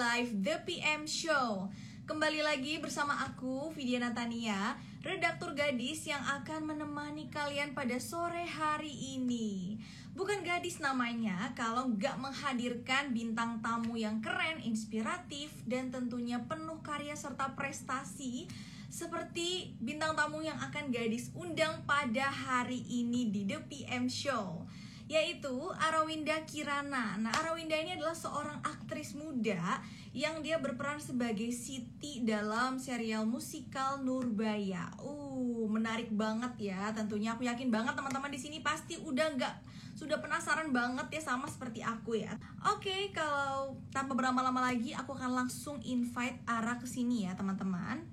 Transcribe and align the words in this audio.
Live 0.00 0.32
The 0.40 0.64
PM 0.64 1.04
Show. 1.04 1.68
Kembali 2.08 2.40
lagi 2.40 2.80
bersama 2.80 3.20
aku, 3.20 3.68
Vidya 3.76 4.00
Natania 4.00 4.80
Redaktur 5.04 5.52
gadis 5.52 6.08
yang 6.08 6.24
akan 6.24 6.72
menemani 6.72 7.28
kalian 7.28 7.76
pada 7.76 8.00
sore 8.00 8.48
hari 8.48 8.88
ini. 9.20 9.76
Bukan 10.16 10.40
gadis 10.40 10.80
namanya 10.80 11.52
kalau 11.52 11.92
nggak 11.92 12.16
menghadirkan 12.16 13.12
bintang 13.12 13.60
tamu 13.60 14.00
yang 14.00 14.24
keren, 14.24 14.64
inspiratif, 14.64 15.52
dan 15.68 15.92
tentunya 15.92 16.40
penuh 16.48 16.80
karya 16.80 17.12
serta 17.12 17.52
prestasi 17.52 18.48
seperti 18.88 19.76
bintang 19.84 20.16
tamu 20.16 20.40
yang 20.40 20.56
akan 20.64 20.88
gadis 20.88 21.28
undang 21.36 21.84
pada 21.84 22.32
hari 22.32 22.88
ini 22.88 23.28
di 23.28 23.44
The 23.44 23.68
PM 23.68 24.08
Show 24.08 24.64
yaitu 25.10 25.50
Arawinda 25.74 26.38
Kirana. 26.46 27.18
Nah, 27.18 27.34
Arawinda 27.42 27.74
ini 27.74 27.98
adalah 27.98 28.14
seorang 28.14 28.62
aktris 28.62 29.18
muda 29.18 29.82
yang 30.14 30.38
dia 30.38 30.62
berperan 30.62 31.02
sebagai 31.02 31.50
Siti 31.50 32.22
dalam 32.22 32.78
serial 32.78 33.26
musikal 33.26 33.98
Nurbaya. 33.98 34.86
Uh, 35.02 35.66
menarik 35.66 36.14
banget 36.14 36.70
ya. 36.70 36.94
Tentunya 36.94 37.34
aku 37.34 37.42
yakin 37.42 37.74
banget 37.74 37.98
teman-teman 37.98 38.30
di 38.30 38.38
sini 38.38 38.62
pasti 38.62 39.02
udah 39.02 39.34
nggak 39.34 39.54
sudah 39.98 40.22
penasaran 40.22 40.70
banget 40.70 41.18
ya 41.18 41.34
sama 41.34 41.50
seperti 41.50 41.82
aku 41.82 42.14
ya. 42.14 42.38
Oke, 42.70 42.86
okay, 42.86 43.02
kalau 43.10 43.82
tanpa 43.90 44.14
berlama-lama 44.14 44.62
lagi 44.62 44.94
aku 44.94 45.18
akan 45.18 45.42
langsung 45.42 45.82
invite 45.82 46.38
Ara 46.46 46.78
ke 46.78 46.86
sini 46.86 47.26
ya, 47.26 47.34
teman-teman. 47.34 48.06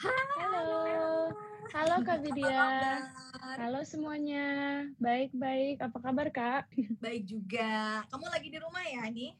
Halo. 0.00 0.48
Halo 0.88 1.51
Kak 1.72 2.20
Vidya. 2.20 3.00
Halo 3.56 3.80
semuanya. 3.88 4.84
Baik-baik. 5.00 5.80
Apa 5.80 5.98
kabar 6.04 6.28
Kak? 6.28 6.68
Baik 7.04 7.24
juga. 7.24 8.04
Kamu 8.12 8.28
lagi 8.28 8.52
di 8.52 8.60
rumah 8.60 8.84
ya 8.84 9.08
ini? 9.08 9.32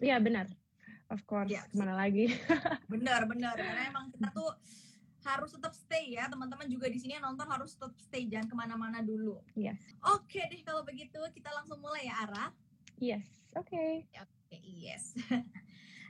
Iya 0.00 0.24
benar. 0.24 0.48
Of 1.12 1.20
course. 1.28 1.52
Ya, 1.52 1.68
Ke 1.68 1.76
mana 1.76 2.00
lagi? 2.00 2.32
benar, 2.92 3.28
benar. 3.28 3.60
Karena 3.60 3.92
emang 3.92 4.08
kita 4.08 4.32
tuh 4.32 4.56
harus 5.28 5.52
tetap 5.52 5.76
stay 5.76 6.16
ya 6.16 6.32
teman-teman 6.32 6.64
juga 6.64 6.88
di 6.88 6.96
sini 6.96 7.20
nonton 7.20 7.44
harus 7.44 7.76
tetap 7.76 7.92
stay 8.00 8.24
jangan 8.24 8.48
ke 8.48 8.56
mana-mana 8.56 9.04
dulu. 9.04 9.36
Yes. 9.52 9.76
Oke 10.00 10.40
deh 10.48 10.64
kalau 10.64 10.80
begitu 10.80 11.20
kita 11.36 11.52
langsung 11.52 11.76
mulai 11.84 12.08
ya 12.08 12.24
Ara. 12.24 12.56
Yes. 12.96 13.28
Oke. 13.52 13.68
Okay. 13.68 13.92
Oke 14.16 14.32
okay, 14.48 14.60
yes. 14.64 15.12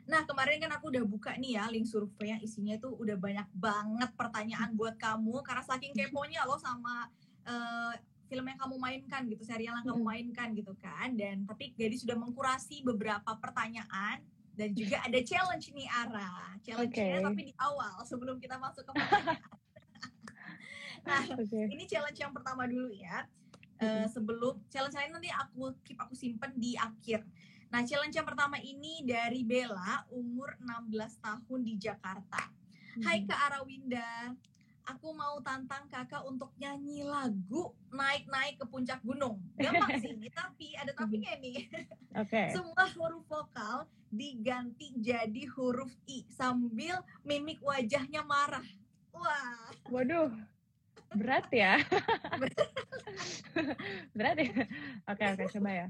Nah 0.05 0.21
kemarin 0.29 0.61
kan 0.61 0.73
aku 0.77 0.93
udah 0.93 1.05
buka 1.05 1.33
nih 1.41 1.57
ya 1.57 1.65
link 1.73 1.89
survei 1.89 2.37
yang 2.37 2.43
isinya 2.45 2.77
tuh 2.77 2.93
udah 3.01 3.17
banyak 3.17 3.49
banget 3.57 4.11
pertanyaan 4.17 4.77
buat 4.77 5.01
kamu 5.01 5.41
karena 5.41 5.65
saking 5.65 5.97
keponya 5.97 6.45
lo 6.45 6.61
sama 6.61 7.09
uh, 7.49 7.93
film 8.29 8.45
yang 8.49 8.59
kamu 8.59 8.77
mainkan 8.81 9.23
gitu, 9.29 9.43
serial 9.45 9.77
yang 9.79 9.87
kamu 9.87 10.03
mainkan 10.03 10.49
gitu 10.57 10.73
kan. 10.81 11.13
Dan 11.15 11.45
tapi 11.45 11.77
Gadis 11.77 12.03
sudah 12.03 12.17
mengkurasi 12.17 12.83
beberapa 12.83 13.37
pertanyaan 13.39 14.25
dan 14.55 14.71
juga 14.73 15.03
ada 15.03 15.19
challenge 15.21 15.71
nih 15.75 15.89
Ara. 15.91 16.59
Challenge-nya 16.63 17.19
okay. 17.21 17.27
tapi 17.27 17.41
di 17.53 17.55
awal 17.59 17.95
sebelum 18.07 18.39
kita 18.39 18.57
masuk 18.57 18.87
ke 18.87 18.93
pertanyaan. 18.95 19.53
nah, 21.07 21.23
okay. 21.37 21.65
ini 21.69 21.85
challenge 21.85 22.19
yang 22.19 22.33
pertama 22.33 22.65
dulu 22.65 22.91
ya. 22.95 23.27
Uh, 23.83 24.07
sebelum 24.07 24.63
challenge 24.71 24.95
lain 24.95 25.13
nanti 25.13 25.29
aku 25.35 25.75
keep 25.83 25.99
aku 25.99 26.15
simpen 26.15 26.55
di 26.57 26.79
akhir. 26.79 27.27
Nah, 27.75 27.83
challenge 27.83 28.15
yang 28.15 28.23
pertama 28.23 28.55
ini 28.63 29.03
dari 29.03 29.43
Bella, 29.43 30.07
umur 30.15 30.55
16 30.63 31.19
tahun 31.19 31.61
di 31.67 31.75
Jakarta. 31.75 32.47
Hmm. 32.47 33.03
Hai 33.03 33.27
Kak 33.27 33.51
Arawinda, 33.51 34.31
aku 34.87 35.11
mau 35.11 35.43
tantang 35.43 35.91
kakak 35.91 36.23
untuk 36.23 36.55
nyanyi 36.55 37.03
lagu 37.03 37.75
naik-naik 37.91 38.63
ke 38.63 38.65
puncak 38.71 39.03
gunung. 39.03 39.43
Gampang 39.59 39.91
sih, 40.07 40.15
tapi 40.31 40.79
ada 40.79 40.95
tapinya 40.95 41.35
nih. 41.35 41.67
Oke. 42.23 42.31
Okay. 42.31 42.55
Semua 42.55 42.87
huruf 42.95 43.27
vokal 43.27 43.91
diganti 44.07 44.95
jadi 44.95 45.43
huruf 45.59 45.91
I 46.07 46.23
sambil 46.31 47.03
mimik 47.27 47.59
wajahnya 47.59 48.23
marah. 48.23 48.63
Wah. 49.11 49.75
Waduh. 49.91 50.31
Berat 51.11 51.51
ya. 51.51 51.83
Berat 54.15 54.39
ya. 54.39 54.63
Oke, 55.11 55.25
oke, 55.27 55.45
coba 55.59 55.71
ya. 55.75 55.89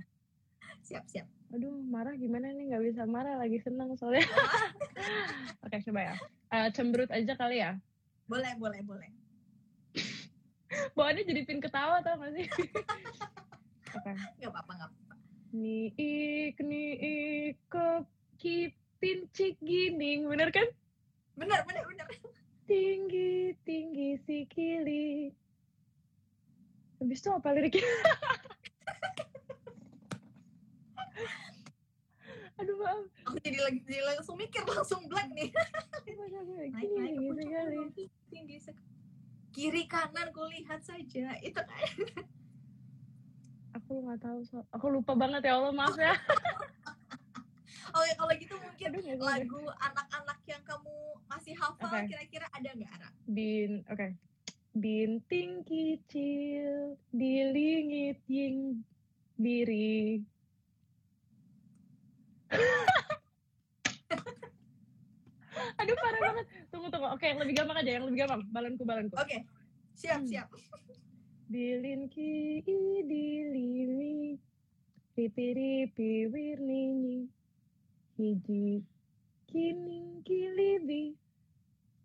Siap, 0.81 1.05
siap 1.13 1.29
aduh 1.55 1.79
marah 1.87 2.15
gimana 2.19 2.51
nih? 2.51 2.75
Nggak 2.75 2.83
bisa 2.91 3.03
marah 3.07 3.39
lagi 3.39 3.63
seneng 3.63 3.95
soalnya. 3.95 4.27
Oke 5.65 5.79
coba 5.87 6.01
ya. 6.03 6.15
Uh, 6.51 6.69
cemberut 6.75 7.11
aja 7.15 7.33
kali 7.39 7.63
ya. 7.63 7.79
Boleh 8.27 8.53
boleh 8.59 8.83
boleh. 8.83 9.11
Bawaannya 10.99 11.23
jadi 11.23 11.41
pin 11.47 11.63
ketawa 11.63 12.03
tau 12.03 12.19
gak 12.19 12.35
sih? 12.35 12.47
Oke 13.97 14.11
okay. 14.11 14.15
nggak 14.43 14.51
apa-apa 14.51 14.73
nggak 14.75 14.91
apa-apa. 14.91 15.15
Niik 15.55 16.59
niik 16.59 17.57
kipin 18.43 19.19
cik 19.31 19.55
gining 19.63 20.27
bener 20.27 20.51
kan? 20.51 20.67
Bener 21.39 21.63
bener 21.63 21.87
bener. 21.87 22.07
Tinggi 22.67 23.55
tinggi 23.63 24.19
si 24.27 24.51
kili. 24.51 25.31
Habis 26.99 27.23
itu 27.23 27.31
apa 27.31 27.49
liriknya 27.55 27.87
aduh 32.59 32.77
maaf 32.79 33.07
aku 33.27 33.37
jadi 33.43 33.59
lagi 33.67 33.81
jadi 33.83 34.03
langsung 34.15 34.37
mikir 34.39 34.63
langsung 34.63 35.03
blank 35.11 35.31
nih 35.35 35.51
naik 36.71 36.91
naik 36.95 37.17
ke 37.95 38.05
tinggi 38.31 38.57
kiri 39.55 39.87
kanan 39.91 40.31
kulihat 40.31 40.83
saja 40.83 41.35
itu 41.43 41.59
kan 41.59 41.87
aku 43.75 43.93
nggak 44.07 44.21
tahu 44.23 44.39
so 44.47 44.63
aku 44.71 44.87
lupa 44.91 45.19
banget 45.19 45.51
ya 45.51 45.59
Allah 45.59 45.75
maaf 45.75 45.99
ya 45.99 46.15
Oh 47.95 48.03
ya 48.03 48.15
kalau 48.19 48.35
gitu 48.35 48.59
mungkin 48.59 48.89
Aduh, 48.91 49.23
lagu 49.23 49.63
anak-anak 49.79 50.39
yang 50.51 50.63
kamu 50.67 50.97
masih 51.31 51.55
hafal 51.55 51.87
okay. 51.87 52.11
kira-kira 52.11 52.47
ada 52.51 52.75
nggak 52.75 52.91
Ara? 52.91 53.09
Bin, 53.31 53.87
oke. 53.87 53.95
Okay. 53.95 54.11
Binting 54.75 55.63
kecil 55.63 56.99
dilingit 57.15 58.19
ying 58.27 58.83
diri 59.39 60.27
Aduh 65.81 65.97
parah 65.99 66.21
banget. 66.21 66.47
Tunggu 66.71 66.89
tunggu. 66.91 67.09
Oke, 67.15 67.27
yang 67.31 67.39
lebih 67.43 67.55
gampang 67.59 67.77
aja, 67.83 67.91
yang 67.99 68.05
lebih 68.07 68.19
gampang. 68.25 68.43
Balonku 68.51 68.85
balonku. 68.87 69.17
Oke. 69.19 69.27
Okay. 69.27 69.41
Siap 69.95 70.21
hmm. 70.23 70.31
siap. 70.31 70.49
Dilin 71.51 72.09
ki 72.11 72.63
dilili 73.07 74.39
ripi 75.15 76.27
wirni 76.27 77.31
hiji 78.19 78.83
kining 79.47 80.27
kilibi 80.27 81.15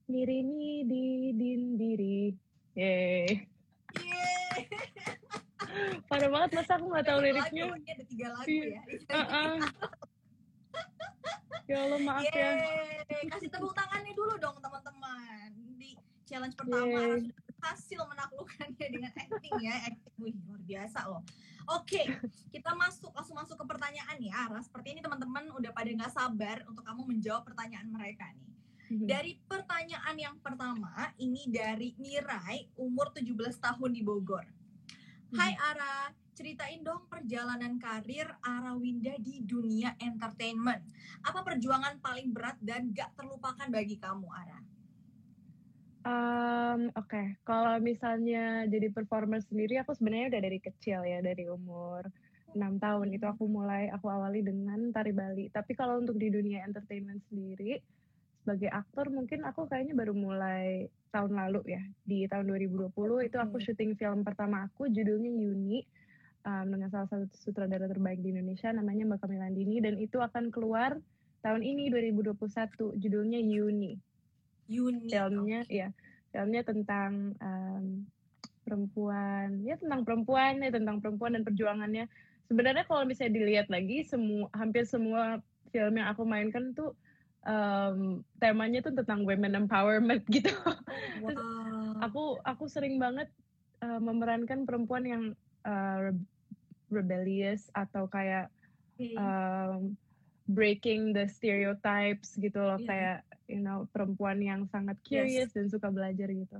mirimi 0.09 0.85
di 0.85 1.33
dindiri. 1.33 2.37
Yeay. 2.77 3.49
Yeay. 3.97 4.61
Parah 6.09 6.29
banget 6.33 6.49
masa 6.57 6.73
aku 6.77 6.85
nggak 6.89 7.05
tahu 7.05 7.19
liriknya. 7.21 7.63
Lagu, 7.69 7.85
ada 7.85 8.03
tiga 8.09 8.27
lagu 8.33 8.49
ya. 8.49 8.81
Uh 9.09 9.21
-uh. 9.21 9.55
Ya 11.69 11.85
Allah 11.85 12.01
maaf 12.01 12.25
ya. 12.25 12.33
Yeay. 12.33 13.05
ya. 13.05 13.29
Kasih 13.29 13.49
tepuk 13.53 13.73
tangannya 13.77 14.13
dulu 14.17 14.33
dong 14.41 14.57
teman-teman. 14.57 15.49
Di 15.77 15.93
challenge 16.25 16.57
pertama 16.57 16.89
yeah. 16.89 17.21
sudah 17.21 17.41
berhasil 17.45 17.99
menaklukkannya 18.09 18.87
dengan 18.89 19.11
acting 19.13 19.55
ya. 19.61 19.75
Acting 19.93 20.17
wih 20.17 20.35
luar 20.49 20.61
biasa 20.65 20.99
loh. 21.05 21.21
Oke, 21.69 22.01
kita 22.49 22.73
masuk 22.73 23.13
langsung 23.13 23.37
masuk 23.37 23.53
ke 23.53 23.65
pertanyaan 23.69 24.17
ya. 24.17 24.49
Ara. 24.49 24.59
Seperti 24.65 24.97
ini 24.97 25.05
teman-teman 25.05 25.53
udah 25.53 25.69
pada 25.69 25.93
nggak 25.93 26.09
sabar 26.09 26.65
untuk 26.65 26.81
kamu 26.81 27.05
menjawab 27.05 27.45
pertanyaan 27.45 27.85
mereka 27.85 28.25
nih. 28.33 28.49
Mhm. 28.89 29.05
Dari 29.05 29.37
pertanyaan 29.45 30.15
yang 30.17 30.35
pertama, 30.41 31.13
ini 31.21 31.45
dari 31.45 31.93
Mirai, 32.01 32.65
umur 32.81 33.13
17 33.13 33.61
tahun 33.61 33.93
di 33.93 34.01
Bogor. 34.01 34.49
Hai 35.37 35.53
mhm. 35.53 35.61
Ara, 35.61 36.09
ceritain 36.39 36.79
dong 36.79 37.03
perjalanan 37.11 37.75
karir 37.75 38.31
Arawinda 38.39 39.11
di 39.19 39.43
dunia 39.43 39.91
entertainment. 39.99 40.79
Apa 41.19 41.43
perjuangan 41.43 41.99
paling 41.99 42.31
berat 42.31 42.55
dan 42.63 42.95
gak 42.95 43.11
terlupakan 43.19 43.67
bagi 43.67 43.99
kamu, 43.99 44.23
Ara? 44.31 44.59
Um, 45.99 46.95
Oke, 46.95 47.11
okay. 47.11 47.25
kalau 47.43 47.75
misalnya 47.83 48.63
jadi 48.71 48.87
performer 48.87 49.43
sendiri, 49.43 49.83
aku 49.83 49.91
sebenarnya 49.99 50.31
udah 50.31 50.41
dari 50.47 50.59
kecil 50.63 51.03
ya, 51.03 51.19
dari 51.19 51.43
umur 51.51 52.07
6 52.55 52.55
tahun 52.79 53.07
itu 53.11 53.27
aku 53.27 53.43
mulai, 53.51 53.91
aku 53.91 54.07
awali 54.07 54.39
dengan 54.39 54.95
tari 54.95 55.11
Bali. 55.11 55.51
Tapi 55.51 55.75
kalau 55.75 55.99
untuk 55.99 56.15
di 56.15 56.31
dunia 56.31 56.63
entertainment 56.63 57.19
sendiri, 57.27 57.83
sebagai 58.39 58.71
aktor 58.71 59.11
mungkin 59.11 59.43
aku 59.43 59.67
kayaknya 59.67 59.91
baru 59.91 60.15
mulai 60.15 60.87
tahun 61.11 61.35
lalu 61.35 61.75
ya, 61.75 61.83
di 62.07 62.23
tahun 62.31 62.47
2020 62.47 63.27
itu 63.27 63.35
aku 63.35 63.59
syuting 63.59 63.99
film 63.99 64.23
pertama 64.23 64.71
aku, 64.71 64.87
judulnya 64.87 65.35
Yuni 65.35 65.83
um, 66.45 66.65
dengan 66.69 66.89
salah 66.91 67.07
satu 67.09 67.25
sutradara 67.35 67.89
terbaik 67.89 68.21
di 68.23 68.31
Indonesia 68.35 68.71
namanya 68.71 69.15
Mbak 69.15 69.19
Kamilandini 69.25 69.83
dan 69.83 69.95
itu 69.99 70.19
akan 70.21 70.53
keluar 70.53 70.95
tahun 71.43 71.63
ini 71.63 71.91
2021 71.91 72.99
judulnya 72.99 73.39
Yuni. 73.39 73.95
Yuni. 74.69 75.09
Filmnya 75.09 75.65
okay. 75.65 75.81
ya, 75.81 75.87
filmnya 76.29 76.61
tentang 76.67 77.33
um, 77.39 78.05
perempuan, 78.67 79.65
ya 79.65 79.79
tentang 79.79 80.05
perempuan 80.05 80.61
ya 80.61 80.69
tentang 80.69 81.01
perempuan 81.01 81.33
dan 81.39 81.43
perjuangannya. 81.47 82.05
Sebenarnya 82.49 82.85
kalau 82.85 83.05
misalnya 83.05 83.33
dilihat 83.39 83.67
lagi 83.69 84.05
semua 84.05 84.49
hampir 84.53 84.85
semua 84.85 85.41
film 85.69 86.01
yang 86.01 86.09
aku 86.09 86.25
mainkan 86.25 86.73
tuh 86.73 86.97
um, 87.45 88.25
temanya 88.41 88.81
tuh 88.83 88.93
tentang 88.93 89.23
women 89.23 89.65
empowerment 89.65 90.23
gitu. 90.29 90.51
Wow. 91.19 91.35
Terus 91.35 91.47
aku 91.99 92.23
aku 92.47 92.63
sering 92.71 92.95
banget 92.95 93.27
uh, 93.83 93.99
memerankan 93.99 94.63
perempuan 94.63 95.03
yang 95.03 95.23
uh, 95.69 96.09
rebellious 96.89 97.69
atau 97.77 98.09
kayak 98.09 98.49
Okay. 98.99 99.15
um, 99.15 99.95
breaking 100.49 101.13
the 101.13 101.29
stereotypes 101.29 102.33
gitu 102.41 102.57
loh 102.57 102.81
Iya. 102.81 102.89
kayak 102.89 103.17
you 103.47 103.61
know 103.61 103.85
perempuan 103.93 104.41
yang 104.41 104.65
sangat 104.65 104.97
Yes. 105.05 105.29
curious 105.29 105.49
dan 105.53 105.69
suka 105.69 105.93
belajar 105.93 106.27
gitu. 106.33 106.57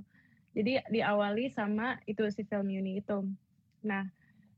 Jadi 0.54 0.82
diawali 0.90 1.50
sama 1.50 1.98
itu 2.06 2.22
si 2.30 2.42
film 2.46 2.70
Yuni 2.70 3.02
itu. 3.02 3.26
Nah, 3.86 4.06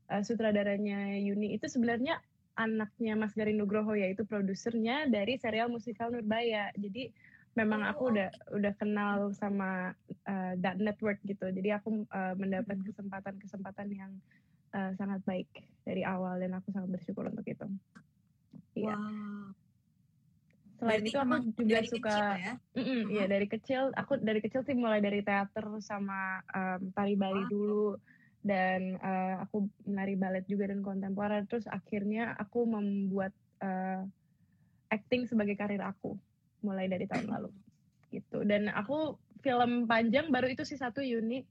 uh, 0.09 0.21
sutradaranya 0.25 1.17
Yuni 1.21 1.57
itu 1.57 1.65
sebenarnya 1.69 2.21
anaknya 2.53 3.17
Mas 3.17 3.33
Garin 3.33 3.57
Nugroho 3.57 3.97
yaitu 3.97 4.25
produsernya 4.25 5.09
dari 5.09 5.37
serial 5.41 5.69
musikal 5.73 6.13
Nurbaya. 6.13 6.69
Jadi 6.77 7.09
memang 7.53 7.85
Oh, 7.85 7.93
aku 7.93 8.13
udah 8.13 8.29
udah 8.53 8.73
kenal 8.77 9.29
sama 9.33 9.93
uh, 10.29 10.53
that 10.61 10.77
network 10.81 11.21
gitu. 11.25 11.49
Jadi 11.49 11.69
aku 11.73 12.05
uh, 12.09 12.33
mendapat 12.37 12.77
Mhm. 12.77 12.89
kesempatan-kesempatan 12.89 13.89
yang 13.93 14.11
uh, 14.73 14.91
sangat 14.97 15.21
baik 15.23 15.49
dari 15.85 16.01
awal 16.03 16.41
dan 16.41 16.57
aku 16.57 16.73
sangat 16.73 16.89
bersyukur 16.91 17.29
untuk 17.29 17.45
itu. 17.45 17.65
Iya. 18.73 18.97
Wow. 18.97 19.53
Selain 20.83 20.99
Berarti 20.99 21.09
itu 21.13 21.19
aku 21.21 21.35
juga 21.55 21.73
dari 21.79 21.87
suka 21.87 22.09
kecil 22.11 22.27
ya? 22.43 22.53
Mm-mm, 22.75 23.01
iya 23.13 23.25
dari 23.29 23.47
kecil 23.47 23.81
aku 23.95 24.13
dari 24.19 24.39
kecil 24.43 24.61
sih 24.65 24.75
mulai 24.75 24.99
dari 24.99 25.21
teater 25.23 25.65
sama 25.79 26.43
um, 26.51 26.91
tari 26.91 27.15
Bali 27.15 27.47
Wow. 27.47 27.49
dulu 27.49 27.87
dan 28.43 28.99
uh, 28.99 29.47
aku 29.47 29.71
menari 29.87 30.19
balet 30.19 30.43
juga 30.51 30.67
dan 30.67 30.83
kontemporer 30.83 31.47
terus 31.47 31.63
akhirnya 31.71 32.35
aku 32.35 32.67
membuat 32.67 33.31
uh, 33.63 34.03
acting 34.91 35.23
sebagai 35.23 35.55
karir 35.55 35.79
aku 35.79 36.19
mulai 36.59 36.91
dari 36.91 37.07
tahun 37.07 37.31
lalu 37.31 37.49
gitu 38.11 38.43
dan 38.43 38.67
aku 38.67 39.15
film 39.39 39.87
panjang 39.87 40.27
baru 40.27 40.51
itu 40.51 40.67
sih 40.67 40.75
satu 40.75 40.99
Yuni 40.99 41.47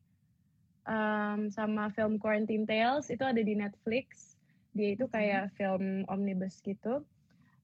um, 0.87 1.51
sama 1.53 1.91
film 1.93 2.17
Quarantine 2.19 2.67
Tales 2.67 3.11
itu 3.11 3.23
ada 3.23 3.41
di 3.41 3.55
Netflix 3.59 4.37
dia 4.73 4.97
itu 4.97 5.05
kayak 5.05 5.53
film 5.55 6.09
omnibus 6.09 6.59
gitu 6.65 7.05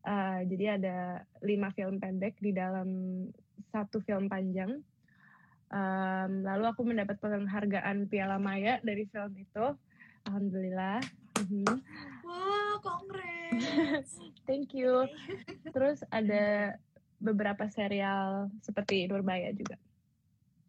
Uh, 0.08 0.40
jadi 0.48 0.80
ada 0.80 1.26
lima 1.42 1.68
film 1.76 1.98
pendek 1.98 2.38
di 2.38 2.54
dalam 2.54 2.88
satu 3.74 3.98
film 4.00 4.30
panjang. 4.30 4.80
Um, 5.68 6.48
lalu 6.48 6.64
aku 6.64 6.80
mendapat 6.86 7.20
penghargaan 7.20 8.08
Piala 8.08 8.40
Maya 8.40 8.80
dari 8.80 9.04
film 9.10 9.36
itu. 9.36 9.66
Alhamdulillah. 10.24 11.02
Mhm. 11.44 11.84
Wow, 12.24 12.80
congrats. 12.80 14.16
Thank 14.48 14.72
you. 14.72 15.04
Terus 15.74 16.00
ada 16.08 16.78
beberapa 17.20 17.68
serial 17.68 18.48
seperti 18.64 19.10
Nurbaya 19.10 19.52
juga. 19.52 19.76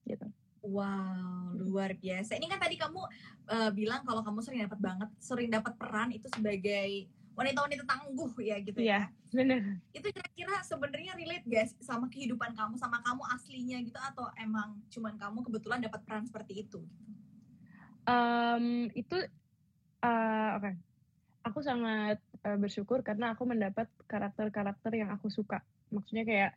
Gitu. 0.04 0.26
Wow, 0.60 1.56
luar 1.56 1.96
biasa. 1.96 2.36
Ini 2.36 2.52
kan 2.52 2.60
tadi 2.60 2.76
kamu 2.76 3.00
uh, 3.48 3.72
bilang 3.72 4.04
kalau 4.04 4.20
kamu 4.20 4.44
sering 4.44 4.62
dapat 4.68 4.80
banget, 4.80 5.10
sering 5.20 5.48
dapat 5.48 5.74
peran 5.80 6.12
itu 6.12 6.28
sebagai 6.36 7.08
wanita-wanita 7.40 7.84
tangguh 7.88 8.32
ya 8.44 8.60
gitu 8.60 8.76
Iya, 8.84 9.08
ya. 9.08 9.32
bener. 9.32 9.80
Itu 9.96 10.12
kira-kira 10.12 10.60
sebenarnya 10.68 11.16
relate 11.16 11.48
guys 11.48 11.72
sama 11.80 12.12
kehidupan 12.12 12.52
kamu, 12.52 12.76
sama 12.76 13.00
kamu 13.00 13.24
aslinya 13.32 13.80
gitu 13.80 13.96
atau 13.96 14.28
emang 14.36 14.76
cuman 14.92 15.16
kamu 15.16 15.40
kebetulan 15.48 15.80
dapat 15.80 16.04
peran 16.04 16.28
seperti 16.28 16.68
itu? 16.68 16.84
Um, 18.04 18.92
itu 18.92 19.16
uh, 20.04 20.50
oke. 20.60 20.72
Aku 21.48 21.64
sangat 21.64 22.20
uh, 22.44 22.58
bersyukur 22.60 23.00
karena 23.00 23.32
aku 23.32 23.48
mendapat 23.48 23.88
karakter-karakter 24.12 24.92
yang 24.92 25.16
aku 25.16 25.32
suka. 25.32 25.64
Maksudnya 25.96 26.28
kayak 26.28 26.52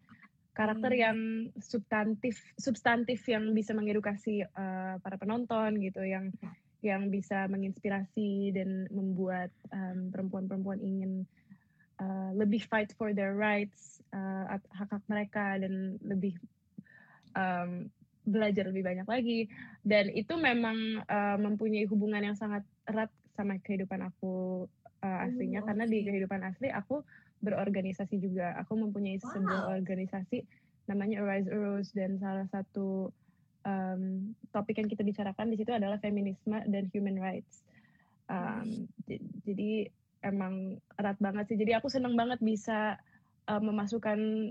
karakter 0.52 0.92
Hmm. 0.92 1.00
yang 1.00 1.18
substantif, 1.60 2.36
substantif 2.60 3.24
yang 3.28 3.50
bisa 3.56 3.72
mengedukasi 3.72 4.44
uh, 4.44 5.00
para 5.00 5.16
penonton 5.16 5.80
gitu, 5.80 6.04
yang 6.04 6.28
yang 6.82 7.08
bisa 7.08 7.46
menginspirasi 7.46 8.50
dan 8.52 8.90
membuat 8.90 9.54
um, 9.70 10.10
perempuan-perempuan 10.10 10.82
ingin 10.82 11.12
uh, 12.02 12.34
lebih 12.34 12.66
fight 12.66 12.90
for 12.98 13.14
their 13.14 13.38
rights, 13.38 14.02
uh, 14.10 14.58
hak-hak 14.74 15.04
mereka 15.06 15.62
dan 15.62 15.96
lebih 16.02 16.34
um, 17.38 17.86
belajar 18.22 18.70
lebih 18.70 18.86
banyak 18.86 19.06
lagi 19.06 19.40
dan 19.82 20.06
itu 20.14 20.38
memang 20.38 21.02
uh, 21.10 21.36
mempunyai 21.42 21.86
hubungan 21.90 22.22
yang 22.22 22.38
sangat 22.38 22.62
erat 22.86 23.10
sama 23.34 23.58
kehidupan 23.58 23.98
aku 23.98 24.66
uh, 25.02 25.26
aslinya 25.26 25.60
Oh, 25.62 25.66
karena 25.68 25.84
di 25.84 25.98
oke. 26.02 26.06
kehidupan 26.08 26.40
asli 26.46 26.68
aku 26.70 27.02
berorganisasi 27.42 28.22
juga 28.22 28.54
aku 28.56 28.78
mempunyai 28.78 29.18
sebuah 29.18 29.62
Wow. 29.66 29.82
organisasi 29.82 30.46
namanya 30.86 31.22
Arise 31.22 31.50
Arose 31.50 31.90
dan 31.94 32.18
salah 32.18 32.46
satu 32.50 33.10
um, 33.66 34.34
topik 34.50 34.78
yang 34.78 34.90
kita 34.90 35.02
bicarakan 35.02 35.50
di 35.50 35.58
situ 35.58 35.70
adalah 35.74 35.98
feminisme 35.98 36.58
dan 36.70 36.86
human 36.90 37.18
rights 37.18 37.62
um, 38.30 38.86
jadi 39.46 39.90
emang 40.22 40.78
erat 40.98 41.18
banget 41.18 41.50
sih 41.50 41.58
jadi 41.58 41.82
aku 41.82 41.90
seneng 41.90 42.14
banget 42.14 42.38
bisa 42.42 42.98
uh, 43.50 43.62
memasukkan 43.62 44.50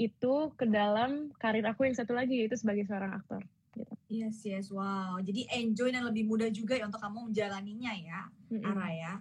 itu 0.00 0.34
ke 0.58 0.66
dalam 0.66 1.30
karir 1.38 1.62
aku 1.68 1.86
yang 1.86 1.94
satu 1.94 2.16
lagi 2.16 2.42
yaitu 2.42 2.58
sebagai 2.58 2.88
seorang 2.88 3.14
aktor 3.22 3.42
gitu. 3.72 3.94
Yes, 4.12 4.44
yes, 4.44 4.68
wow. 4.68 5.16
Jadi 5.24 5.48
enjoy 5.48 5.88
dan 5.92 6.04
lebih 6.04 6.28
mudah 6.28 6.52
juga 6.52 6.76
ya 6.76 6.84
untuk 6.84 7.00
kamu 7.00 7.32
menjalaninya 7.32 7.92
ya, 7.96 8.20
Mm-mm. 8.52 8.68
Ara 8.68 8.88
ya. 8.92 9.12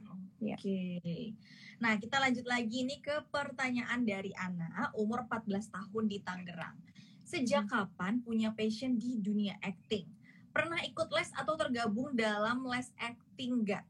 Oke. 0.41 1.37
Nah, 1.77 1.97
kita 2.01 2.17
lanjut 2.17 2.45
lagi 2.49 2.81
nih 2.85 3.01
ke 3.01 3.25
pertanyaan 3.29 4.01
dari 4.01 4.33
Ana, 4.33 4.89
umur 4.97 5.25
14 5.29 5.69
tahun 5.69 6.05
di 6.09 6.17
Tangerang. 6.21 6.77
Sejak 7.21 7.69
kapan 7.69 8.21
punya 8.25 8.49
passion 8.53 8.97
di 8.97 9.21
dunia 9.21 9.57
acting? 9.61 10.09
Pernah 10.51 10.81
ikut 10.83 11.07
les 11.13 11.29
atau 11.37 11.53
tergabung 11.55 12.11
dalam 12.17 12.65
les 12.69 12.89
acting 12.97 13.65
nggak? 13.65 13.85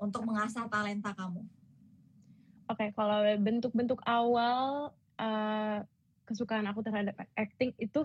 Untuk 0.00 0.26
mengasah 0.26 0.66
talenta 0.66 1.14
kamu. 1.14 1.44
Oke, 2.66 2.90
kalau 2.96 3.22
bentuk-bentuk 3.38 4.00
awal 4.08 4.90
uh, 5.20 5.78
kesukaan 6.24 6.66
aku 6.66 6.80
terhadap 6.80 7.14
acting 7.36 7.76
itu 7.76 8.00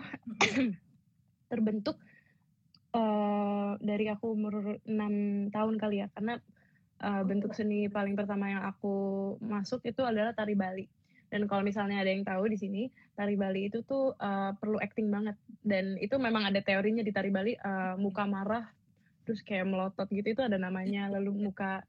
terbentuk 1.52 1.98
uh, 2.92 3.80
dari 3.80 4.12
aku 4.12 4.36
umur 4.36 4.78
6 4.84 5.56
tahun 5.56 5.76
kali 5.80 6.04
ya, 6.04 6.08
karena 6.14 6.38
uh, 7.02 7.24
bentuk 7.26 7.54
seni 7.54 7.90
paling 7.90 8.18
pertama 8.18 8.50
yang 8.50 8.64
aku 8.66 9.36
masuk 9.44 9.84
itu 9.86 10.02
adalah 10.02 10.34
tari 10.34 10.58
Bali. 10.58 10.86
Dan 11.28 11.44
kalau 11.44 11.60
misalnya 11.60 12.00
ada 12.00 12.08
yang 12.08 12.24
tahu 12.24 12.48
di 12.48 12.56
sini, 12.56 12.84
tari 13.12 13.36
Bali 13.36 13.68
itu 13.68 13.84
tuh 13.84 14.16
uh, 14.16 14.56
perlu 14.56 14.80
acting 14.80 15.12
banget. 15.12 15.36
Dan 15.60 16.00
itu 16.00 16.16
memang 16.16 16.48
ada 16.48 16.64
teorinya 16.64 17.04
di 17.04 17.12
tari 17.12 17.28
Bali, 17.28 17.52
uh, 17.60 18.00
muka 18.00 18.24
marah, 18.24 18.64
terus 19.28 19.44
kayak 19.44 19.68
melotot 19.68 20.08
gitu 20.08 20.24
itu 20.24 20.40
ada 20.40 20.56
namanya. 20.56 21.12
Lalu 21.12 21.52
muka 21.52 21.84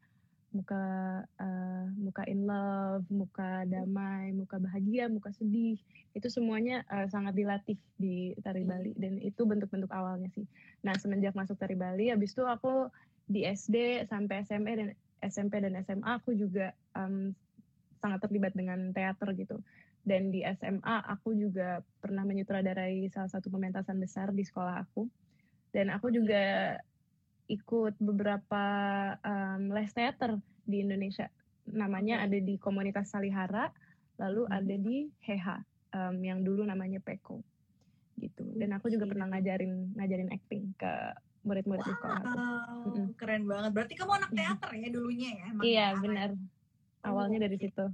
muka 0.49 0.81
uh, 1.39 1.87
muka 1.95 2.25
in 2.27 2.49
love, 2.49 3.05
muka 3.13 3.63
damai, 3.69 4.35
muka 4.35 4.59
bahagia, 4.59 5.07
muka 5.07 5.31
sedih, 5.37 5.79
itu 6.17 6.29
semuanya 6.33 6.83
uh, 6.89 7.07
sangat 7.07 7.37
dilatih 7.39 7.79
di 7.95 8.35
tari. 8.43 8.67
Bali 8.67 8.91
dan 8.99 9.23
itu 9.23 9.47
bentuk-bentuk 9.47 9.93
awalnya 9.95 10.27
sih. 10.35 10.51
Nah 10.83 10.99
semenjak 10.99 11.39
masuk 11.39 11.55
tari 11.61 11.79
Bali, 11.79 12.11
habis 12.11 12.35
itu 12.35 12.43
aku 12.43 12.91
di 13.29 13.45
SD 13.45 14.09
sampai 14.09 14.43
SMA 14.49 14.73
dan 14.75 14.89
SMP 15.21 15.61
dan 15.61 15.77
SMA 15.85 16.09
aku 16.19 16.33
juga 16.33 16.73
um, 16.97 17.31
sangat 18.01 18.25
terlibat 18.25 18.57
dengan 18.57 18.91
teater 18.97 19.37
gitu. 19.37 19.61
Dan 20.07 20.33
di 20.33 20.41
SMA 20.57 21.05
aku 21.05 21.37
juga 21.37 21.85
pernah 22.01 22.25
menyutradarai 22.25 23.05
salah 23.13 23.29
satu 23.29 23.53
pementasan 23.53 24.01
besar 24.01 24.33
di 24.33 24.47
sekolah 24.47 24.81
aku. 24.81 25.05
Dan 25.69 25.93
aku 25.93 26.09
juga 26.09 26.75
ikut 27.53 28.01
beberapa 28.01 28.65
um, 29.21 29.69
les 29.77 29.93
teater 29.93 30.41
di 30.65 30.81
Indonesia. 30.81 31.29
Namanya 31.69 32.25
ada 32.25 32.41
di 32.41 32.57
komunitas 32.57 33.13
Salihara, 33.13 33.69
lalu 34.17 34.49
Mhm. 34.49 34.53
ada 34.57 34.75
di 34.81 34.97
Heha 35.21 35.57
um, 35.93 36.17
yang 36.25 36.41
dulu 36.41 36.65
namanya 36.65 37.05
Peko 37.05 37.45
gitu. 38.17 38.49
Dan 38.57 38.75
aku 38.75 38.89
juga 38.89 39.07
pernah 39.07 39.31
ngajarin 39.31 39.95
ngajarin 39.95 40.33
acting 40.33 40.73
ke 40.75 40.93
murid-murid 41.49 41.81
di 41.81 41.93
sekolah 41.97 42.21
aku. 42.21 42.37
Wow, 42.37 43.09
keren 43.17 43.43
banget. 43.49 43.71
Berarti 43.73 43.95
kamu 43.97 44.13
anak 44.21 44.31
teater 44.37 44.71
ya 44.77 44.89
dulunya 44.93 45.31
ya? 45.33 45.45
emang 45.49 45.65
Iya 45.65 45.87
ya, 45.89 45.99
benar. 45.99 46.31
Awalnya 47.03 47.39
dari 47.49 47.57
situ. 47.57 47.85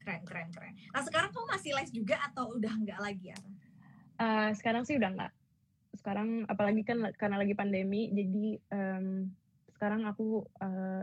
Keren, 0.00 0.20
keren, 0.24 0.48
keren. 0.54 0.72
Nah 0.94 1.02
sekarang 1.02 1.34
kamu 1.34 1.46
masih 1.50 1.70
les 1.76 1.90
juga 1.90 2.16
atau 2.24 2.56
udah 2.56 2.72
nggak 2.72 3.00
lagi 3.02 3.34
ya? 3.34 3.38
Uh, 4.16 4.50
sekarang 4.56 4.86
sih 4.86 4.96
udah 4.96 5.10
nggak. 5.12 5.32
Sekarang 5.98 6.46
apalagi 6.46 6.86
kan 6.86 7.10
karena 7.18 7.36
lagi 7.42 7.52
pandemi, 7.52 8.08
jadi 8.14 8.46
em, 8.70 9.28
sekarang 9.76 10.06
aku 10.06 10.46
uh, 10.62 11.02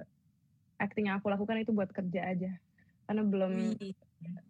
acting 0.79 1.11
yang 1.11 1.19
aku 1.19 1.27
lakukan 1.29 1.59
itu 1.61 1.75
buat 1.75 1.91
kerja 1.91 2.23
aja. 2.33 2.51
Karena 3.05 3.21
belum 3.27 3.75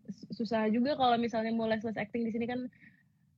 sus- 0.07 0.29
susah 0.31 0.69
juga 0.71 0.95
kalau 0.95 1.17
misalnya 1.19 1.51
mau 1.51 1.67
les 1.67 1.81
les 1.83 1.97
acting 1.99 2.23
di 2.23 2.31
sini 2.31 2.45
kan 2.47 2.59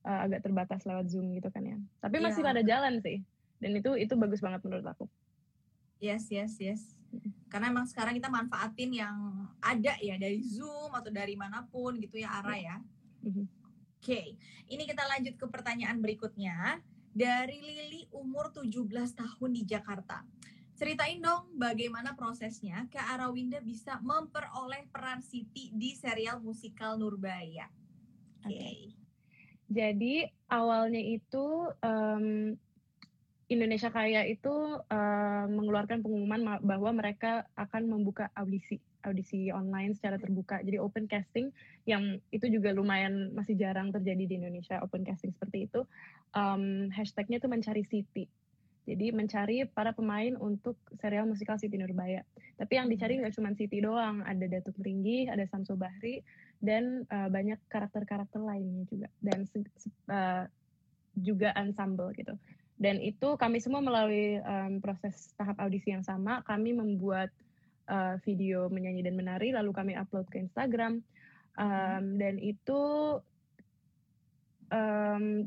uh, 0.06 0.20
agak 0.28 0.44
terbatas 0.46 0.84
lewat 0.86 1.10
zoom 1.10 1.34
gitu 1.34 1.48
kan 1.50 1.64
ya. 1.64 1.78
Tapi 2.04 2.22
masih 2.22 2.42
Iya. 2.44 2.48
pada 2.52 2.62
jalan 2.62 2.94
sih. 3.02 3.18
Dan 3.60 3.76
itu 3.76 3.92
itu 3.94 4.16
bagus 4.16 4.40
banget 4.40 4.64
menurut 4.64 4.86
aku. 4.88 5.04
Yes, 6.00 6.32
yes, 6.32 6.56
yes. 6.56 6.82
karena 7.50 7.74
emang 7.74 7.90
sekarang 7.90 8.14
kita 8.14 8.30
manfaatin 8.30 8.94
yang 8.94 9.16
ada 9.58 9.98
ya 9.98 10.14
dari 10.14 10.38
Zoom 10.46 10.94
atau 10.94 11.10
dari 11.10 11.34
mana 11.34 11.66
pun 11.66 11.98
gitu 11.98 12.22
ya 12.22 12.38
Ara 12.38 12.54
ya. 12.54 12.76
Mhm. 13.26 13.44
Oke, 14.00 14.38
ini 14.70 14.82
kita 14.88 15.04
lanjut 15.04 15.34
ke 15.36 15.46
pertanyaan 15.50 16.00
berikutnya 16.00 16.80
dari 17.10 17.60
Lili 17.60 18.06
umur 18.14 18.48
17 18.54 19.12
tahun 19.12 19.50
di 19.52 19.62
Jakarta. 19.66 20.24
Ceritain 20.72 21.20
dong 21.20 21.52
bagaimana 21.60 22.16
prosesnya 22.16 22.88
ke 22.88 22.96
Arawinda 22.96 23.60
bisa 23.60 24.00
memperoleh 24.00 24.88
peran 24.88 25.20
Siti 25.20 25.68
di 25.76 25.92
serial 25.92 26.40
musikal 26.40 26.96
Nurbaya. 26.96 27.68
Oke. 28.46 28.56
Oke. 28.56 28.72
Jadi 29.70 30.24
awalnya 30.48 30.98
itu 30.98 31.68
em, 31.84 32.56
Indonesia 33.50 33.90
Kaya 33.90 34.22
itu 34.30 34.78
em, 34.86 35.46
mengeluarkan 35.58 36.06
pengumuman 36.06 36.40
ma- 36.40 36.62
bahwa 36.62 36.94
mereka 36.94 37.50
akan 37.58 37.90
membuka 37.90 38.30
audisi 38.38 38.78
audisi 39.02 39.50
online 39.50 39.98
secara 39.98 40.22
terbuka. 40.22 40.62
Jadi 40.62 40.78
open 40.78 41.10
casting 41.10 41.50
yang 41.82 42.22
itu 42.30 42.46
juga 42.46 42.70
lumayan 42.70 43.34
masih 43.34 43.58
jarang 43.58 43.90
terjadi 43.90 44.30
di 44.30 44.34
Indonesia 44.38 44.78
open 44.86 45.02
casting 45.02 45.34
seperti 45.34 45.66
itu. 45.66 45.82
Em, 46.30 46.94
hashtagnya 46.94 47.42
itu 47.42 47.50
mencari 47.50 47.82
Siti. 47.82 48.30
Jadi 48.86 49.10
mencari 49.10 49.66
para 49.66 49.92
pemain 49.92 50.34
untuk 50.38 50.78
serial 51.02 51.26
musikal 51.26 51.58
Siti 51.58 51.74
Nurbaya. 51.74 52.22
Tapi 52.54 52.78
yang 52.78 52.86
dicari 52.86 53.18
nggak 53.18 53.34
cuma 53.34 53.50
Siti 53.58 53.82
doang, 53.82 54.22
ada 54.22 54.46
Datuk 54.46 54.78
Meringgi, 54.78 55.26
ada 55.26 55.42
Samso 55.50 55.74
Bahri, 55.74 56.22
dan 56.62 57.02
uh, 57.08 57.26
banyak 57.26 57.58
karakter-karakter 57.66 58.38
lainnya 58.38 58.84
juga 58.86 59.08
dan 59.24 59.48
uh, 60.12 60.44
juga 61.16 61.50
ensemble 61.58 62.14
gitu 62.14 62.36
dan 62.80 62.96
itu 62.96 63.36
kami 63.36 63.60
semua 63.60 63.84
melalui 63.84 64.40
um, 64.40 64.80
proses 64.80 65.36
tahap 65.36 65.60
audisi 65.60 65.92
yang 65.92 66.00
sama 66.00 66.40
kami 66.48 66.72
membuat 66.72 67.28
uh, 67.92 68.16
video 68.24 68.72
menyanyi 68.72 69.04
dan 69.04 69.20
menari 69.20 69.52
lalu 69.52 69.76
kami 69.76 69.92
upload 70.00 70.24
ke 70.32 70.40
Instagram. 70.40 71.04
Um, 71.60 72.16
dan 72.16 72.40
itu 72.40 72.80
um, 74.72 75.44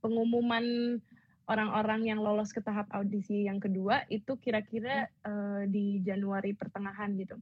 pengumuman 0.00 0.96
orang-orang 1.50 2.08
yang 2.08 2.24
lolos 2.24 2.54
ke 2.54 2.64
tahap 2.64 2.88
audisi 2.96 3.44
yang 3.44 3.60
kedua 3.60 4.08
itu 4.08 4.38
kira-kira 4.40 5.10
uh, 5.26 5.68
di 5.68 6.00
Januari 6.00 6.56
pertengahan 6.56 7.12
gitu. 7.20 7.36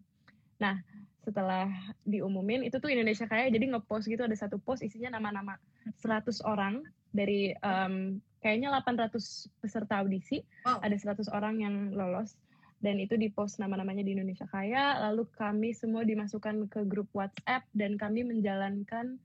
Nah 0.58 0.82
setelah 1.22 1.68
diumumin 2.08 2.64
itu 2.64 2.80
tuh 2.80 2.88
Indonesia 2.88 3.28
Kaya 3.28 3.52
jadi 3.52 3.70
ngepost 3.70 4.08
gitu 4.08 4.24
ada 4.24 4.32
satu 4.32 4.56
post 4.56 4.80
isinya 4.80 5.20
nama-nama 5.20 5.60
100 6.00 6.40
orang 6.42 6.80
dari 7.12 7.52
um, 7.60 8.16
kayaknya 8.42 8.70
800 8.74 9.50
peserta 9.62 10.00
audisi 10.02 10.42
Wow. 10.66 10.82
ada 10.84 10.96
100 10.96 11.28
orang 11.30 11.54
yang 11.62 11.74
lolos. 11.94 12.34
Dan 12.78 13.02
itu 13.02 13.18
di 13.18 13.26
post 13.26 13.58
nama-namanya 13.58 14.06
di 14.06 14.14
Indonesia 14.14 14.46
Kaya. 14.46 15.02
Lalu 15.10 15.26
kami 15.34 15.74
semua 15.74 16.06
dimasukkan 16.06 16.70
ke 16.70 16.86
grup 16.86 17.10
WhatsApp 17.10 17.66
dan 17.74 17.98
kami 17.98 18.22
menjalankan 18.22 19.18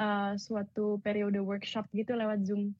uh, 0.00 0.32
suatu 0.40 0.96
periode 1.04 1.36
workshop 1.44 1.84
gitu 1.92 2.16
lewat 2.16 2.48
Zoom. 2.48 2.72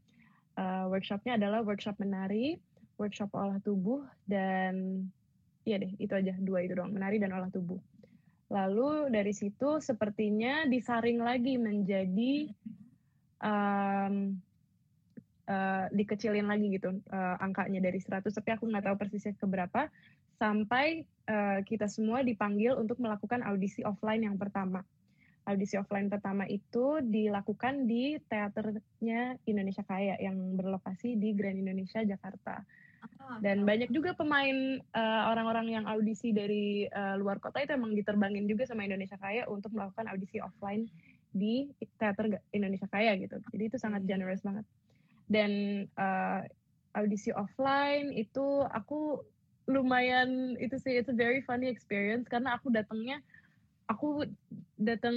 Uh, 0.56 0.88
workshopnya 0.88 1.37
adalah 1.37 1.61
workshop 1.61 2.00
menari 2.00 2.56
workshop 2.97 3.28
olah 3.37 3.61
tubuh 3.61 4.09
dan 4.25 5.04
iya 5.68 5.76
deh 5.76 5.92
itu 6.00 6.12
aja. 6.16 6.33
Dua 6.40 6.64
itu 6.64 6.73
doang 6.73 6.97
menari 6.97 7.21
dan 7.21 7.37
olah 7.37 7.52
tubuh. 7.52 7.76
Lalu 8.49 9.12
dari 9.12 9.37
situ 9.37 9.83
sepertinya 9.83 10.64
disaring 10.64 11.21
lagi 11.21 11.61
menjadi 11.61 12.49
um, 13.42 14.38
uh, 15.49 15.87
dikecilin 15.91 16.47
lagi 16.47 16.71
gitu 16.75 16.95
uh, 17.11 17.37
angkanya 17.41 17.81
dari 17.83 17.99
100 17.99 18.26
tapi 18.31 18.50
aku 18.55 18.69
nggak 18.69 18.85
tahu 18.87 18.97
persisnya 18.99 19.35
keberapa 19.38 19.88
sampai 20.37 21.09
uh, 21.31 21.65
kita 21.65 21.88
semua 21.88 22.21
dipanggil 22.21 22.76
untuk 22.76 23.00
melakukan 23.00 23.41
audisi 23.47 23.81
offline 23.87 24.29
yang 24.29 24.37
pertama. 24.37 24.85
Audisi 25.47 25.79
offline 25.79 26.11
pertama 26.11 26.43
itu 26.50 26.99
dilakukan 27.07 27.87
di 27.87 28.19
teaternya 28.26 29.38
Indonesia 29.47 29.87
Kaya 29.87 30.19
yang 30.19 30.59
berlokasi 30.59 31.15
di 31.15 31.31
Grand 31.38 31.55
Indonesia 31.55 32.03
Jakarta 32.03 32.67
Ah, 33.26 33.38
dan 33.43 33.67
banyak 33.67 33.91
juga 33.91 34.15
pemain 34.15 34.79
uh, 34.95 35.23
orang-orang 35.35 35.75
yang 35.75 35.85
audisi 35.91 36.31
dari 36.31 36.87
uh, 36.87 37.19
luar 37.19 37.43
kota 37.43 37.59
itu 37.59 37.75
emang 37.75 37.95
diterbangin 37.95 38.47
juga 38.47 38.67
sama 38.71 38.87
Indonesia 38.87 39.19
Kaya 39.19 39.50
untuk 39.50 39.75
melakukan 39.75 40.07
audisi 40.11 40.38
offline 40.38 40.87
di 41.35 41.67
teater 41.99 42.38
Indonesia 42.55 42.87
Kaya 42.87 43.19
gitu. 43.19 43.43
Jadi 43.50 43.62
itu 43.67 43.76
sangat 43.83 44.07
Oke. 44.07 44.09
generous 44.09 44.43
banget. 44.47 44.62
Dan 45.26 45.85
uh, 45.99 46.47
audisi 46.95 47.35
offline 47.35 48.14
itu 48.14 48.64
aku 48.73 49.21
lumayan 49.66 50.54
itu 50.62 50.78
sih 50.78 50.95
it's 50.95 51.11
a 51.11 51.16
very 51.16 51.42
funny 51.42 51.66
experience 51.66 52.30
karena 52.30 52.54
aku 52.54 52.71
datangnya 52.71 53.18
aku 53.90 54.23
datang 54.78 55.16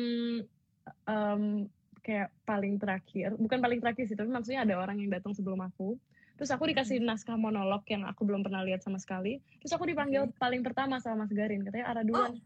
um, 1.06 1.70
kayak 2.02 2.34
paling 2.48 2.82
terakhir, 2.82 3.36
bukan 3.38 3.60
paling 3.62 3.80
terakhir 3.84 4.10
sih, 4.10 4.18
tapi 4.18 4.32
maksudnya 4.32 4.66
ada 4.66 4.80
orang 4.80 4.98
yang 4.98 5.12
datang 5.12 5.36
sebelum 5.36 5.62
aku. 5.62 6.00
Terus 6.40 6.56
aku 6.56 6.72
dikasih 6.72 7.04
naskah 7.04 7.36
monolog 7.36 7.84
yang 7.92 8.08
aku 8.08 8.24
belum 8.24 8.42
pernah 8.48 8.64
lihat 8.64 8.80
sama 8.80 8.96
sekali. 8.96 9.44
Terus 9.60 9.76
aku 9.76 9.84
dipanggil 9.84 10.32
paling 10.40 10.64
pertama 10.64 11.04
sama 11.04 11.28
Mas 11.28 11.34
Garin, 11.36 11.68
katanya 11.68 11.92
Ara 11.92 12.02
duluan. 12.08 12.40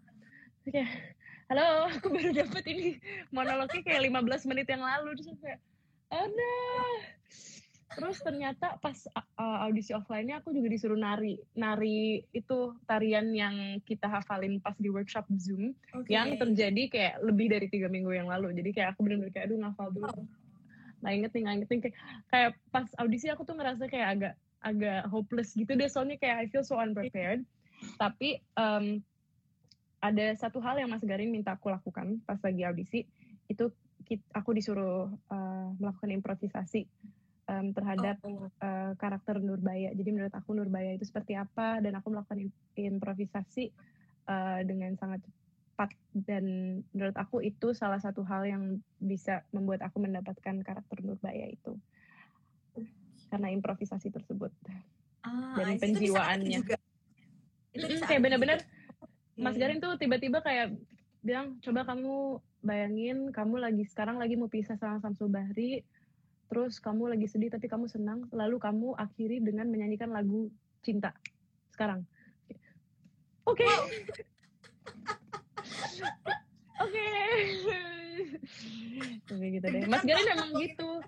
Terus 0.66 0.72
kayak, 0.74 0.90
halo, 1.54 1.94
aku 1.94 2.08
baru 2.10 2.32
dapet 2.34 2.64
ini 2.74 2.98
monolognya 3.30 3.82
kayak 3.86 4.02
15 4.10 4.50
menit 4.50 4.68
yang 4.68 4.82
lalu. 4.82 5.14
Terus 5.22 5.30
aku 5.30 5.40
kayak, 5.46 5.62
ada. 6.10 6.56
Terus 7.94 8.18
ternyata 8.26 8.82
pas 8.82 8.98
uh, 9.38 9.58
audisi 9.66 9.94
offline-nya 9.94 10.42
aku 10.42 10.50
juga 10.50 10.68
disuruh 10.70 10.98
nari. 10.98 11.38
Nari 11.54 12.26
itu 12.34 12.74
tarian 12.90 13.30
yang 13.34 13.78
kita 13.86 14.10
hafalin 14.10 14.58
pas 14.58 14.74
di 14.82 14.90
workshop 14.90 15.30
Zoom 15.38 15.78
Oke. 15.94 16.10
yang 16.10 16.34
terjadi 16.42 16.84
kayak 16.90 17.16
lebih 17.22 17.54
dari 17.54 17.68
tiga 17.70 17.88
minggu 17.90 18.10
yang 18.14 18.30
lalu. 18.30 18.54
Jadi 18.58 18.70
kayak 18.74 18.98
aku 18.98 19.06
bener-bener 19.06 19.30
kayak 19.30 19.46
aduh 19.50 19.60
ngafal 19.62 19.88
dulu. 19.94 20.10
Oh. 20.10 20.26
Nggak 21.06 21.14
inget 21.14 21.32
nih, 21.32 21.42
nggak 21.42 21.56
inget 21.56 21.70
nih. 21.70 21.80
Kayak, 21.80 21.98
kayak 22.34 22.52
pas 22.74 22.88
audisi 22.98 23.28
aku 23.30 23.42
tuh 23.46 23.56
ngerasa 23.58 23.84
kayak 23.86 24.08
agak 24.18 24.34
agak 24.64 25.02
hopeless 25.14 25.54
gitu 25.54 25.72
deh. 25.78 25.90
Soalnya 25.90 26.18
kayak 26.18 26.38
I 26.42 26.46
feel 26.50 26.66
so 26.66 26.82
unprepared. 26.82 27.46
Tapi 28.02 28.42
em, 28.58 29.06
ada 30.02 30.26
satu 30.34 30.58
hal 30.66 30.82
yang 30.82 30.90
Mas 30.90 31.06
Garin 31.06 31.30
minta 31.30 31.54
aku 31.54 31.70
lakukan 31.70 32.26
pas 32.26 32.42
lagi 32.42 32.66
audisi. 32.66 33.06
Itu 33.46 33.70
aku 34.34 34.50
disuruh 34.58 35.14
eh, 35.30 35.68
melakukan 35.78 36.10
improvisasi 36.10 36.90
em, 37.44 37.76
terhadap 37.76 38.18
Oh, 38.24 38.48
eh, 38.48 38.92
karakter 38.96 39.40
Nurbaya. 39.44 39.92
Jadi 39.92 40.10
menurut 40.12 40.34
aku 40.34 40.56
Nurbaya 40.56 40.96
itu 40.96 41.04
seperti 41.04 41.36
apa 41.36 41.84
dan 41.84 42.00
aku 42.00 42.14
melakukan 42.14 42.40
im- 42.40 42.56
improvisasi 42.76 43.72
eh, 44.28 44.62
dengan 44.64 44.96
sangat 44.96 45.24
cepat 45.74 45.90
dan 46.14 46.46
menurut 46.94 47.18
aku 47.18 47.42
itu 47.42 47.74
salah 47.74 47.98
satu 47.98 48.22
hal 48.24 48.46
yang 48.46 48.64
bisa 49.02 49.42
membuat 49.50 49.84
aku 49.84 50.00
mendapatkan 50.00 50.62
karakter 50.62 50.98
Nurbaya 51.02 51.50
itu 51.50 51.76
karena 53.34 53.50
improvisasi 53.50 54.14
tersebut. 54.14 54.54
ah, 55.26 55.58
dan. 55.58 55.74
Itu 55.74 55.82
penjiwaannya. 55.82 56.60
Itu 57.74 57.86
kayak 58.06 58.22
bener-bener 58.22 58.62
juga. 58.62 58.78
Mas 59.34 59.58
Oke. 59.58 59.66
Garin 59.66 59.82
tuh 59.82 59.98
tiba-tiba 59.98 60.46
kayak 60.46 60.78
bilang 61.26 61.58
coba 61.66 61.82
kamu 61.90 62.38
bayangin 62.62 63.34
kamu 63.34 63.56
lagi 63.58 63.84
sekarang 63.90 64.22
lagi 64.22 64.38
mau 64.38 64.52
pisah 64.52 64.78
sama 64.78 65.02
Samsul 65.02 65.34
Bahri 65.34 65.82
terus 66.54 66.78
kamu 66.78 67.18
lagi 67.18 67.26
sedih 67.26 67.50
tapi 67.50 67.66
kamu 67.66 67.90
senang 67.90 68.30
lalu 68.30 68.62
kamu 68.62 68.94
akhiri 68.94 69.42
dengan 69.42 69.66
menyanyikan 69.74 70.14
lagu 70.14 70.54
cinta. 70.86 71.10
Sekarang. 71.74 72.06
Oke. 73.50 73.66
Oke. 76.78 77.06
Oke 79.34 79.48
gitu 79.50 79.66
deh. 79.66 79.84
Mas 79.90 80.06
Garin 80.06 80.30
emang 80.30 80.54
gitu. 80.62 81.02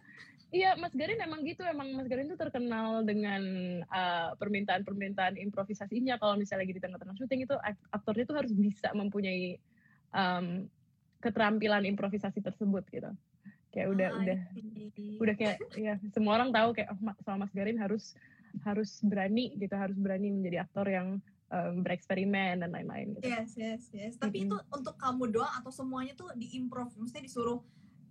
Iya, 0.49 0.73
Mas 0.81 0.97
Garin 0.97 1.21
emang 1.21 1.45
gitu. 1.45 1.61
Emang 1.61 1.93
Mas 1.93 2.09
Garin 2.09 2.25
tuh 2.25 2.41
terkenal 2.41 3.05
dengan 3.05 3.45
uh, 3.85 4.33
permintaan-permintaan 4.41 5.37
improvisasinya. 5.37 6.17
Kalau 6.17 6.41
misalnya 6.41 6.65
lagi 6.65 6.73
di 6.73 6.81
tengah-tengah 6.81 7.21
syuting 7.21 7.45
itu 7.45 7.53
ak- 7.61 7.85
aktornya 7.93 8.25
tuh 8.25 8.37
harus 8.41 8.49
bisa 8.49 8.89
mempunyai 8.97 9.61
um, 10.09 10.65
keterampilan 11.21 11.85
improvisasi 11.85 12.41
tersebut 12.41 12.81
gitu. 12.89 13.13
Kayak 13.75 13.87
udah 13.91 14.09
Ah, 14.09 14.19
udah 14.23 14.39
I 14.55 14.87
see. 14.95 15.19
udah 15.19 15.35
kayak 15.35 15.57
ya 15.75 15.99
semua 16.15 16.39
orang 16.39 16.55
tahu 16.55 16.71
kayak 16.71 16.95
oh, 16.95 16.99
sama 17.27 17.43
Mas 17.43 17.51
Garin 17.51 17.75
harus 17.75 18.15
harus 18.63 19.03
berani 19.03 19.51
gitu, 19.59 19.75
harus 19.75 19.99
berani 19.99 20.31
menjadi 20.31 20.63
aktor 20.63 20.87
yang 20.87 21.19
um, 21.51 21.83
bereksperimen 21.83 22.63
dan 22.63 22.71
lain-lain 22.71 23.19
gitu. 23.19 23.27
Yes, 23.27 23.59
yes, 23.59 23.91
yes. 23.91 24.15
Tapi 24.15 24.47
Mm-mm. 24.47 24.47
itu 24.47 24.55
untuk 24.71 24.95
kamu 24.95 25.27
doang 25.35 25.51
atau 25.59 25.75
semuanya 25.75 26.15
tuh 26.15 26.31
diimprov? 26.39 26.95
Maksudnya 26.95 27.27
disuruh 27.27 27.59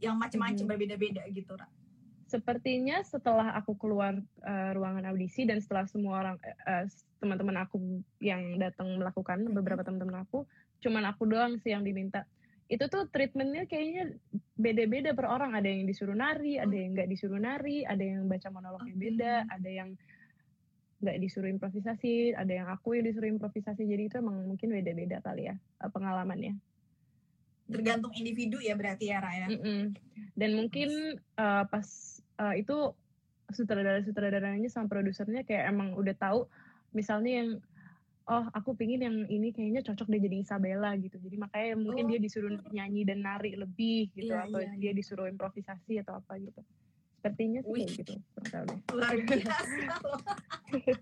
yang 0.05 0.21
macam-macam 0.21 0.61
Mhm. 0.61 0.69
berbeda-beda 0.69 1.25
gitu, 1.33 1.57
Ra? 1.57 1.65
sepertinya 2.25 2.99
setelah 3.05 3.55
aku 3.55 3.77
keluar 3.79 4.17
uh, 4.43 4.71
ruangan 4.75 5.07
audisi 5.13 5.47
dan 5.47 5.61
setelah 5.63 5.87
semua 5.87 6.25
orang 6.25 6.37
uh, 6.67 6.85
teman-teman 7.23 7.63
aku 7.63 8.03
yang 8.19 8.59
datang 8.59 8.91
melakukan 8.97 9.45
beberapa 9.55 9.85
teman-teman 9.87 10.25
aku 10.27 10.43
cuman 10.83 11.05
aku 11.09 11.31
doang 11.31 11.61
sih 11.63 11.71
yang 11.71 11.87
diminta 11.87 12.27
itu 12.65 12.85
tuh 12.89 13.05
treatmentnya 13.13 13.69
kayaknya 13.69 14.17
beda-beda 14.57 15.13
per 15.13 15.29
orang. 15.29 15.53
Ada 15.53 15.69
yang 15.69 15.85
disuruh 15.85 16.17
nari 16.17 16.57
ada 16.57 16.73
yang 16.73 16.97
nggak 16.97 17.09
disuruh 17.13 17.37
nari 17.37 17.85
ada 17.85 18.01
yang 18.01 18.25
baca 18.25 18.49
monolognya 18.49 18.95
Oke. 18.97 19.01
beda 19.01 19.35
ada 19.53 19.71
yang 19.71 19.91
nggak 21.05 21.21
disuruh 21.21 21.53
improvisasi 21.53 22.33
ada 22.33 22.49
yang 22.49 22.69
aku 22.73 22.97
yang 22.97 23.05
disuruh 23.05 23.29
improvisasi. 23.29 23.85
Jadi 23.85 24.03
itu 24.09 24.17
emang 24.17 24.49
mungkin 24.49 24.73
beda-beda 24.73 25.21
kali 25.21 25.53
ya 25.53 25.55
eh, 25.57 25.91
pengalamannya. 25.93 26.57
Tergantung 27.65 28.13
individu 28.13 28.61
ya 28.61 28.77
berarti 28.77 29.09
ya 29.09 29.25
Raya 29.25 29.49
mm 29.49 29.57
-mm. 29.57 29.83
dan 30.37 30.51
mungkin 30.53 31.17
uh, 31.41 31.65
pas 31.65 31.89
uh, 32.37 32.53
itu 32.53 32.93
sutradara 33.53 34.05
sutradaranya 34.05 34.69
sama 34.69 34.89
produsernya 34.89 35.49
kayak 35.49 35.73
emang 35.73 35.97
udah 35.97 36.13
tahu 36.13 36.45
misalnya 36.93 37.33
yang 37.41 37.51
oh 38.25 38.45
aku 38.57 38.73
pingin 38.73 39.05
yang 39.05 39.17
ini 39.29 39.53
kayaknya 39.53 39.85
cocok 39.85 40.09
deh 40.09 40.21
jadi 40.21 40.37
Isabella 40.41 40.97
gitu. 40.97 41.21
Jadi 41.21 41.37
makanya 41.37 41.77
mungkin 41.77 42.09
oh. 42.09 42.11
dia 42.15 42.21
disuruh 42.21 42.53
nyanyi 42.73 43.05
dan 43.05 43.21
nari 43.21 43.53
lebih 43.53 44.09
gitu 44.17 44.33
iya, 44.33 44.49
atau 44.49 44.65
iya, 44.65 44.73
dia 44.81 44.93
disuruh 44.97 45.29
improvisasi 45.29 46.01
atau 46.01 46.17
apa 46.25 46.41
gitu. 46.41 46.61
Sepertinya 47.21 47.61
sih 47.65 47.85
kayak 47.85 47.93
gitu 48.01 48.13
luar 48.93 49.17
biasa. 49.29 49.57
Oke 50.73 50.97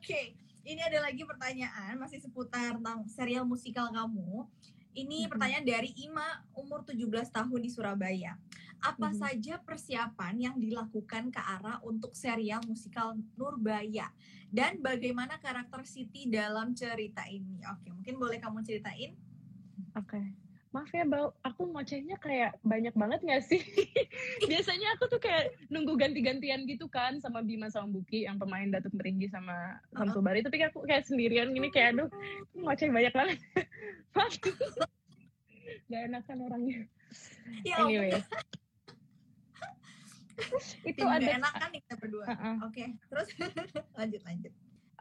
okay. 0.00 0.24
ini 0.64 0.80
ada 0.80 1.04
lagi 1.04 1.24
pertanyaan 1.28 1.96
masih 2.00 2.20
seputar 2.24 2.80
tentang 2.80 3.04
serial 3.08 3.44
musikal 3.44 3.92
kamu 3.92 4.48
ini 4.94 5.26
pertanyaan 5.26 5.66
dari 5.66 5.90
Ima 6.06 6.42
umur 6.54 6.86
17 6.86 7.34
tahun 7.34 7.60
di 7.60 7.70
Surabaya. 7.70 8.38
Apa 8.78 9.10
mm-hmm. 9.10 9.20
saja 9.20 9.54
persiapan 9.58 10.34
yang 10.38 10.56
dilakukan 10.60 11.34
ke 11.34 11.40
arah 11.40 11.82
untuk 11.82 12.12
serial 12.14 12.62
musikal 12.68 13.16
Nurbaya 13.34 14.12
dan 14.52 14.78
bagaimana 14.78 15.40
karakter 15.42 15.82
Siti 15.82 16.30
dalam 16.30 16.76
cerita 16.78 17.26
ini? 17.26 17.64
Oke, 17.66 17.90
mungkin 17.90 18.14
boleh 18.20 18.38
kamu 18.38 18.62
ceritain? 18.62 19.16
Oke. 19.96 20.20
Okay. 20.20 20.43
Maaf 20.74 20.90
ya, 20.90 21.06
Bau, 21.06 21.30
aku 21.46 21.70
ngocehnya 21.70 22.18
kayak 22.18 22.58
banyak 22.66 22.90
banget 22.98 23.22
gak 23.22 23.46
sih? 23.46 23.62
Biasanya 24.50 24.98
aku 24.98 25.06
tuh 25.06 25.22
kayak 25.22 25.54
nunggu 25.70 25.94
ganti-gantian 25.94 26.66
gitu 26.66 26.90
kan 26.90 27.22
sama 27.22 27.46
Bima 27.46 27.70
sama 27.70 27.94
Buki 27.94 28.26
yang 28.26 28.42
pemain 28.42 28.66
Datuk 28.66 28.90
Meringgi 28.90 29.30
sama 29.30 29.78
Samsul 29.94 30.26
Bari. 30.26 30.42
Tapi 30.42 30.66
aku 30.66 30.82
kayak 30.82 31.06
sendirian 31.06 31.54
gini 31.54 31.70
kayak 31.70 31.94
aduh 31.94 32.10
ngoceh 32.58 32.90
banyak 32.90 33.14
banget. 33.14 33.38
gak 35.94 36.02
enakan 36.10 36.38
orangnya. 36.42 36.78
Ya, 37.62 37.78
anyway. 37.78 38.18
itu 40.82 41.06
ada 41.06 41.30
enakan 41.38 41.70
kita 41.70 41.94
berdua. 42.02 42.26
Uh 42.26 42.34
-uh. 42.34 42.56
Oke, 42.66 42.82
okay. 42.82 42.88
terus 43.06 43.30
lanjut 43.94 44.22
lanjut. 44.26 44.50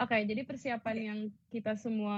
Oke, 0.01 0.17
okay, 0.17 0.21
jadi 0.25 0.41
persiapan 0.41 0.97
yang 0.97 1.19
kita 1.53 1.77
semua 1.77 2.17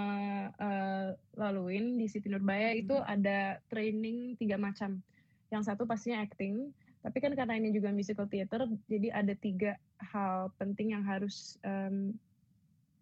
uh, 0.56 1.12
laluin 1.36 2.00
di 2.00 2.08
Siti 2.08 2.32
Nurbaya 2.32 2.72
hmm. 2.72 2.82
itu 2.88 2.96
ada 3.04 3.60
training 3.68 4.40
tiga 4.40 4.56
macam. 4.56 5.04
Yang 5.52 5.64
satu 5.68 5.84
pastinya 5.84 6.24
acting, 6.24 6.72
tapi 7.04 7.20
kan 7.20 7.36
karena 7.36 7.60
ini 7.60 7.76
juga 7.76 7.92
musical 7.92 8.32
theater, 8.32 8.64
jadi 8.88 9.12
ada 9.12 9.36
tiga 9.36 9.76
hal 10.00 10.56
penting 10.56 10.96
yang 10.96 11.04
harus 11.04 11.60
um, 11.68 12.16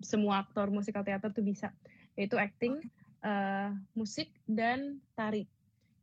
semua 0.01 0.41
aktor 0.41 0.73
musical 0.73 1.05
theater 1.05 1.29
tuh 1.29 1.45
bisa, 1.45 1.69
yaitu 2.17 2.35
acting, 2.41 2.81
uh, 3.21 3.71
musik, 3.93 4.33
dan 4.49 4.97
tari. 5.13 5.45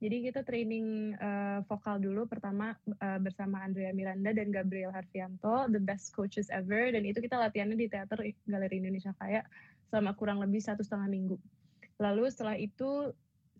Jadi 0.00 0.32
kita 0.32 0.40
training 0.40 1.12
uh, 1.20 1.60
vokal 1.68 2.00
dulu 2.00 2.24
pertama 2.24 2.72
uh, 3.04 3.20
bersama 3.20 3.60
Andrea 3.60 3.92
Miranda 3.92 4.32
dan 4.32 4.48
Gabriel 4.48 4.88
Harfianto, 4.96 5.68
the 5.68 5.76
best 5.76 6.16
coaches 6.16 6.48
ever. 6.48 6.88
Dan 6.88 7.04
itu 7.04 7.20
kita 7.20 7.36
latihannya 7.36 7.76
di 7.76 7.84
teater 7.84 8.16
Galeri 8.48 8.80
Indonesia 8.80 9.12
Kaya 9.20 9.44
selama 9.92 10.16
kurang 10.16 10.40
lebih 10.40 10.64
satu 10.64 10.80
setengah 10.80 11.04
minggu. 11.04 11.36
Lalu 12.00 12.32
setelah 12.32 12.56
itu 12.56 13.12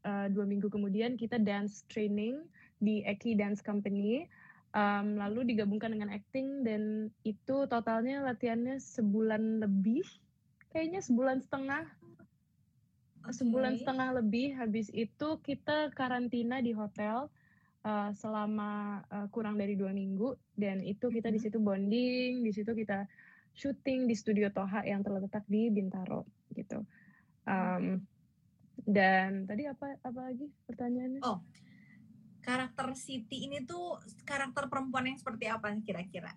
uh, 0.09 0.27
dua 0.33 0.49
minggu 0.49 0.73
kemudian 0.73 1.21
kita 1.21 1.37
dance 1.37 1.85
training 1.93 2.41
di 2.81 3.05
Eki 3.05 3.37
Dance 3.37 3.61
Company. 3.61 4.25
Um, 4.71 5.19
lalu 5.19 5.51
digabungkan 5.51 5.93
dengan 5.93 6.15
acting 6.15 6.63
dan 6.63 7.11
itu 7.27 7.67
totalnya 7.67 8.23
latihannya 8.23 8.79
sebulan 8.79 9.67
lebih, 9.67 10.07
kayaknya 10.71 11.03
sebulan 11.03 11.43
setengah 11.43 11.91
okay. 13.25 13.37
sebulan 13.37 13.81
setengah 13.81 14.23
lebih 14.23 14.57
habis 14.57 14.89
itu 14.91 15.41
kita 15.41 15.93
karantina 15.93 16.61
di 16.65 16.73
hotel 16.73 17.29
uh, 17.85 18.11
selama 18.17 19.03
uh, 19.09 19.27
kurang 19.29 19.61
dari 19.61 19.77
dua 19.77 19.93
minggu. 19.93 20.37
Dan 20.57 20.81
itu 20.85 21.09
kita 21.09 21.29
mm 21.29 21.37
-hmm. 21.37 21.37
di 21.37 21.41
situ 21.41 21.59
bonding 21.61 22.33
di 22.45 22.53
situ 22.53 22.71
kita 22.73 23.05
syuting 23.53 24.07
di 24.07 24.15
studio 24.15 24.49
Toha 24.55 24.87
yang 24.87 25.03
terletak 25.03 25.45
di 25.51 25.69
Bintaro 25.69 26.25
gitu. 26.55 26.83
Um, 27.45 28.05
dan 28.85 29.45
tadi 29.45 29.69
apa 29.69 29.99
apa 30.01 30.21
lagi 30.31 30.49
pertanyaannya? 30.69 31.21
Oh 31.27 31.43
karakter 32.41 32.97
Siti 32.97 33.47
ini 33.47 33.63
tuh 33.69 34.01
karakter 34.25 34.67
perempuan 34.67 35.07
yang 35.07 35.19
seperti 35.21 35.47
apa 35.47 35.71
kira-kira 35.85 36.33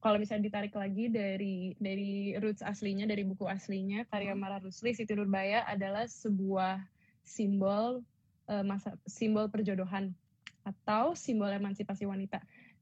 kalau 0.00 0.16
misalnya 0.16 0.48
ditarik 0.48 0.72
lagi 0.72 1.12
dari 1.12 1.76
dari 1.76 2.32
roots 2.40 2.64
aslinya 2.64 3.04
dari 3.04 3.20
buku 3.22 3.44
aslinya 3.44 4.08
karya 4.08 4.32
hmm. 4.32 4.40
Mara 4.40 4.58
Rusli 4.58 4.96
Siti 4.96 5.12
Nurbaya 5.12 5.68
adalah 5.68 6.08
sebuah 6.08 6.80
simbol 7.20 8.00
uh, 8.48 8.64
masa 8.64 8.96
simbol 9.04 9.52
perjodohan 9.52 10.16
atau 10.64 11.12
simbol 11.12 11.52
emansipasi 11.52 12.08
wanita. 12.08 12.40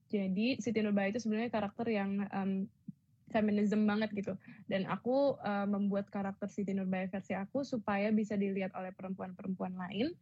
Jadi 0.09 0.63
Siti 0.63 0.81
Nurbaya 0.81 1.13
itu 1.13 1.21
sebenarnya 1.21 1.53
karakter 1.53 1.87
yang 1.91 2.25
um, 2.33 2.65
feminism 3.29 3.85
banget 3.85 4.09
gitu. 4.17 4.35
Dan 4.71 4.89
aku 4.89 5.37
uh, 5.43 5.69
membuat 5.69 6.09
karakter 6.09 6.49
Siti 6.49 6.73
Nurbaya 6.73 7.11
versi 7.11 7.37
aku 7.37 7.67
supaya 7.67 8.09
bisa 8.15 8.39
dilihat 8.39 8.73
oleh 8.73 8.95
perempuan-perempuan 8.97 9.77
lain 9.77 10.17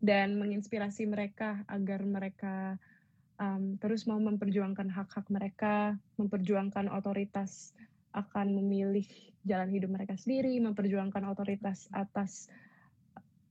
dan 0.00 0.36
menginspirasi 0.40 1.08
mereka 1.08 1.64
agar 1.68 2.04
mereka 2.04 2.80
um, 3.40 3.76
terus 3.80 4.04
mau 4.08 4.18
memperjuangkan 4.20 4.88
hak-hak 4.88 5.26
mereka, 5.28 5.96
memperjuangkan 6.20 6.92
otoritas 6.92 7.76
akan 8.16 8.56
memilih 8.56 9.06
jalan 9.44 9.70
hidup 9.70 9.92
mereka 9.92 10.16
sendiri, 10.16 10.58
memperjuangkan 10.58 11.22
otoritas 11.28 11.86
atas 11.92 12.48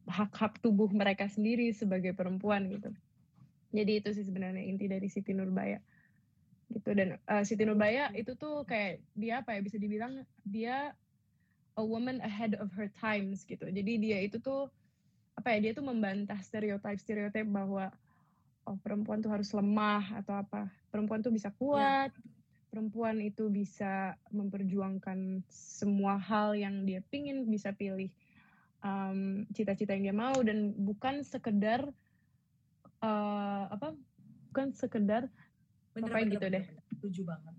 hak-hak 0.05 0.61
tubuh 0.61 0.89
mereka 0.93 1.25
sendiri 1.29 1.73
sebagai 1.73 2.13
perempuan 2.13 2.69
gitu. 2.69 2.93
Jadi 3.73 3.91
itu 3.99 4.09
sih 4.13 4.25
sebenarnya 4.25 4.61
inti 4.61 4.85
dari 4.85 5.09
Siti 5.09 5.33
Nurbaya 5.33 5.81
gitu 6.65 6.97
dan 6.97 7.21
uh, 7.29 7.45
Siti 7.45 7.61
Nurbaya 7.61 8.09
itu 8.17 8.33
tuh 8.33 8.65
kayak 8.65 8.97
dia 9.13 9.45
apa 9.45 9.53
ya 9.53 9.61
bisa 9.61 9.77
dibilang 9.77 10.25
dia 10.41 10.97
a 11.77 11.83
woman 11.83 12.17
ahead 12.25 12.57
of 12.57 12.73
her 12.73 12.89
times 12.97 13.45
gitu. 13.45 13.67
Jadi 13.69 14.01
dia 14.01 14.17
itu 14.23 14.41
tuh 14.41 14.71
apa 15.35 15.53
ya 15.53 15.69
dia 15.69 15.71
tuh 15.75 15.85
membantah 15.85 16.39
stereotip 16.41 16.97
stereotip 16.97 17.45
bahwa 17.51 17.91
oh 18.65 18.77
perempuan 18.81 19.21
tuh 19.21 19.31
harus 19.31 19.49
lemah 19.53 20.21
atau 20.21 20.41
apa. 20.41 20.69
Perempuan 20.89 21.21
tuh 21.21 21.33
bisa 21.33 21.53
kuat 21.55 22.11
yeah. 22.11 22.33
perempuan 22.75 23.23
itu 23.23 23.47
bisa 23.47 24.19
memperjuangkan 24.35 25.47
semua 25.47 26.19
hal 26.19 26.59
yang 26.59 26.83
dia 26.83 26.99
pingin 27.07 27.47
bisa 27.47 27.71
pilih 27.71 28.11
cita-cita 29.55 29.95
um, 29.95 29.97
yang 29.97 30.03
dia 30.11 30.15
mau 30.15 30.35
dan 30.43 30.75
bukan 30.77 31.25
sekedar 31.25 31.87
uh, 33.01 33.63
apa 33.71 33.97
bukan 34.51 34.75
sekedar 34.75 35.25
bener, 35.95 36.11
apa 36.11 36.17
bener, 36.21 36.33
gitu 36.35 36.45
bener, 36.45 36.55
deh. 36.61 36.65
setuju 36.93 37.21
banget. 37.25 37.55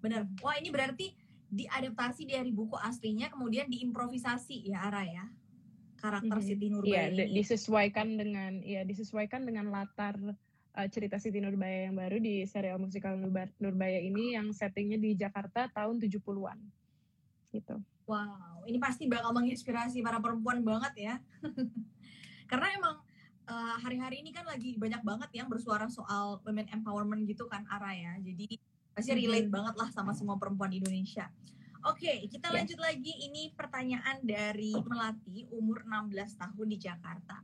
Benar 0.00 0.20
wah 0.40 0.56
ini 0.56 0.72
berarti 0.72 1.06
diadaptasi 1.48 2.24
dari 2.24 2.50
buku 2.50 2.74
aslinya 2.80 3.28
kemudian 3.28 3.68
diimprovisasi 3.68 4.72
ya 4.72 4.88
Ara 4.88 5.04
ya 5.04 5.24
karakter 5.98 6.38
mm 6.38 6.42
-hmm. 6.42 6.48
Siti 6.48 6.66
Nurbaya 6.70 7.10
yeah, 7.10 7.26
ini. 7.26 7.34
disesuaikan 7.42 8.08
dengan 8.14 8.52
ya 8.62 8.82
disesuaikan 8.86 9.42
dengan 9.44 9.68
latar 9.74 10.14
uh, 10.78 10.88
cerita 10.88 11.18
Siti 11.18 11.42
Nurbaya 11.42 11.90
yang 11.90 11.98
baru 11.98 12.22
di 12.22 12.46
serial 12.46 12.78
musikal 12.78 13.18
Nurbaya 13.58 13.98
ini 13.98 14.38
yang 14.38 14.54
settingnya 14.54 14.96
di 14.96 15.18
Jakarta 15.18 15.66
tahun 15.74 15.98
70-an. 15.98 16.58
Gitu. 17.50 17.76
Wow, 18.08 18.64
ini 18.64 18.78
pasti 18.80 19.04
bakal 19.10 19.36
menginspirasi 19.36 20.00
para 20.00 20.22
perempuan 20.22 20.64
banget 20.64 20.94
ya. 20.96 21.14
Karena 22.50 22.68
emang 22.72 22.96
uh, 23.50 23.76
hari-hari 23.84 24.24
ini 24.24 24.32
kan 24.32 24.48
lagi 24.48 24.78
banyak 24.80 25.04
banget 25.04 25.30
yang 25.36 25.48
bersuara 25.50 25.90
soal 25.92 26.40
women 26.46 26.64
empowerment 26.72 27.28
gitu 27.28 27.44
kan 27.50 27.66
Ara 27.68 27.92
ya. 27.92 28.12
Jadi 28.22 28.56
pasti 28.96 29.12
relate 29.12 29.44
mm 29.44 29.50
-hmm. 29.50 29.56
banget 29.60 29.74
lah 29.76 29.88
sama 29.92 30.16
semua 30.16 30.40
perempuan 30.40 30.72
di 30.72 30.80
Indonesia. 30.80 31.28
Oke, 31.86 32.10
okay, 32.10 32.18
kita 32.26 32.50
yeah. 32.50 32.54
lanjut 32.58 32.78
lagi. 32.82 33.12
Ini 33.30 33.54
pertanyaan 33.54 34.18
dari 34.26 34.74
Melati, 34.74 35.46
umur 35.54 35.86
16 35.86 36.34
tahun 36.34 36.66
di 36.74 36.78
Jakarta. 36.82 37.38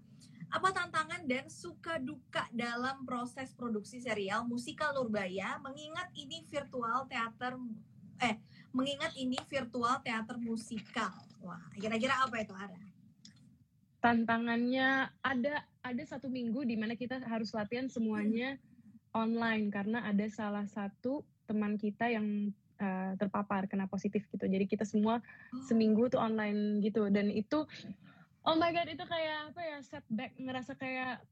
Apa 0.51 0.75
tantangan 0.75 1.23
dan 1.27 1.47
suka 1.47 2.03
duka 2.03 2.47
dalam 2.51 3.07
proses 3.07 3.55
produksi 3.55 4.03
serial 4.03 4.43
musikal 4.47 4.91
Nurbaya 4.95 5.59
mengingat 5.63 6.11
ini 6.15 6.47
virtual 6.47 7.07
teater 7.11 7.59
eh 8.23 8.39
mengingat 8.71 9.15
ini 9.15 9.39
virtual 9.47 10.03
teater 10.03 10.39
musikal. 10.39 11.15
Wah, 11.43 11.63
kira-kira 11.79 12.19
apa 12.19 12.43
itu 12.43 12.55
ada? 12.55 12.79
Tantangannya 14.03 15.15
ada 15.23 15.55
ada 15.83 16.03
satu 16.07 16.27
minggu 16.27 16.67
di 16.67 16.75
mana 16.75 16.99
kita 16.99 17.23
harus 17.23 17.55
latihan 17.55 17.87
semuanya 17.87 18.59
hmm. 18.59 19.15
online 19.15 19.71
karena 19.71 20.03
ada 20.07 20.27
salah 20.27 20.67
satu 20.67 21.23
teman 21.47 21.79
kita 21.79 22.11
yang 22.11 22.51
uh, 22.85 23.17
terpapar 23.17 23.65
kena 23.65 23.89
positif 23.89 24.29
gitu. 24.29 24.45
Jadi 24.45 24.69
kita 24.69 24.85
semua 24.85 25.25
oh. 25.25 25.65
seminggu 25.65 26.13
tuh 26.13 26.21
online 26.21 26.85
gitu. 26.85 27.09
Dan 27.09 27.33
itu 27.33 27.65
oh 28.45 28.57
my 28.61 28.71
god 28.77 28.89
itu 28.93 29.05
kayak 29.09 29.57
apa 29.57 29.61
ya 29.65 29.79
setback 29.81 30.37
ngerasa 30.37 30.77
kayak 30.77 31.25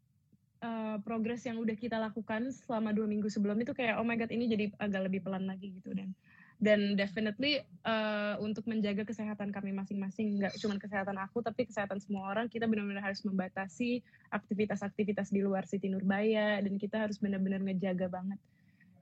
uh, 0.65 0.97
progres 1.05 1.45
yang 1.45 1.61
udah 1.61 1.77
kita 1.77 2.01
lakukan 2.01 2.49
selama 2.65 2.97
dua 2.97 3.05
minggu 3.05 3.29
sebelum 3.29 3.61
itu 3.61 3.77
kayak 3.77 4.01
oh 4.01 4.07
my 4.07 4.17
god 4.17 4.33
ini 4.33 4.49
jadi 4.49 4.73
agak 4.81 5.13
lebih 5.13 5.21
pelan 5.21 5.45
lagi 5.45 5.77
gitu. 5.77 5.93
Dan 5.93 6.17
dan 6.63 6.95
definitely 6.95 7.59
uh, 7.83 8.39
untuk 8.39 8.63
menjaga 8.71 9.03
kesehatan 9.03 9.51
kami 9.51 9.75
masing-masing 9.75 10.39
nggak 10.39 10.55
cuma 10.63 10.79
kesehatan 10.79 11.19
aku 11.19 11.43
tapi 11.43 11.67
kesehatan 11.67 11.99
semua 11.99 12.31
orang 12.31 12.47
kita 12.47 12.71
benar-benar 12.71 13.03
harus 13.03 13.19
membatasi 13.27 13.99
aktivitas-aktivitas 14.31 15.35
di 15.35 15.43
luar 15.43 15.67
Siti 15.67 15.91
Nurbaya 15.91 16.63
dan 16.63 16.79
kita 16.79 17.03
harus 17.03 17.19
benar-benar 17.19 17.67
ngejaga 17.67 18.07
banget. 18.07 18.39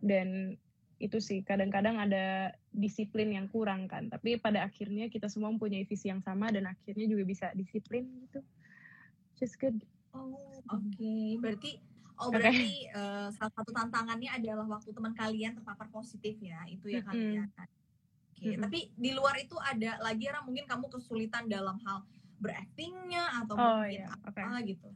Dan 0.01 0.57
itu 1.01 1.17
sih 1.17 1.41
kadang-kadang 1.41 1.97
ada 1.97 2.53
disiplin 2.77 3.33
yang 3.33 3.49
kurang 3.49 3.89
kan 3.89 4.13
tapi 4.13 4.37
pada 4.37 4.69
akhirnya 4.69 5.09
kita 5.09 5.33
semua 5.33 5.49
mempunyai 5.49 5.89
visi 5.89 6.13
yang 6.13 6.21
sama 6.21 6.53
dan 6.53 6.69
akhirnya 6.69 7.09
juga 7.09 7.25
bisa 7.25 7.47
disiplin 7.57 8.05
gitu 8.29 8.45
just 9.41 9.57
good 9.57 9.81
oh 10.13 10.61
oke 10.69 10.85
okay. 10.93 11.41
berarti 11.41 11.73
Oh 12.21 12.29
berarti 12.29 12.85
okay. 12.85 12.93
uh, 12.93 13.33
salah 13.33 13.53
satu 13.57 13.73
tantangannya 13.73 14.29
adalah 14.29 14.69
waktu 14.69 14.93
teman 14.93 15.17
kalian 15.17 15.57
terpapar 15.57 15.89
positif 15.89 16.37
ya, 16.37 16.61
itu 16.69 16.93
ya 16.93 17.01
mm 17.01 17.09
-hmm. 17.09 17.09
kalian. 17.09 17.49
Oke, 17.49 17.57
okay. 17.57 18.45
mm 18.45 18.53
-hmm. 18.53 18.63
tapi 18.69 18.79
di 18.93 19.11
luar 19.17 19.41
itu 19.41 19.57
ada 19.57 19.97
lagi 20.05 20.29
orang 20.29 20.45
mungkin 20.45 20.69
kamu 20.69 20.93
kesulitan 20.93 21.49
dalam 21.49 21.81
hal 21.89 22.05
beraktingnya 22.37 23.25
atau 23.41 23.57
oh, 23.57 23.81
mungkin 23.81 24.05
iya. 24.05 24.13
apa 24.21 24.29
okay. 24.61 24.77
gitu. 24.77 24.89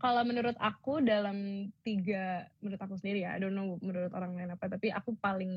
Kalau 0.00 0.24
menurut 0.24 0.56
aku 0.56 1.04
dalam 1.04 1.68
tiga, 1.84 2.48
menurut 2.64 2.80
aku 2.80 2.96
sendiri 2.96 3.28
ya, 3.28 3.36
I 3.36 3.38
don't 3.38 3.52
know 3.52 3.76
menurut 3.84 4.16
orang 4.16 4.32
lain 4.32 4.56
apa, 4.56 4.64
tapi 4.72 4.88
aku 4.88 5.12
paling 5.20 5.52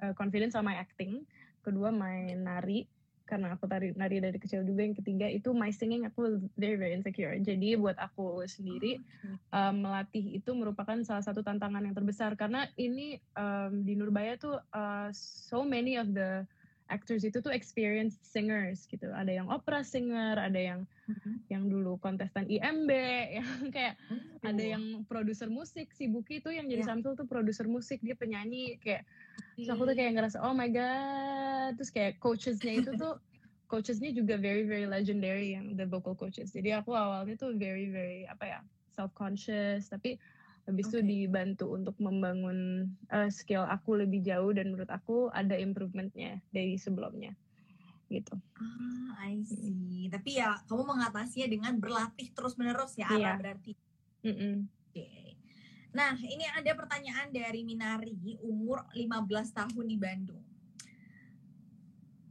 uh, 0.00 0.16
confident 0.16 0.48
sama 0.56 0.80
acting, 0.80 1.28
kedua 1.60 1.92
main 1.92 2.40
nari, 2.40 2.88
karena 3.28 3.52
aku 3.52 3.64
tari 3.68 3.92
nari 3.96 4.20
dari 4.20 4.40
kecil 4.40 4.64
juga. 4.64 4.84
Yang 4.84 5.04
ketiga 5.04 5.28
itu 5.28 5.52
my 5.52 5.68
singing 5.68 6.08
aku 6.08 6.40
very 6.56 6.80
very 6.80 6.92
insecure. 6.96 7.32
Jadi 7.36 7.76
buat 7.76 7.96
aku 7.96 8.44
sendiri 8.48 9.00
um, 9.52 9.84
melatih 9.84 10.40
itu 10.40 10.50
merupakan 10.52 10.96
salah 11.04 11.24
satu 11.24 11.44
tantangan 11.44 11.84
yang 11.84 11.96
terbesar. 11.96 12.32
Karena 12.36 12.68
ini 12.76 13.20
um, 13.36 13.84
di 13.84 13.96
Nurbaya 13.96 14.36
tuh 14.36 14.56
uh, 14.72 15.08
so 15.16 15.64
many 15.64 16.00
of 16.00 16.12
the 16.12 16.48
actors 16.92 17.24
itu 17.24 17.40
tuh 17.40 17.48
experienced 17.48 18.20
singers 18.20 18.84
gitu 18.84 19.08
ada 19.08 19.32
yang 19.32 19.48
opera 19.48 19.80
singer 19.80 20.36
ada 20.36 20.60
yang 20.60 20.80
mm-hmm. 21.08 21.34
yang 21.48 21.64
dulu 21.72 21.96
kontestan 21.96 22.44
IMB 22.44 22.90
yang 23.40 23.72
kayak 23.72 23.96
mm-hmm. 24.12 24.44
ada 24.44 24.62
yang 24.62 24.84
produser 25.08 25.48
musik 25.48 25.88
si 25.96 26.12
Buki 26.12 26.44
itu 26.44 26.52
yang 26.52 26.68
jadi 26.68 26.84
yeah. 26.84 26.90
Samsul 26.92 27.16
tuh 27.16 27.24
produser 27.24 27.64
musik 27.64 28.04
dia 28.04 28.12
penyanyi 28.12 28.76
kayak 28.84 29.08
so 29.64 29.72
aku 29.72 29.88
tuh 29.88 29.96
kayak 29.96 30.20
ngerasa 30.20 30.44
oh 30.44 30.52
my 30.52 30.68
god 30.68 31.72
terus 31.80 31.88
kayak 31.88 32.20
coachesnya 32.20 32.84
itu 32.84 32.92
tuh 33.00 33.16
coachesnya 33.72 34.12
juga 34.12 34.36
very 34.36 34.68
very 34.68 34.84
legendary 34.84 35.56
yang 35.56 35.72
the 35.72 35.88
vocal 35.88 36.12
coaches 36.12 36.52
jadi 36.52 36.84
aku 36.84 36.92
awalnya 36.92 37.32
tuh 37.40 37.56
very 37.56 37.88
very 37.88 38.28
apa 38.28 38.44
ya 38.44 38.60
self 38.92 39.10
conscious 39.16 39.88
tapi 39.88 40.20
habis 40.62 40.86
okay. 40.86 41.02
itu 41.02 41.26
dibantu 41.26 41.74
untuk 41.74 41.98
membangun 41.98 42.86
uh, 43.10 43.26
skill 43.26 43.66
aku 43.66 43.98
lebih 43.98 44.22
jauh 44.22 44.54
dan 44.54 44.70
menurut 44.70 44.90
aku 44.94 45.26
ada 45.34 45.58
improvementnya 45.58 46.38
dari 46.54 46.78
sebelumnya 46.78 47.34
gitu. 48.12 48.36
Ah, 48.60 49.24
I 49.24 49.40
see. 49.42 50.06
Mm. 50.06 50.12
Tapi 50.12 50.36
ya 50.36 50.60
kamu 50.68 50.84
mengatasinya 50.84 51.48
dengan 51.48 51.74
berlatih 51.80 52.28
terus 52.36 52.60
menerus 52.60 52.92
ya, 52.94 53.08
yeah. 53.16 53.40
berarti. 53.40 53.72
Mm 54.20 54.36
-mm. 54.36 54.54
Oke. 54.68 54.92
Okay. 54.92 55.28
Nah, 55.96 56.12
ini 56.20 56.44
ada 56.44 56.76
pertanyaan 56.76 57.32
dari 57.32 57.64
Minari, 57.64 58.36
umur 58.44 58.84
15 58.92 59.56
tahun 59.56 59.84
di 59.88 59.96
Bandung. 59.96 60.44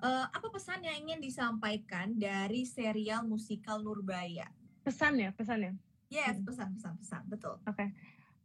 Uh, 0.01 0.25
apa 0.33 0.49
pesan 0.49 0.81
yang 0.81 0.97
ingin 1.01 1.21
disampaikan 1.21 2.13
dari 2.13 2.65
serial 2.65 3.25
musikal 3.25 3.81
Nurbaya? 3.81 4.49
Pesan 4.85 5.17
ya, 5.17 5.29
pesan 5.33 5.65
ya. 5.65 5.73
Yes, 6.09 6.41
pesan, 6.41 6.77
pesan, 6.77 6.93
pesan, 7.01 7.21
betul. 7.25 7.57
Oke. 7.65 7.89
Okay 7.89 7.89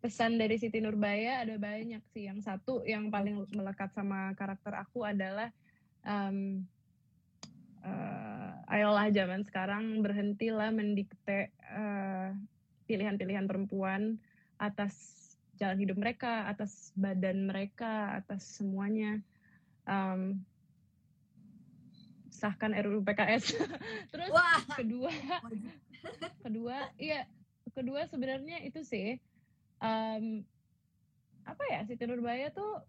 pesan 0.06 0.38
dari 0.38 0.54
Siti 0.54 0.78
Nurbaya 0.78 1.42
ada 1.42 1.58
banyak 1.58 1.98
sih. 2.14 2.30
Yang 2.30 2.46
satu 2.46 2.86
yang 2.86 3.10
paling 3.10 3.42
melekat 3.50 3.90
sama 3.90 4.30
karakter 4.38 4.78
aku 4.78 5.02
adalah 5.02 5.50
um, 6.06 6.62
uh, 7.82 8.54
ayolah 8.70 9.10
zaman 9.10 9.42
sekarang 9.42 10.06
berhentilah 10.06 10.70
mendikte 10.70 11.50
eh, 11.50 12.28
pilihan-pilihan 12.86 13.50
perempuan 13.50 14.22
atas 14.62 14.94
jalan 15.58 15.82
hidup 15.82 15.98
mereka, 15.98 16.46
atas 16.46 16.94
badan 16.94 17.50
mereka, 17.50 18.14
atas 18.22 18.46
semuanya. 18.46 19.18
Um, 19.90 20.46
sahkan 22.30 22.78
RUU 22.78 23.02
PKS. 23.02 23.58
Terus 24.14 24.30
Wah. 24.30 24.62
kedua, 24.78 25.10
kedua, 26.46 26.76
iya, 26.94 27.26
kedua 27.74 28.06
sebenarnya 28.06 28.62
itu 28.62 28.86
sih 28.86 29.18
um, 29.86 30.42
apa 31.46 31.62
ya 31.70 31.80
Siti 31.86 32.02
Nurbaya 32.10 32.50
tuh 32.50 32.82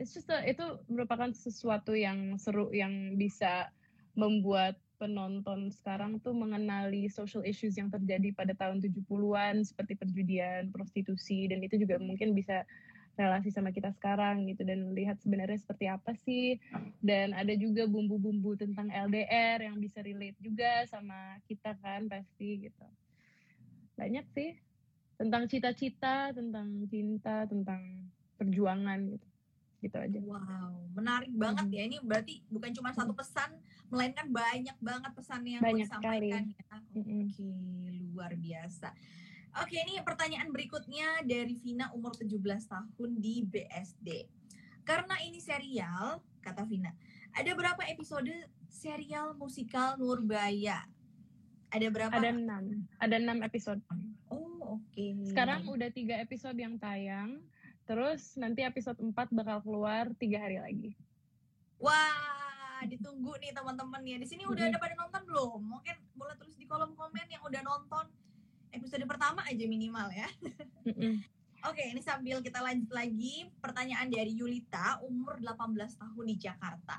it's 0.00 0.16
just 0.16 0.32
a, 0.32 0.40
itu 0.48 0.64
merupakan 0.88 1.30
sesuatu 1.36 1.92
yang 1.92 2.40
seru 2.40 2.72
yang 2.72 3.20
bisa 3.20 3.68
membuat 4.16 4.80
penonton 4.96 5.68
sekarang 5.74 6.22
tuh 6.22 6.32
mengenali 6.32 7.10
social 7.10 7.44
issues 7.44 7.76
yang 7.76 7.90
terjadi 7.90 8.32
pada 8.32 8.54
tahun 8.56 8.80
70-an 8.80 9.66
seperti 9.66 9.98
perjudian, 9.98 10.70
prostitusi 10.70 11.50
dan 11.50 11.60
itu 11.60 11.76
juga 11.82 11.98
mungkin 12.00 12.32
bisa 12.32 12.62
relasi 13.14 13.54
sama 13.54 13.70
kita 13.70 13.94
sekarang 13.94 14.46
gitu 14.50 14.66
dan 14.66 14.90
melihat 14.90 15.14
sebenarnya 15.22 15.58
seperti 15.58 15.86
apa 15.86 16.14
sih. 16.18 16.58
Dan 16.98 17.30
ada 17.34 17.54
juga 17.54 17.86
bumbu-bumbu 17.86 18.58
tentang 18.58 18.90
LDR 18.90 19.62
yang 19.62 19.78
bisa 19.78 20.02
relate 20.02 20.38
juga 20.42 20.86
sama 20.90 21.38
kita 21.46 21.78
kan 21.78 22.10
pasti 22.10 22.70
gitu. 22.70 22.86
Banyak 23.94 24.26
sih 24.34 24.58
tentang 25.14 25.46
cita-cita, 25.46 26.34
tentang 26.34 26.66
cinta, 26.90 27.46
tentang 27.46 27.80
perjuangan 28.38 28.98
gitu. 29.08 29.26
Gitu 29.84 29.96
aja. 30.00 30.18
Wow, 30.24 30.88
menarik 30.96 31.28
hmm. 31.28 31.40
banget 31.40 31.66
ya. 31.68 31.82
Ini 31.84 31.98
berarti 32.00 32.40
bukan 32.48 32.72
cuma 32.72 32.90
satu 32.96 33.12
pesan, 33.12 33.52
melainkan 33.92 34.32
banyak 34.32 34.76
banget 34.80 35.12
pesan 35.12 35.44
yang 35.44 35.60
banyak 35.60 35.84
disampaikan 35.84 36.42
ya. 36.48 36.62
Oke, 36.80 37.04
okay, 37.04 37.92
luar 38.14 38.32
biasa. 38.32 38.88
Oke, 39.60 39.78
ini 39.86 40.02
pertanyaan 40.02 40.50
berikutnya 40.50 41.22
dari 41.22 41.54
Vina 41.62 41.92
umur 41.94 42.16
17 42.16 42.42
tahun 42.66 43.10
di 43.22 43.46
BSD. 43.46 44.26
Karena 44.82 45.14
ini 45.22 45.38
serial, 45.38 46.18
kata 46.42 46.66
Vina, 46.66 46.90
ada 47.30 47.50
berapa 47.54 47.86
episode 47.86 48.34
serial 48.66 49.38
musikal 49.38 49.94
Nurbaya? 49.94 50.82
Ada 51.74 51.86
berapa? 51.90 52.14
Ada 52.14 52.30
enam. 52.30 52.64
Ada 53.02 53.16
enam 53.18 53.38
episode. 53.42 53.82
Oke. 54.30 54.86
Okay. 54.94 55.10
Sekarang 55.26 55.66
udah 55.66 55.90
tiga 55.90 56.22
episode 56.22 56.54
yang 56.54 56.78
tayang. 56.78 57.42
Terus 57.84 58.38
nanti 58.38 58.62
episode 58.62 58.96
4 59.02 59.10
bakal 59.34 59.58
keluar 59.66 60.08
tiga 60.16 60.38
hari 60.38 60.62
lagi. 60.62 60.94
Wah, 61.82 62.80
ditunggu 62.86 63.34
nih 63.42 63.50
teman-teman 63.50 64.00
ya. 64.06 64.16
Di 64.22 64.26
sini 64.30 64.46
udah 64.46 64.70
ada 64.70 64.78
pada 64.78 64.94
nonton 64.94 65.22
belum? 65.26 65.60
Mungkin 65.66 65.96
boleh 66.14 66.38
tulis 66.38 66.54
di 66.54 66.64
kolom 66.64 66.94
komen 66.94 67.26
yang 67.26 67.42
udah 67.42 67.60
nonton 67.66 68.06
episode 68.70 69.04
pertama 69.10 69.42
aja 69.42 69.64
minimal 69.66 70.08
ya. 70.14 70.30
Oke, 71.64 71.80
okay, 71.80 71.86
ini 71.90 72.00
sambil 72.04 72.38
kita 72.38 72.62
lanjut 72.62 72.88
lagi. 72.94 73.50
Pertanyaan 73.58 74.08
dari 74.08 74.32
Yulita, 74.36 75.02
umur 75.02 75.42
18 75.42 75.74
tahun 75.98 76.24
di 76.30 76.36
Jakarta. 76.38 76.96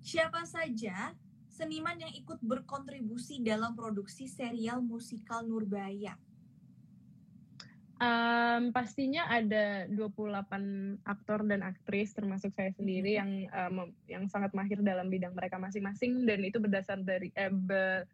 Siapa 0.00 0.46
saja 0.48 1.12
seniman 1.56 1.96
yang 1.96 2.12
ikut 2.12 2.36
berkontribusi 2.44 3.40
dalam 3.40 3.72
produksi 3.72 4.28
serial 4.28 4.84
musikal 4.84 5.40
Nurbaya? 5.40 6.12
Um, 7.96 8.76
pastinya 8.76 9.24
ada 9.24 9.88
28 9.88 11.00
aktor 11.08 11.48
dan 11.48 11.64
aktris 11.64 12.12
termasuk 12.12 12.52
saya 12.52 12.68
sendiri 12.76 13.16
yang 13.16 13.48
um, 13.48 13.88
yang 14.04 14.28
sangat 14.28 14.52
mahir 14.52 14.84
dalam 14.84 15.08
bidang 15.08 15.32
mereka 15.32 15.56
masing-masing 15.56 16.28
dan 16.28 16.44
itu 16.44 16.60
berdasar 16.60 17.00
dari 17.00 17.32
eh, 17.32 17.48
be, 17.48 18.04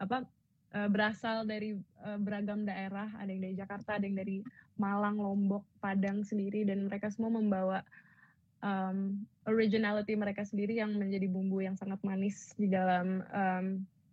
apa 0.00 0.24
uh, 0.72 0.88
berasal 0.88 1.44
dari 1.44 1.76
uh, 2.08 2.16
beragam 2.16 2.64
daerah 2.64 3.12
ada 3.20 3.28
yang 3.28 3.44
dari 3.44 3.56
Jakarta 3.60 4.00
ada 4.00 4.08
yang 4.08 4.16
dari 4.16 4.40
Malang 4.80 5.20
Lombok 5.20 5.68
Padang 5.76 6.24
sendiri 6.24 6.64
dan 6.64 6.88
mereka 6.88 7.12
semua 7.12 7.28
membawa 7.28 7.84
um, 8.62 9.24
originality 9.48 10.14
mereka 10.14 10.44
sendiri 10.44 10.78
yang 10.78 10.94
menjadi 10.96 11.26
bumbu 11.30 11.62
yang 11.64 11.74
sangat 11.74 11.98
manis 12.04 12.52
di 12.58 12.68
dalam 12.68 13.22
um, 13.32 13.66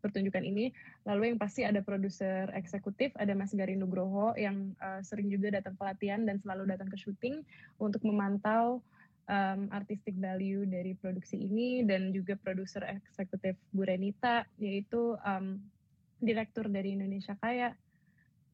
pertunjukan 0.06 0.46
ini. 0.46 0.70
Lalu 1.10 1.34
yang 1.34 1.40
pasti 1.42 1.66
ada 1.66 1.82
produser 1.82 2.54
eksekutif, 2.54 3.10
ada 3.18 3.34
Mas 3.34 3.50
Gari 3.58 3.74
Nugroho 3.74 4.38
yang 4.38 4.78
uh, 4.78 5.02
sering 5.02 5.34
juga 5.34 5.58
datang 5.58 5.74
pelatihan 5.74 6.22
dan 6.30 6.38
selalu 6.38 6.70
datang 6.70 6.94
ke 6.94 6.98
syuting 7.02 7.42
untuk 7.82 8.06
memantau 8.06 8.86
um, 9.26 9.66
artistic 9.74 10.14
value 10.22 10.70
dari 10.70 10.94
produksi 10.94 11.42
ini 11.42 11.82
dan 11.86 12.14
juga 12.14 12.38
produser 12.38 12.86
eksekutif 12.86 13.58
Bu 13.74 13.86
Renita 13.86 14.46
yaitu 14.62 15.18
um, 15.26 15.58
direktur 16.22 16.70
dari 16.70 16.94
Indonesia 16.94 17.34
Kaya. 17.42 17.74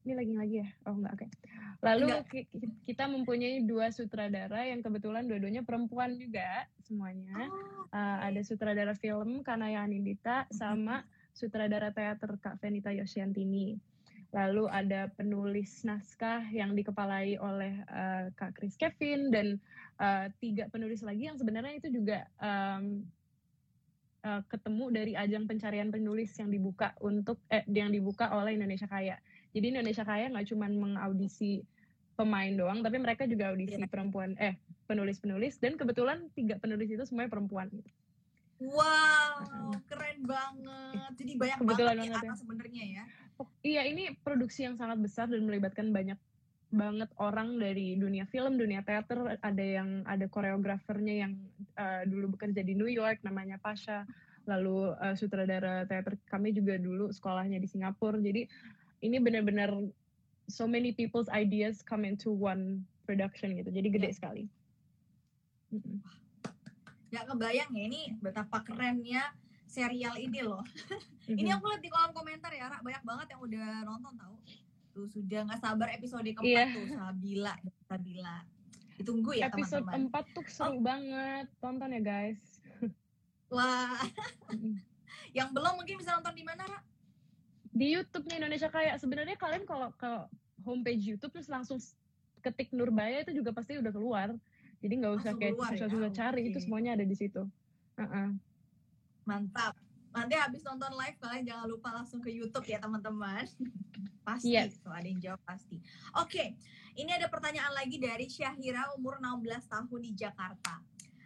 Ini 0.02 0.12
lagi 0.18 0.34
lagi 0.34 0.56
ya? 0.58 0.68
Oh 0.90 0.98
enggak, 0.98 1.14
oke. 1.14 1.20
Okay. 1.22 1.30
Lalu 1.82 2.06
enggak. 2.10 2.46
kita 2.86 3.04
mempunyai 3.06 3.56
dua 3.62 3.94
sutradara 3.94 4.66
yang 4.66 4.82
kebetulan 4.82 5.30
dua-duanya 5.30 5.62
perempuan 5.62 6.18
juga 6.18 6.66
semuanya. 6.82 7.46
Oh, 7.46 7.86
okay. 7.86 7.94
uh, 7.94 8.18
ada 8.26 8.40
sutradara 8.42 8.94
film 8.98 9.46
Kanaya 9.46 9.86
Anindita 9.86 10.50
sama 10.50 11.06
sutradara 11.32 11.94
teater 11.94 12.36
Kak 12.38 12.60
Venita 12.60 12.92
Yoshiantini. 12.92 13.78
lalu 14.32 14.64
ada 14.72 15.12
penulis 15.12 15.84
naskah 15.84 16.40
yang 16.56 16.72
dikepalai 16.72 17.36
oleh 17.36 17.84
uh, 17.92 18.32
Kak 18.32 18.56
Chris 18.56 18.80
Kevin 18.80 19.28
dan 19.28 19.60
uh, 20.00 20.32
tiga 20.40 20.72
penulis 20.72 21.04
lagi 21.04 21.28
yang 21.28 21.36
sebenarnya 21.36 21.76
itu 21.76 21.92
juga 21.92 22.24
um, 22.40 23.04
uh, 24.24 24.42
ketemu 24.48 24.84
dari 24.88 25.12
ajang 25.18 25.44
pencarian 25.44 25.90
penulis 25.90 26.32
yang 26.38 26.48
dibuka 26.48 26.94
untuk 27.02 27.42
eh, 27.50 27.66
yang 27.68 27.92
dibuka 27.92 28.30
oleh 28.32 28.56
Indonesia 28.56 28.88
Kaya. 28.88 29.18
Jadi 29.52 29.66
Indonesia 29.76 30.04
Kaya 30.04 30.32
nggak 30.32 30.48
cuma 30.52 30.66
mengaudisi 30.68 31.64
pemain 32.12 32.52
doang, 32.52 32.84
tapi 32.84 33.00
mereka 33.00 33.24
juga 33.24 33.52
audisi 33.52 33.80
yeah. 33.80 33.88
perempuan 33.88 34.36
eh 34.36 34.56
penulis-penulis 34.84 35.56
dan 35.60 35.80
kebetulan 35.80 36.28
tiga 36.36 36.60
penulis 36.60 36.88
itu 36.92 37.04
semuanya 37.08 37.32
perempuan. 37.32 37.72
Gitu. 37.72 37.88
Wow, 38.62 39.74
keren 39.90 40.22
banget. 40.22 41.10
Jadi 41.18 41.32
banyak 41.34 41.58
Kebetulan 41.66 41.96
banget, 41.98 42.14
banget 42.14 42.28
ya 42.30 42.34
sebenarnya 42.38 42.84
ya. 42.84 43.04
Oh, 43.40 43.48
iya, 43.64 43.82
ini 43.88 44.14
produksi 44.22 44.68
yang 44.68 44.78
sangat 44.78 45.02
besar 45.02 45.26
dan 45.26 45.42
melibatkan 45.42 45.90
banyak 45.90 46.20
banget 46.72 47.10
orang 47.20 47.58
dari 47.60 47.98
dunia 47.98 48.24
film, 48.30 48.56
dunia 48.56 48.80
teater, 48.86 49.36
ada 49.42 49.64
yang 49.64 50.06
ada 50.08 50.24
koreografernya 50.30 51.14
yang 51.26 51.32
uh, 51.76 52.06
dulu 52.08 52.38
bekerja 52.38 52.64
di 52.64 52.72
New 52.78 52.88
York 52.88 53.20
namanya 53.26 53.58
Pasha, 53.60 54.08
lalu 54.48 54.94
uh, 54.96 55.12
sutradara 55.18 55.84
teater 55.84 56.16
kami 56.30 56.54
juga 56.54 56.78
dulu 56.80 57.12
sekolahnya 57.12 57.58
di 57.60 57.68
Singapura. 57.68 58.16
Jadi 58.16 58.48
ini 59.02 59.18
benar-benar 59.18 59.70
so 60.46 60.64
many 60.64 60.94
people's 60.94 61.28
ideas 61.30 61.82
come 61.82 62.06
into 62.06 62.30
one 62.30 62.86
production 63.04 63.58
gitu. 63.58 63.70
Jadi 63.74 63.88
gede 63.90 64.08
yeah. 64.10 64.16
sekali. 64.16 64.44
Gak 67.12 67.28
kebayang 67.28 67.70
ya 67.74 67.82
ini 67.90 68.02
betapa 68.22 68.64
kerennya 68.64 69.34
serial 69.66 70.16
ini 70.16 70.40
loh. 70.40 70.62
ini 71.40 71.50
aku 71.52 71.68
lihat 71.68 71.82
di 71.82 71.90
kolom 71.90 72.14
komentar 72.14 72.52
ya, 72.54 72.72
Ra, 72.72 72.78
banyak 72.80 73.02
banget 73.04 73.26
yang 73.36 73.40
udah 73.42 73.68
nonton 73.84 74.14
tahu 74.16 74.36
tuh 74.92 75.08
sudah 75.08 75.48
nggak 75.48 75.60
sabar 75.60 75.88
episode 75.96 76.28
keempat 76.28 76.44
yeah. 76.44 76.68
tuh 76.68 76.86
Sabila 76.92 77.54
Sabila 77.88 78.36
ditunggu 79.00 79.30
ya 79.40 79.48
episode 79.48 79.82
teman-teman. 79.88 80.12
episode 80.12 80.28
tuh 80.36 80.46
seru 80.52 80.76
oh. 80.76 80.80
banget 80.84 81.46
tonton 81.58 81.96
ya 81.96 82.02
guys 82.04 82.40
wah 83.48 83.96
yang 85.38 85.48
belum 85.56 85.80
mungkin 85.80 85.96
bisa 85.96 86.12
nonton 86.20 86.36
di 86.36 86.44
mana 86.44 86.62
Ra? 86.68 86.80
Di 87.72 87.96
YouTube 87.96 88.28
nih 88.28 88.36
Indonesia 88.44 88.68
kayak 88.68 89.00
sebenarnya 89.00 89.36
kalian 89.40 89.64
kalau 89.64 89.88
ke 89.96 90.12
homepage 90.62 91.02
YouTube 91.02 91.32
terus 91.32 91.48
langsung 91.48 91.80
ketik 92.44 92.70
Nurbaya 92.76 93.24
itu 93.24 93.32
juga 93.32 93.56
pasti 93.56 93.80
udah 93.80 93.92
keluar 93.92 94.28
jadi 94.84 94.94
nggak 95.00 95.14
usah 95.24 95.32
kayak 95.38 95.56
susah-susah 95.56 96.10
ya? 96.12 96.16
cari 96.16 96.42
okay. 96.44 96.50
itu 96.52 96.58
semuanya 96.60 96.98
ada 96.98 97.04
di 97.08 97.16
situ 97.16 97.42
uh 97.48 98.02
-uh. 98.04 98.28
mantap 99.24 99.74
nanti 100.12 100.36
habis 100.36 100.60
nonton 100.68 100.92
live 100.92 101.16
kalian 101.16 101.44
jangan 101.48 101.66
lupa 101.72 101.88
langsung 101.96 102.20
ke 102.20 102.28
YouTube 102.28 102.68
ya 102.68 102.76
teman-teman 102.76 103.48
pasti 104.28 104.52
yes. 104.52 104.76
so 104.84 104.92
ada 104.92 105.08
yang 105.08 105.18
jawab 105.22 105.40
pasti 105.48 105.80
oke 106.12 106.28
okay. 106.28 106.52
ini 107.00 107.08
ada 107.16 107.32
pertanyaan 107.32 107.72
lagi 107.72 107.96
dari 107.96 108.28
Syahira 108.28 108.92
umur 109.00 109.16
16 109.16 109.72
tahun 109.72 110.00
di 110.04 110.12
Jakarta 110.12 110.76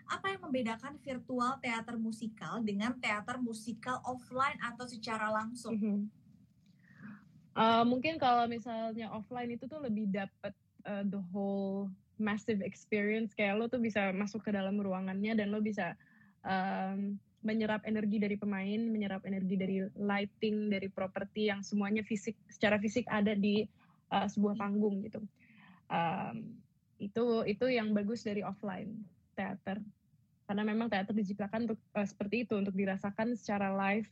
apa 0.07 0.31
yang 0.31 0.41
membedakan 0.47 0.95
virtual 1.03 1.59
teater 1.59 1.99
musikal 1.99 2.63
dengan 2.63 2.95
teater 3.03 3.43
musikal 3.43 3.99
offline 4.07 4.55
atau 4.63 4.87
secara 4.87 5.35
langsung? 5.35 5.75
Mm 5.75 5.83
-hmm. 5.83 5.99
Uh, 7.57 7.85
mungkin 7.89 8.21
kalau 8.21 8.45
misalnya 8.47 9.11
offline 9.11 9.57
itu 9.57 9.65
tuh 9.67 9.81
lebih 9.81 10.13
dapat 10.13 10.53
uh, 10.85 11.03
the 11.09 11.21
whole 11.33 11.91
massive 12.17 12.61
experience 12.65 13.33
kayak 13.37 13.57
lo 13.57 13.69
tuh 13.69 13.81
bisa 13.81 14.13
masuk 14.13 14.45
ke 14.45 14.51
dalam 14.53 14.77
ruangannya 14.81 15.37
dan 15.37 15.53
lo 15.53 15.61
bisa 15.61 15.97
um, 16.45 17.17
menyerap 17.45 17.87
energi 17.87 18.19
dari 18.19 18.35
pemain, 18.35 18.81
menyerap 18.91 19.23
energi 19.23 19.55
dari 19.55 19.79
lighting, 19.95 20.67
dari 20.73 20.91
properti 20.91 21.47
yang 21.53 21.63
semuanya 21.63 22.03
fisik 22.03 22.35
secara 22.51 22.81
fisik 22.83 23.07
ada 23.07 23.39
di 23.39 23.63
uh, 24.11 24.27
sebuah 24.27 24.59
panggung 24.59 25.05
gitu. 25.07 25.23
Um, 25.87 26.59
itu 26.99 27.45
itu 27.47 27.67
yang 27.71 27.93
bagus 27.93 28.25
dari 28.27 28.41
offline 28.43 28.99
teater 29.37 29.79
karena 30.49 30.63
memang 30.65 30.89
teater 30.89 31.13
diciptakan 31.13 31.71
untuk 31.71 31.81
uh, 31.95 32.07
seperti 32.07 32.49
itu 32.49 32.59
untuk 32.59 32.75
dirasakan 32.75 33.39
secara 33.39 33.71
live. 33.75 34.09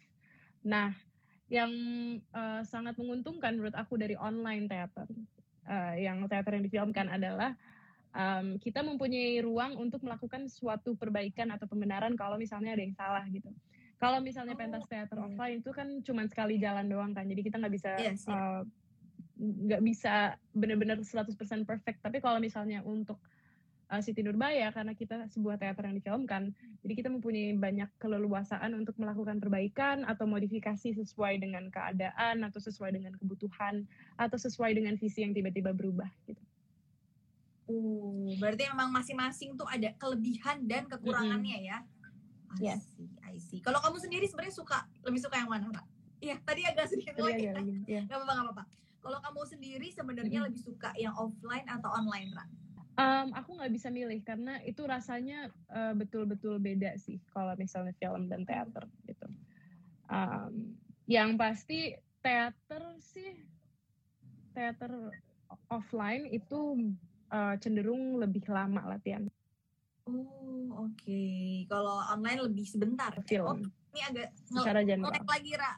Nah, 0.62 0.94
yang 1.52 1.72
uh, 2.32 2.64
sangat 2.64 2.96
menguntungkan 2.96 3.56
menurut 3.56 3.76
aku 3.76 4.00
dari 4.00 4.16
online 4.16 4.64
teater, 4.64 5.08
uh, 5.68 5.94
yang 5.96 6.24
teater 6.24 6.56
yang 6.56 6.64
difilmkan 6.64 7.06
adalah 7.12 7.52
um, 8.16 8.56
kita 8.56 8.80
mempunyai 8.80 9.44
ruang 9.44 9.76
untuk 9.76 10.00
melakukan 10.06 10.48
suatu 10.48 10.96
perbaikan 10.96 11.52
atau 11.52 11.68
pembenaran 11.68 12.16
kalau 12.16 12.40
misalnya 12.40 12.72
ada 12.72 12.82
yang 12.82 12.96
salah 12.96 13.24
gitu. 13.28 13.52
Kalau 14.00 14.18
misalnya 14.24 14.56
oh, 14.56 14.60
pentas 14.60 14.84
teater 14.88 15.16
okay. 15.16 15.26
offline 15.32 15.58
itu 15.60 15.70
kan 15.70 15.88
cuma 16.02 16.22
sekali 16.26 16.58
jalan 16.58 16.88
doang 16.88 17.12
kan, 17.14 17.24
jadi 17.28 17.40
kita 17.40 17.56
nggak 17.60 17.74
bisa 17.74 17.90
yes, 18.00 18.26
uh, 18.26 18.66
nggak 19.38 19.82
bisa 19.84 20.34
benar-benar 20.54 20.98
100% 21.00 21.34
perfect. 21.64 21.98
Tapi 22.02 22.18
kalau 22.18 22.38
misalnya 22.42 22.82
untuk 22.82 23.20
uh, 23.94 24.02
Siti 24.02 24.26
Nurbaya 24.26 24.74
karena 24.74 24.92
kita 24.98 25.30
sebuah 25.30 25.62
teater 25.62 25.86
yang 25.86 25.96
difilmkan, 26.02 26.50
jadi 26.82 26.94
kita 26.98 27.08
mempunyai 27.14 27.54
banyak 27.54 27.86
keleluasaan 28.02 28.74
untuk 28.74 28.98
melakukan 28.98 29.38
perbaikan 29.38 30.02
atau 30.02 30.26
modifikasi 30.26 30.98
sesuai 30.98 31.38
dengan 31.38 31.70
keadaan 31.70 32.42
atau 32.42 32.58
sesuai 32.58 32.98
dengan 32.98 33.14
kebutuhan 33.14 33.86
atau 34.18 34.34
sesuai 34.34 34.74
dengan 34.74 34.98
visi 34.98 35.22
yang 35.22 35.30
tiba-tiba 35.30 35.70
berubah 35.70 36.10
gitu. 36.26 36.42
Uh, 37.64 38.34
berarti 38.42 38.68
memang 38.68 38.92
masing-masing 38.92 39.56
tuh 39.56 39.64
ada 39.70 39.88
kelebihan 39.96 40.66
dan 40.68 40.84
kekurangannya 40.84 41.56
mm 41.56 41.64
-hmm. 41.64 41.72
ya. 41.72 41.78
I 42.54 42.70
yes. 42.70 42.86
see, 42.94 43.10
I 43.24 43.34
see. 43.40 43.58
Kalau 43.58 43.82
kamu 43.82 43.98
sendiri 43.98 44.30
sebenarnya 44.30 44.54
suka 44.54 44.86
lebih 45.02 45.18
suka 45.18 45.42
yang 45.42 45.50
mana, 45.50 45.74
Pak? 45.74 45.86
Iya, 46.22 46.38
tadi 46.46 46.62
agak 46.62 46.86
sedikit 46.86 47.18
lagi. 47.18 47.50
Ya. 47.50 47.56
ya. 47.88 48.02
Gak 48.06 48.20
apa-apa, 48.20 48.32
gak 48.32 48.44
apa-apa. 48.46 48.64
Kalau 49.04 49.18
kamu 49.20 49.40
sendiri 49.48 49.88
sebenarnya 49.90 50.38
mm 50.38 50.44
-hmm. 50.44 50.48
lebih 50.52 50.62
suka 50.62 50.90
yang 50.94 51.12
offline 51.18 51.66
atau 51.66 51.90
online, 51.90 52.30
Ra? 52.36 52.46
Um, 52.94 53.34
aku 53.34 53.58
nggak 53.58 53.74
bisa 53.74 53.90
milih 53.90 54.22
karena 54.22 54.62
itu 54.62 54.86
rasanya 54.86 55.50
uh, 55.74 55.90
betul-betul 55.98 56.62
beda 56.62 56.94
sih 56.94 57.18
kalau 57.34 57.50
misalnya 57.58 57.90
film 57.98 58.30
dan 58.30 58.46
teater 58.46 58.86
gitu. 59.10 59.26
Um, 60.06 60.78
yang 61.10 61.34
pasti 61.34 61.98
teater 62.22 62.94
sih 63.02 63.42
teater 64.54 65.10
offline 65.66 66.30
itu 66.30 66.94
uh, 67.34 67.58
cenderung 67.58 68.22
lebih 68.22 68.46
lama 68.46 68.94
latihan. 68.94 69.26
Oh 70.06 70.86
oke. 70.86 70.94
Okay. 71.02 71.66
Kalau 71.66 71.98
online 72.14 72.46
lebih 72.46 72.66
sebentar. 72.68 73.10
Film. 73.26 73.58
Oh, 73.58 73.58
ini 73.94 74.00
agak 74.06 74.28
ngelek 75.02 75.26
lagi 75.26 75.52
Ra 75.58 75.72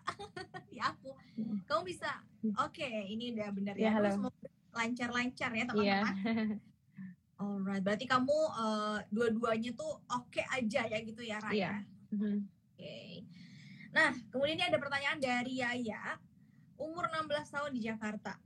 di 0.69 0.79
aku. 0.85 1.17
Hmm. 1.41 1.65
Kamu 1.65 1.81
bisa. 1.81 2.13
Oke, 2.61 2.85
okay, 2.85 3.09
ini 3.09 3.33
udah 3.33 3.49
benar 3.57 3.75
ya. 3.81 3.97
ya. 3.97 4.13
Semoga 4.13 4.49
lancar-lancar 4.77 5.51
ya 5.57 5.65
teman-teman. 5.65 6.17
Yeah. 6.29 6.61
Alright, 7.37 7.85
berarti 7.85 8.09
kamu 8.09 8.33
uh, 8.33 8.99
dua-duanya 9.13 9.77
tuh 9.77 10.01
oke 10.09 10.33
okay 10.33 10.45
aja 10.57 10.89
ya 10.89 10.99
gitu 11.05 11.21
ya 11.21 11.37
Raya. 11.41 11.57
Yeah. 11.57 11.77
Mm 12.13 12.19
-hmm. 12.19 12.37
Oke. 12.41 12.81
Okay. 12.81 13.13
Nah, 13.93 14.13
kemudian 14.33 14.57
ini 14.61 14.65
ada 14.69 14.77
pertanyaan 14.81 15.21
dari 15.21 15.65
Yaya, 15.65 16.21
umur 16.77 17.09
16 17.09 17.49
tahun 17.49 17.71
di 17.73 17.81
Jakarta 17.89 18.37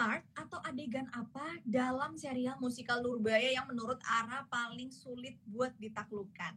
part 0.00 0.24
atau 0.32 0.56
adegan 0.64 1.04
apa 1.12 1.60
dalam 1.68 2.16
serial 2.16 2.56
musikal 2.56 3.04
Nurbaya 3.04 3.52
yang 3.52 3.68
menurut 3.68 4.00
Ara 4.08 4.48
paling 4.48 4.88
sulit 4.88 5.36
buat 5.44 5.76
ditaklukkan? 5.76 6.56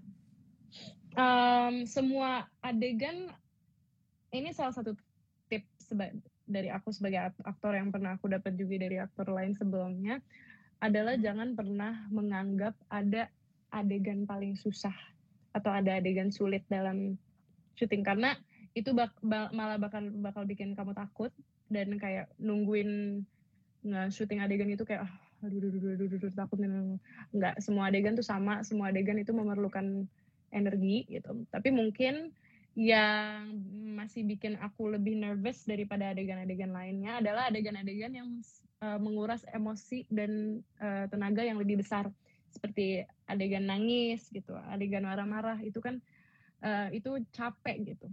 Um, 1.19 1.83
semua 1.83 2.47
adegan 2.63 3.27
ini 4.31 4.55
salah 4.55 4.71
satu 4.71 4.95
tips 5.51 5.91
dari 6.47 6.71
aku 6.71 6.95
sebagai 6.95 7.35
aktor 7.43 7.75
yang 7.75 7.91
pernah 7.91 8.15
aku 8.15 8.31
dapat 8.31 8.55
juga 8.55 8.79
dari 8.79 8.97
aktor 8.97 9.27
lain 9.27 9.53
sebelumnya 9.59 10.23
adalah 10.83 11.15
jangan 11.15 11.55
pernah 11.55 11.95
menganggap 12.11 12.75
ada 12.91 13.31
adegan 13.71 14.27
paling 14.27 14.59
susah 14.59 14.93
atau 15.55 15.71
ada 15.71 15.95
adegan 15.95 16.27
sulit 16.27 16.67
dalam 16.67 17.15
syuting. 17.79 18.03
Karena 18.03 18.35
itu 18.75 18.91
bak, 18.91 19.15
malah 19.23 19.79
bakal 19.79 20.11
bakal 20.19 20.43
bikin 20.43 20.75
kamu 20.75 20.91
takut 20.91 21.31
dan 21.71 21.95
kayak 21.95 22.27
nungguin 22.35 23.23
nggak 23.87 24.11
syuting 24.11 24.43
adegan 24.43 24.67
itu 24.67 24.83
kayak 24.83 25.07
ah, 25.07 25.13
aduh, 25.47 25.59
aduh, 25.63 25.71
aduh, 25.71 25.91
aduh, 25.95 26.19
aduh, 26.19 26.31
takut 26.35 26.59
nggak 27.31 27.55
semua 27.63 27.87
adegan 27.87 28.19
tuh 28.19 28.25
sama 28.25 28.59
semua 28.67 28.91
adegan 28.91 29.15
itu 29.15 29.31
memerlukan 29.31 30.03
energi 30.51 31.07
gitu. 31.07 31.47
Tapi 31.47 31.71
mungkin 31.71 32.35
yang 32.73 33.61
masih 33.93 34.25
bikin 34.25 34.57
aku 34.57 34.89
lebih 34.89 35.13
nervous 35.13 35.61
daripada 35.69 36.09
adegan-adegan 36.09 36.73
lainnya 36.73 37.21
adalah 37.21 37.53
adegan-adegan 37.53 38.13
yang 38.17 38.29
uh, 38.81 38.97
menguras 38.97 39.45
emosi 39.53 40.09
dan 40.09 40.61
uh, 40.81 41.05
tenaga 41.05 41.45
yang 41.45 41.61
lebih 41.61 41.85
besar 41.85 42.09
seperti 42.49 43.05
adegan 43.29 43.69
nangis 43.69 44.25
gitu 44.33 44.57
adegan 44.73 45.05
marah-marah 45.05 45.61
itu 45.61 45.77
kan 45.77 46.01
uh, 46.65 46.89
itu 46.89 47.21
capek 47.29 47.93
gitu 47.93 48.07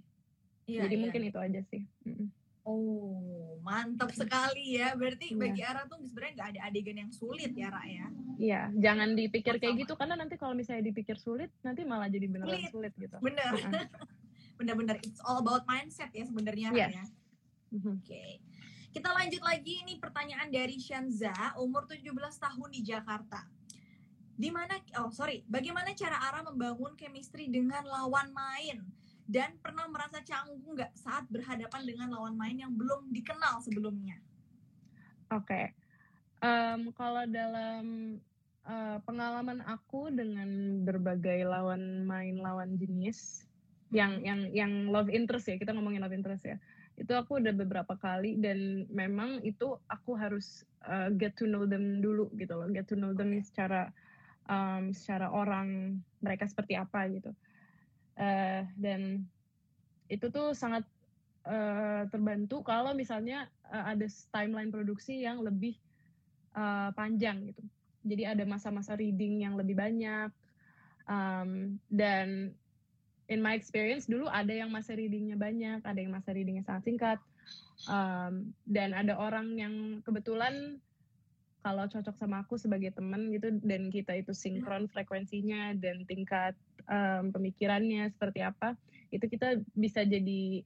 iya, 0.69 0.85
jadi 0.85 0.97
iya. 0.97 1.03
mungkin 1.03 1.23
itu 1.25 1.39
aja 1.41 1.61
sih. 1.73 1.83
Oh, 2.61 3.57
mantap 3.65 4.13
sekali 4.13 4.77
ya. 4.77 4.93
Berarti 4.93 5.33
yeah. 5.33 5.41
bagi 5.41 5.63
Ara 5.65 5.89
tuh 5.89 5.99
sebenarnya 6.05 6.33
nggak 6.37 6.51
ada 6.55 6.61
adegan 6.69 6.97
yang 7.03 7.11
sulit 7.11 7.51
ya, 7.57 7.73
Ra 7.73 7.83
ya? 7.89 8.07
Iya, 8.37 8.63
jangan 8.77 9.17
dipikir 9.17 9.57
kayak 9.57 9.85
gitu 9.85 9.97
karena 9.97 10.15
nanti 10.21 10.37
kalau 10.37 10.53
misalnya 10.53 10.85
dipikir 10.85 11.17
sulit, 11.17 11.49
nanti 11.65 11.83
malah 11.89 12.07
jadi 12.13 12.29
beneran 12.29 12.69
sulit, 12.69 12.71
sulit 12.71 12.93
gitu. 13.01 13.17
Bener. 13.25 13.53
Bener-bener 14.61 15.01
it's 15.01 15.25
all 15.25 15.41
about 15.41 15.65
mindset 15.65 16.13
ya 16.13 16.29
sebenarnya 16.29 16.69
yes. 16.77 16.93
ya. 16.93 17.05
Mm-hmm. 17.73 17.95
Oke. 17.97 18.05
Okay. 18.05 18.31
Kita 18.91 19.09
lanjut 19.15 19.41
lagi 19.47 19.87
nih 19.87 19.97
pertanyaan 20.03 20.51
dari 20.51 20.77
Shanza, 20.77 21.33
umur 21.57 21.87
17 21.87 22.11
tahun 22.13 22.69
di 22.75 22.81
Jakarta. 22.83 23.47
Di 24.35 24.51
mana 24.51 24.77
oh 25.01 25.15
sorry, 25.15 25.47
bagaimana 25.47 25.95
cara 25.95 26.19
Ara 26.29 26.43
membangun 26.43 26.99
chemistry 26.99 27.47
dengan 27.49 27.87
lawan 27.87 28.35
main? 28.35 28.83
Dan 29.31 29.55
pernah 29.63 29.87
merasa 29.87 30.19
canggung 30.27 30.75
nggak 30.75 30.91
saat 30.99 31.23
berhadapan 31.31 31.87
dengan 31.87 32.11
lawan 32.19 32.35
main 32.35 32.59
yang 32.59 32.75
belum 32.75 33.15
dikenal 33.15 33.63
sebelumnya? 33.63 34.19
Oke, 35.31 35.47
okay. 35.47 35.65
um, 36.43 36.91
kalau 36.99 37.23
dalam 37.31 38.19
uh, 38.67 38.99
pengalaman 39.07 39.63
aku 39.71 40.11
dengan 40.11 40.83
berbagai 40.83 41.47
lawan 41.47 42.03
main 42.03 42.43
lawan 42.43 42.75
jenis 42.75 43.47
yang 43.91 44.23
yang 44.23 44.41
yang 44.55 44.73
love 44.91 45.11
interest 45.11 45.51
ya 45.51 45.59
kita 45.59 45.75
ngomongin 45.75 46.03
love 46.03 46.15
interest 46.15 46.47
ya. 46.47 46.57
Itu 46.95 47.17
aku 47.17 47.43
udah 47.43 47.55
beberapa 47.55 47.95
kali 47.99 48.39
dan 48.39 48.87
memang 48.91 49.43
itu 49.43 49.79
aku 49.91 50.15
harus 50.15 50.63
uh, 50.87 51.11
get 51.15 51.35
to 51.35 51.47
know 51.51 51.67
them 51.67 51.99
dulu 51.99 52.31
gitu 52.39 52.55
loh 52.55 52.69
get 52.71 52.87
to 52.87 52.95
know 52.95 53.11
them 53.11 53.35
secara 53.43 53.91
um, 54.47 54.95
secara 54.95 55.31
orang 55.31 55.99
mereka 56.23 56.47
seperti 56.47 56.79
apa 56.79 57.11
gitu. 57.11 57.31
Uh, 58.21 58.69
dan 58.77 59.25
itu 60.11 60.27
tuh 60.29 60.53
sangat 60.53 60.85
uh, 61.47 62.05
terbantu 62.11 62.61
kalau 62.67 62.93
misalnya 62.93 63.49
uh, 63.71 63.95
ada 63.95 64.07
timeline 64.35 64.75
produksi 64.75 65.23
yang 65.23 65.41
lebih 65.41 65.79
uh, 66.55 66.91
panjang 66.95 67.51
gitu. 67.51 67.63
Jadi 68.01 68.23
ada 68.25 68.45
masa-masa 68.49 68.97
reading 68.97 69.45
yang 69.45 69.55
lebih 69.61 69.77
banyak 69.77 70.33
um, 71.11 71.77
dan 71.93 72.55
in 73.31 73.39
my 73.39 73.55
experience 73.55 74.11
dulu 74.11 74.27
ada 74.27 74.51
yang 74.51 74.75
masa 74.75 74.99
readingnya 74.99 75.39
banyak, 75.39 75.81
ada 75.87 75.99
yang 75.99 76.11
masa 76.11 76.35
readingnya 76.35 76.67
sangat 76.67 76.83
singkat, 76.91 77.19
um, 77.87 78.51
dan 78.67 78.91
ada 78.91 79.15
orang 79.15 79.55
yang 79.55 79.75
kebetulan 80.03 80.83
kalau 81.61 81.87
cocok 81.87 82.17
sama 82.17 82.43
aku 82.43 82.57
sebagai 82.57 82.91
teman 82.91 83.31
gitu 83.37 83.53
dan 83.63 83.93
kita 83.93 84.17
itu 84.17 84.33
sinkron 84.33 84.89
frekuensinya 84.89 85.77
dan 85.77 86.09
tingkat 86.09 86.57
um, 86.91 87.31
pemikirannya 87.31 88.11
seperti 88.11 88.43
apa, 88.43 88.75
itu 89.15 89.25
kita 89.31 89.63
bisa 89.77 90.03
jadi 90.03 90.65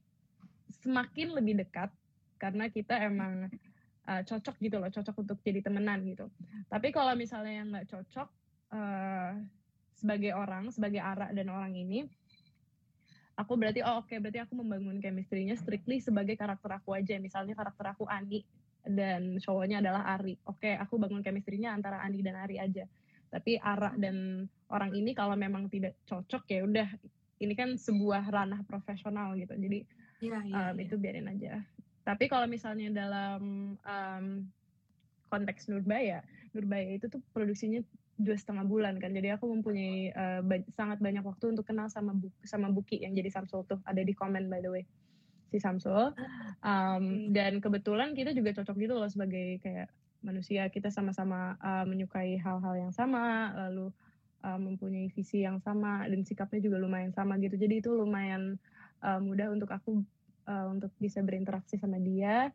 semakin 0.81 1.37
lebih 1.37 1.61
dekat 1.61 1.93
karena 2.41 2.71
kita 2.71 2.97
emang 2.97 3.51
uh, 4.09 4.21
cocok 4.25 4.55
gitu 4.63 4.81
loh, 4.81 4.89
cocok 4.89 5.15
untuk 5.21 5.37
jadi 5.45 5.61
temenan 5.61 6.01
gitu. 6.07 6.31
Tapi 6.71 6.89
kalau 6.89 7.13
misalnya 7.13 7.53
yang 7.61 7.67
nggak 7.75 7.91
cocok 7.91 8.27
uh, 8.73 9.31
sebagai 9.95 10.31
orang, 10.35 10.71
sebagai 10.71 10.99
arak 11.03 11.31
dan 11.35 11.47
orang 11.51 11.75
ini, 11.75 12.07
aku 13.35 13.53
berarti 13.59 13.83
oh 13.83 14.01
oke 14.01 14.09
okay, 14.09 14.17
berarti 14.23 14.39
aku 14.43 14.55
membangun 14.55 14.97
chemistry-nya 15.03 15.59
strictly 15.59 15.99
sebagai 15.99 16.39
karakter 16.39 16.71
aku 16.79 16.95
aja. 16.95 17.19
Misalnya 17.19 17.55
karakter 17.55 17.91
aku 17.91 18.07
Ani 18.07 18.47
dan 18.87 19.37
cowoknya 19.43 19.83
adalah 19.83 20.15
Ari. 20.15 20.39
Oke 20.47 20.71
okay, 20.71 20.73
aku 20.79 20.95
bangun 20.95 21.21
chemistry-nya 21.21 21.75
antara 21.75 21.99
Ani 21.99 22.23
dan 22.23 22.39
Ari 22.39 22.57
aja. 22.57 22.87
Tapi 23.29 23.59
Ara 23.59 23.91
dan 23.99 24.47
orang 24.71 24.95
ini 24.95 25.11
kalau 25.11 25.35
memang 25.35 25.67
tidak 25.67 25.99
cocok 26.07 26.43
ya 26.47 26.59
udah 26.63 26.87
ini 27.43 27.53
kan 27.53 27.75
sebuah 27.75 28.31
ranah 28.31 28.63
profesional 28.63 29.35
gitu. 29.35 29.51
Jadi 29.53 29.83
ya, 30.23 30.39
ya, 30.39 30.71
um, 30.71 30.75
ya. 30.79 30.83
itu 30.87 30.95
biarin 30.95 31.27
aja. 31.27 31.59
Tapi 32.05 32.31
kalau 32.31 32.47
misalnya 32.47 32.93
dalam 32.93 33.75
um, 33.75 34.25
konteks 35.27 35.67
Nurbaya 35.67 36.23
Nurbaya 36.55 36.95
itu 36.95 37.11
tuh 37.11 37.19
produksinya 37.35 37.83
dua 38.15 38.35
setengah 38.39 38.63
bulan 38.63 38.95
kan. 38.97 39.11
Jadi 39.11 39.35
aku 39.35 39.51
mempunyai 39.51 40.11
uh, 40.15 40.39
ba 40.43 40.59
sangat 40.71 41.03
banyak 41.03 41.23
waktu 41.23 41.51
untuk 41.51 41.67
kenal 41.67 41.91
sama 41.91 42.15
Bu 42.15 42.31
sama 42.47 42.71
Buki 42.71 43.03
yang 43.03 43.11
jadi 43.11 43.27
Samsul 43.31 43.67
tuh. 43.67 43.79
Ada 43.83 44.01
di 44.03 44.15
komen 44.15 44.47
by 44.47 44.59
the 44.63 44.71
way 44.71 44.83
si 45.51 45.59
Samsul. 45.59 46.15
Um, 46.63 47.35
dan 47.35 47.59
kebetulan 47.59 48.15
kita 48.15 48.31
juga 48.31 48.55
cocok 48.55 48.75
gitu 48.79 48.93
loh 48.95 49.09
sebagai 49.11 49.59
kayak 49.59 49.91
manusia. 50.23 50.67
Kita 50.71 50.87
sama-sama 50.89 51.59
uh, 51.59 51.83
menyukai 51.83 52.39
hal-hal 52.39 52.87
yang 52.87 52.93
sama 52.95 53.51
lalu 53.55 53.91
uh, 54.47 54.59
mempunyai 54.59 55.11
visi 55.11 55.43
yang 55.43 55.59
sama 55.59 56.07
dan 56.07 56.23
sikapnya 56.23 56.63
juga 56.63 56.79
lumayan 56.79 57.11
sama 57.11 57.35
gitu. 57.41 57.59
Jadi 57.59 57.83
itu 57.83 57.91
lumayan 57.91 58.55
uh, 59.03 59.19
mudah 59.19 59.51
untuk 59.51 59.69
aku 59.73 60.05
uh, 60.47 60.67
untuk 60.71 60.93
bisa 61.01 61.19
berinteraksi 61.19 61.75
sama 61.75 61.99
dia 61.99 62.53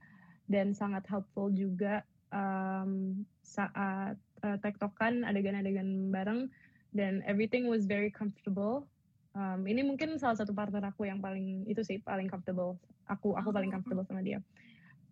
dan 0.50 0.74
sangat 0.74 1.06
helpful 1.06 1.50
juga 1.52 2.02
um, 2.34 3.22
saat 3.42 4.18
uh, 4.42 4.58
tektokan 4.60 5.22
adegan-adegan 5.24 6.10
bareng 6.10 6.50
dan 6.90 7.22
everything 7.26 7.70
was 7.70 7.86
very 7.86 8.10
comfortable. 8.10 8.86
Um, 9.30 9.62
ini 9.70 9.86
mungkin 9.86 10.18
salah 10.18 10.34
satu 10.34 10.50
partner 10.50 10.82
aku 10.90 11.06
yang 11.06 11.22
paling 11.22 11.62
itu 11.70 11.80
sih 11.86 12.02
paling 12.02 12.26
comfortable. 12.26 12.80
Aku 13.06 13.38
aku 13.38 13.54
paling 13.54 13.70
comfortable 13.70 14.02
sama 14.06 14.22
dia. 14.26 14.42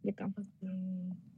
Gitu. 0.02 0.18
Okay. 0.18 0.46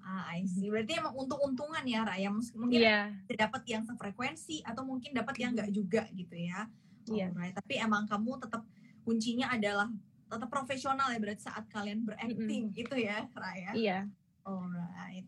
Ah, 0.01 0.33
I 0.33 0.49
see. 0.49 0.73
Berarti 0.73 0.97
emang 0.97 1.13
untung-untungan 1.17 1.85
ya, 1.85 2.05
Raya. 2.05 2.33
Mungkin 2.33 2.81
yeah. 2.81 3.13
dapat 3.37 3.63
yang 3.69 3.85
sefrekuensi 3.85 4.65
atau 4.65 4.83
mungkin 4.85 5.13
dapat 5.13 5.37
yang 5.39 5.53
enggak 5.53 5.71
juga 5.73 6.03
gitu 6.17 6.37
ya. 6.37 6.69
Iya. 7.09 7.29
Yeah. 7.29 7.31
Right. 7.37 7.55
Tapi 7.57 7.75
emang 7.81 8.09
kamu 8.09 8.41
tetap 8.41 8.65
kuncinya 9.05 9.53
adalah 9.53 9.89
tetap 10.31 10.47
profesional 10.47 11.11
ya 11.11 11.19
berarti 11.19 11.43
saat 11.43 11.67
kalian 11.69 12.07
berakting 12.07 12.71
mm 12.71 12.73
-hmm. 12.73 12.79
gitu 12.81 12.97
ya, 12.97 13.29
Raya. 13.37 13.71
Iya. 13.77 13.77
Yeah. 13.77 14.03
Alright. 14.49 15.27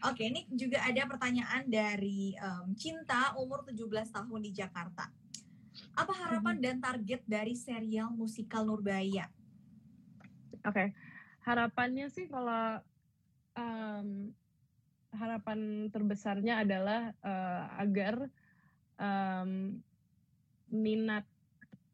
Oke, 0.00 0.32
ini 0.32 0.48
juga 0.48 0.80
ada 0.80 1.04
pertanyaan 1.04 1.68
dari 1.68 2.32
um, 2.40 2.72
Cinta 2.72 3.36
umur 3.36 3.68
17 3.68 3.84
tahun 4.08 4.40
di 4.40 4.52
Jakarta. 4.56 5.12
Apa 5.92 6.12
harapan 6.24 6.56
hmm. 6.56 6.64
dan 6.64 6.76
target 6.80 7.20
dari 7.28 7.52
serial 7.52 8.08
musikal 8.08 8.64
Nurbaya? 8.64 9.28
Oke, 10.64 10.72
okay. 10.72 10.88
harapannya 11.44 12.08
sih 12.08 12.32
kalau 12.32 12.80
um, 13.60 14.32
harapan 15.12 15.92
terbesarnya 15.92 16.64
adalah 16.64 17.12
uh, 17.20 17.64
agar 17.84 18.24
um, 18.96 19.76
minat 20.72 21.28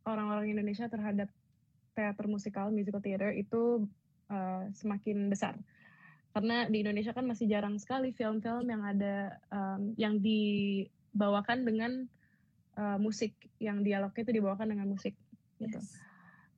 orang-orang 0.07 0.55
Indonesia 0.55 0.87
terhadap 0.87 1.27
teater 1.99 2.27
musikal, 2.31 2.71
musical 2.71 3.03
theater 3.03 3.35
itu 3.35 3.83
uh, 4.31 4.71
semakin 4.79 5.27
besar 5.27 5.59
karena 6.37 6.69
di 6.69 6.85
Indonesia 6.85 7.17
kan 7.17 7.25
masih 7.25 7.49
jarang 7.49 7.81
sekali 7.81 8.13
film-film 8.13 8.69
yang 8.69 8.85
ada 8.85 9.41
um, 9.49 9.97
yang 9.97 10.21
dibawakan 10.21 11.65
dengan 11.65 12.05
uh, 12.77 13.01
musik 13.01 13.33
yang 13.57 13.81
dialognya 13.81 14.21
itu 14.21 14.37
dibawakan 14.37 14.77
dengan 14.77 14.93
musik 14.93 15.17
gitu 15.57 15.81
yes. 15.81 15.97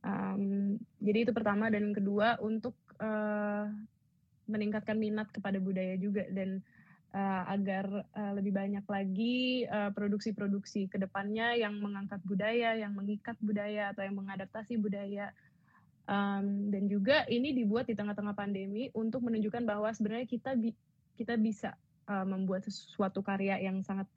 um, 0.03 0.75
jadi 0.99 1.23
itu 1.23 1.31
pertama 1.31 1.71
dan 1.71 1.95
kedua 1.95 2.35
untuk 2.43 2.75
uh, 2.99 3.71
meningkatkan 4.51 4.99
minat 4.99 5.31
kepada 5.31 5.63
budaya 5.63 5.95
juga 5.95 6.27
dan 6.27 6.59
uh, 7.15 7.47
agar 7.47 8.03
uh, 8.19 8.35
lebih 8.35 8.51
banyak 8.51 8.83
lagi 8.83 9.63
produksi-produksi 9.95 10.85
uh, 10.85 10.89
ke 10.91 10.97
depannya 10.99 11.55
yang 11.55 11.79
mengangkat 11.79 12.19
budaya 12.27 12.75
yang 12.75 12.91
mengikat 12.91 13.39
budaya 13.39 13.95
atau 13.95 14.03
yang 14.03 14.19
mengadaptasi 14.19 14.75
budaya 14.75 15.31
um, 16.09 16.73
dan 16.73 16.89
juga 16.89 17.23
ini 17.29 17.53
dibuat 17.53 17.85
di 17.85 17.93
tengah-tengah 17.93 18.33
pandemi 18.33 18.89
untuk 18.97 19.21
menunjukkan 19.21 19.63
bahwa 19.63 19.93
sebenarnya 19.93 20.25
kita 20.25 20.57
bi 20.57 20.73
kita 21.13 21.37
bisa 21.37 21.77
uh, 22.09 22.25
membuat 22.25 22.65
sesuatu 22.65 23.21
karya 23.21 23.61
yang 23.61 23.85
sangat 23.85 24.09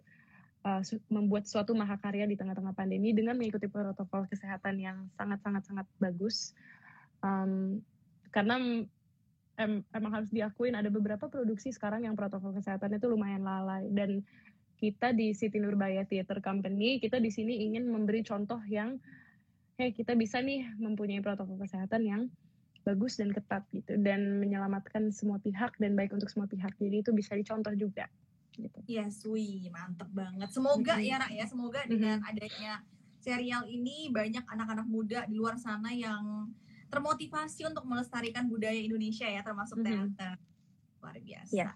uh, 0.64 0.80
membuat 1.12 1.44
suatu 1.44 1.76
mahakarya 1.76 2.24
di 2.24 2.34
tengah-tengah 2.38 2.72
pandemi 2.72 3.12
dengan 3.12 3.36
mengikuti 3.36 3.68
protokol 3.68 4.24
kesehatan 4.30 4.80
yang 4.80 4.96
sangat-sangat 5.20 5.62
sangat 5.68 5.86
bagus. 6.00 6.56
Um, 7.22 7.84
karena 8.32 8.82
em, 9.60 9.84
emang 9.92 10.12
harus 10.16 10.30
diakuin 10.32 10.74
ada 10.74 10.88
beberapa 10.88 11.28
produksi 11.28 11.70
sekarang 11.70 12.08
yang 12.08 12.16
protokol 12.16 12.56
kesehatan 12.56 12.96
itu 12.96 13.06
lumayan 13.10 13.44
lalai. 13.44 13.90
Dan 13.92 14.24
kita 14.80 15.14
di 15.14 15.30
Siti 15.36 15.62
Nurbaya 15.62 16.02
Theater 16.08 16.42
Company 16.42 16.98
kita 16.98 17.22
di 17.22 17.30
sini 17.30 17.66
ingin 17.70 17.86
memberi 17.86 18.24
contoh 18.26 18.58
yang 18.66 18.98
hey 19.80 19.90
kita 19.92 20.12
bisa 20.16 20.40
nih 20.42 20.68
mempunyai 20.76 21.24
protokol 21.24 21.56
kesehatan 21.60 22.02
yang 22.04 22.22
bagus 22.82 23.16
dan 23.18 23.30
ketat 23.30 23.62
gitu 23.70 23.94
dan 24.02 24.42
menyelamatkan 24.42 25.14
semua 25.14 25.38
pihak 25.38 25.78
dan 25.78 25.94
baik 25.94 26.10
untuk 26.10 26.26
semua 26.26 26.50
pihak 26.50 26.74
jadi 26.82 27.00
itu 27.00 27.14
bisa 27.14 27.38
dicontoh 27.38 27.72
juga 27.78 28.10
gitu. 28.58 28.78
Yes, 28.84 29.24
wih 29.24 29.72
mantep 29.72 30.12
banget. 30.12 30.48
Semoga 30.52 30.96
mm 30.96 31.00
-hmm. 31.00 31.08
ya 31.08 31.16
Rak 31.24 31.32
ya, 31.32 31.44
semoga 31.48 31.80
dengan 31.88 32.20
adanya 32.20 32.84
serial 33.22 33.64
ini 33.64 34.12
banyak 34.12 34.44
anak-anak 34.44 34.86
muda 34.90 35.24
di 35.24 35.38
luar 35.38 35.56
sana 35.56 35.88
yang 35.94 36.52
termotivasi 36.92 37.64
untuk 37.64 37.88
melestarikan 37.88 38.44
budaya 38.50 38.76
Indonesia 38.76 39.24
ya 39.24 39.40
termasuk 39.40 39.80
mm 39.80 39.84
-hmm. 39.88 39.94
teater. 40.12 40.36
Luar 41.00 41.16
biasa. 41.16 41.52
Yeah. 41.54 41.72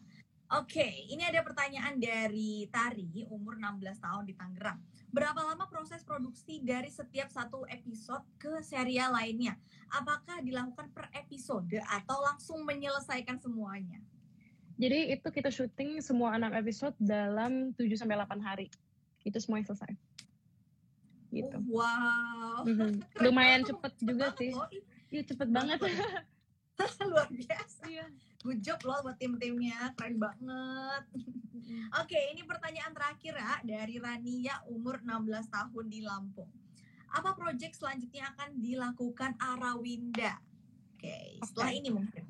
Oke, 0.46 0.78
okay, 0.78 1.10
ini 1.10 1.26
ada 1.26 1.42
pertanyaan 1.42 1.98
dari 1.98 2.70
Tari, 2.70 3.26
umur 3.34 3.58
16 3.58 3.98
tahun 3.98 4.30
di 4.30 4.34
Tangerang. 4.38 4.78
Berapa 5.10 5.42
lama 5.42 5.66
proses 5.66 6.06
produksi 6.06 6.62
dari 6.62 6.86
setiap 6.86 7.26
satu 7.34 7.66
episode 7.66 8.22
ke 8.38 8.62
serial 8.62 9.10
lainnya? 9.10 9.58
Apakah 9.90 10.38
dilakukan 10.46 10.94
per 10.94 11.10
episode 11.18 11.66
atau 11.90 12.22
langsung 12.22 12.62
menyelesaikan 12.62 13.42
semuanya? 13.42 13.98
Jadi 14.78 15.18
itu 15.18 15.28
kita 15.34 15.50
syuting 15.50 15.98
semua 15.98 16.38
enam 16.38 16.54
episode 16.54 16.94
dalam 17.02 17.74
7 17.74 17.98
sampai 17.98 18.14
8 18.14 18.38
hari. 18.38 18.70
Itu 19.26 19.42
semuanya 19.42 19.74
selesai. 19.74 19.98
Gitu. 21.34 21.58
Oh, 21.74 21.82
wow. 21.82 22.62
Mm 22.70 22.74
-hmm. 22.78 22.90
Lumayan 23.18 23.66
cepet 23.66 23.92
juga 23.98 24.30
sih. 24.38 24.54
Iya 25.10 25.22
cepet 25.26 25.48
banget. 25.50 25.82
Luar 27.10 27.26
biasa. 27.34 27.82
Iya. 27.90 28.06
Good 28.42 28.60
job 28.62 28.80
loh 28.84 29.00
buat 29.04 29.16
tim-timnya, 29.16 29.92
keren 29.96 30.20
banget. 30.20 31.02
Oke, 31.98 32.18
ini 32.34 32.42
pertanyaan 32.44 32.92
terakhir 32.92 33.34
ya 33.36 33.54
dari 33.64 33.96
Rania 33.98 34.62
umur 34.70 35.00
16 35.02 35.50
tahun 35.50 35.86
di 35.88 36.00
Lampung. 36.04 36.50
Apa 37.10 37.32
proyek 37.32 37.72
selanjutnya 37.72 38.28
akan 38.34 38.60
dilakukan 38.60 39.34
Arawinda? 39.40 40.36
Oke, 40.96 41.40
setelah 41.42 41.70
Oke. 41.72 41.78
ini 41.80 41.88
mungkin. 41.90 42.24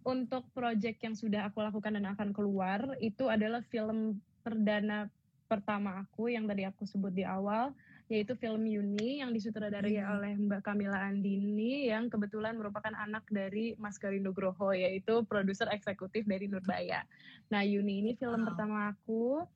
Untuk 0.00 0.48
project 0.56 0.98
yang 1.04 1.14
sudah 1.14 1.52
aku 1.52 1.60
lakukan 1.60 1.92
dan 1.92 2.08
akan 2.08 2.32
keluar 2.32 2.96
itu 3.04 3.28
adalah 3.28 3.60
film 3.68 4.18
perdana 4.40 5.12
pertama 5.44 6.00
aku 6.00 6.30
yang 6.30 6.46
tadi 6.46 6.64
aku 6.64 6.86
sebut 6.86 7.12
di 7.12 7.26
awal 7.26 7.74
yaitu 8.10 8.34
film 8.34 8.66
Yuni 8.66 9.22
yang 9.22 9.30
disutradarai 9.30 10.02
Hmm. 10.02 10.10
oleh 10.18 10.32
Mbak 10.34 10.66
Kamila 10.66 10.98
Andini 10.98 11.86
yang 11.86 12.10
kebetulan 12.10 12.58
merupakan 12.58 12.90
anak 12.90 13.22
dari 13.30 13.78
Mas 13.78 14.02
Gari 14.02 14.18
Nugroho 14.18 14.74
yaitu 14.74 15.22
produser 15.30 15.70
eksekutif 15.70 16.26
dari 16.26 16.50
Nurbaya. 16.50 17.06
Nah 17.54 17.62
Yuni 17.62 18.02
ini 18.02 18.12
film 18.18 18.42
Wow. 18.42 18.48
pertama 18.50 18.90
aku 18.90 19.46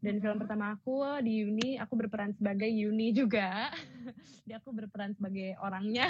dan 0.00 0.24
film 0.24 0.40
Mhm. 0.40 0.42
pertama 0.46 0.64
aku 0.72 1.04
di 1.20 1.44
Yuni 1.44 1.76
aku 1.76 2.00
berperan 2.00 2.32
sebagai 2.32 2.72
Yuni 2.72 3.12
juga. 3.12 3.68
Jadi 4.48 4.56
aku 4.56 4.72
berperan 4.72 5.12
sebagai 5.12 5.60
orangnya. 5.60 6.08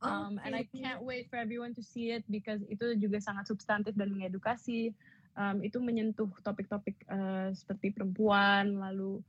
Um, 0.00 0.40
And 0.40 0.56
I 0.56 0.64
can't 0.64 1.04
wait 1.04 1.28
for 1.28 1.36
everyone 1.36 1.76
to 1.76 1.84
see 1.84 2.16
it 2.16 2.24
because 2.24 2.64
itu 2.72 2.96
juga 2.96 3.20
sangat 3.20 3.44
substantif 3.44 3.92
dan 3.92 4.08
mengedukasi. 4.16 4.96
Um, 5.36 5.60
itu 5.60 5.76
menyentuh 5.76 6.32
topik-topik 6.40 7.04
uh, 7.12 7.52
seperti 7.52 7.92
perempuan, 7.92 8.80
lalu 8.80 9.20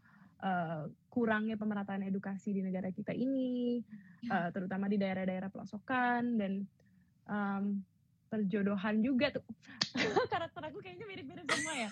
uh, 0.41 0.89
kurangnya 1.07 1.55
pemerataan 1.55 2.03
edukasi 2.05 2.51
di 2.51 2.61
negara 2.65 2.89
kita 2.89 3.13
ini, 3.13 3.81
uh, 4.27 4.49
terutama 4.49 4.89
di 4.89 4.97
daerah-daerah 4.97 5.49
pelosok,an 5.53 6.25
dan 6.37 6.53
um, 7.29 7.79
perjodohan 8.31 9.03
juga 9.03 9.27
tuh. 9.35 9.43
Karakter 10.33 10.61
aku 10.71 10.79
kayaknya 10.79 11.03
mirip-mirip 11.03 11.45
semua 11.51 11.75
ya. 11.75 11.89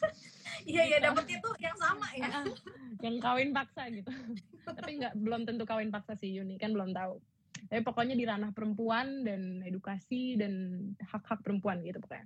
Iya, 0.63 0.83
iya 0.87 0.97
dapetnya 1.03 1.37
tuh 1.43 1.53
yang 1.59 1.75
sama 1.75 2.07
ya. 2.15 2.27
Yang 3.05 3.15
kawin 3.23 3.51
paksa 3.55 3.87
gitu. 3.91 4.11
Tapi 4.79 4.91
nggak 4.99 5.13
belum 5.19 5.47
tentu 5.47 5.63
kawin 5.63 5.91
paksa 5.91 6.15
sih 6.19 6.35
Yuni 6.35 6.55
kan 6.55 6.71
belum 6.71 6.95
tahu. 6.95 7.19
Tapi 7.67 7.81
pokoknya 7.83 8.15
di 8.15 8.23
ranah 8.23 8.55
perempuan 8.55 9.27
dan 9.27 9.59
edukasi 9.65 10.39
dan 10.39 10.79
hak-hak 11.03 11.43
perempuan 11.43 11.83
gitu 11.83 11.99
pokoknya. 11.99 12.25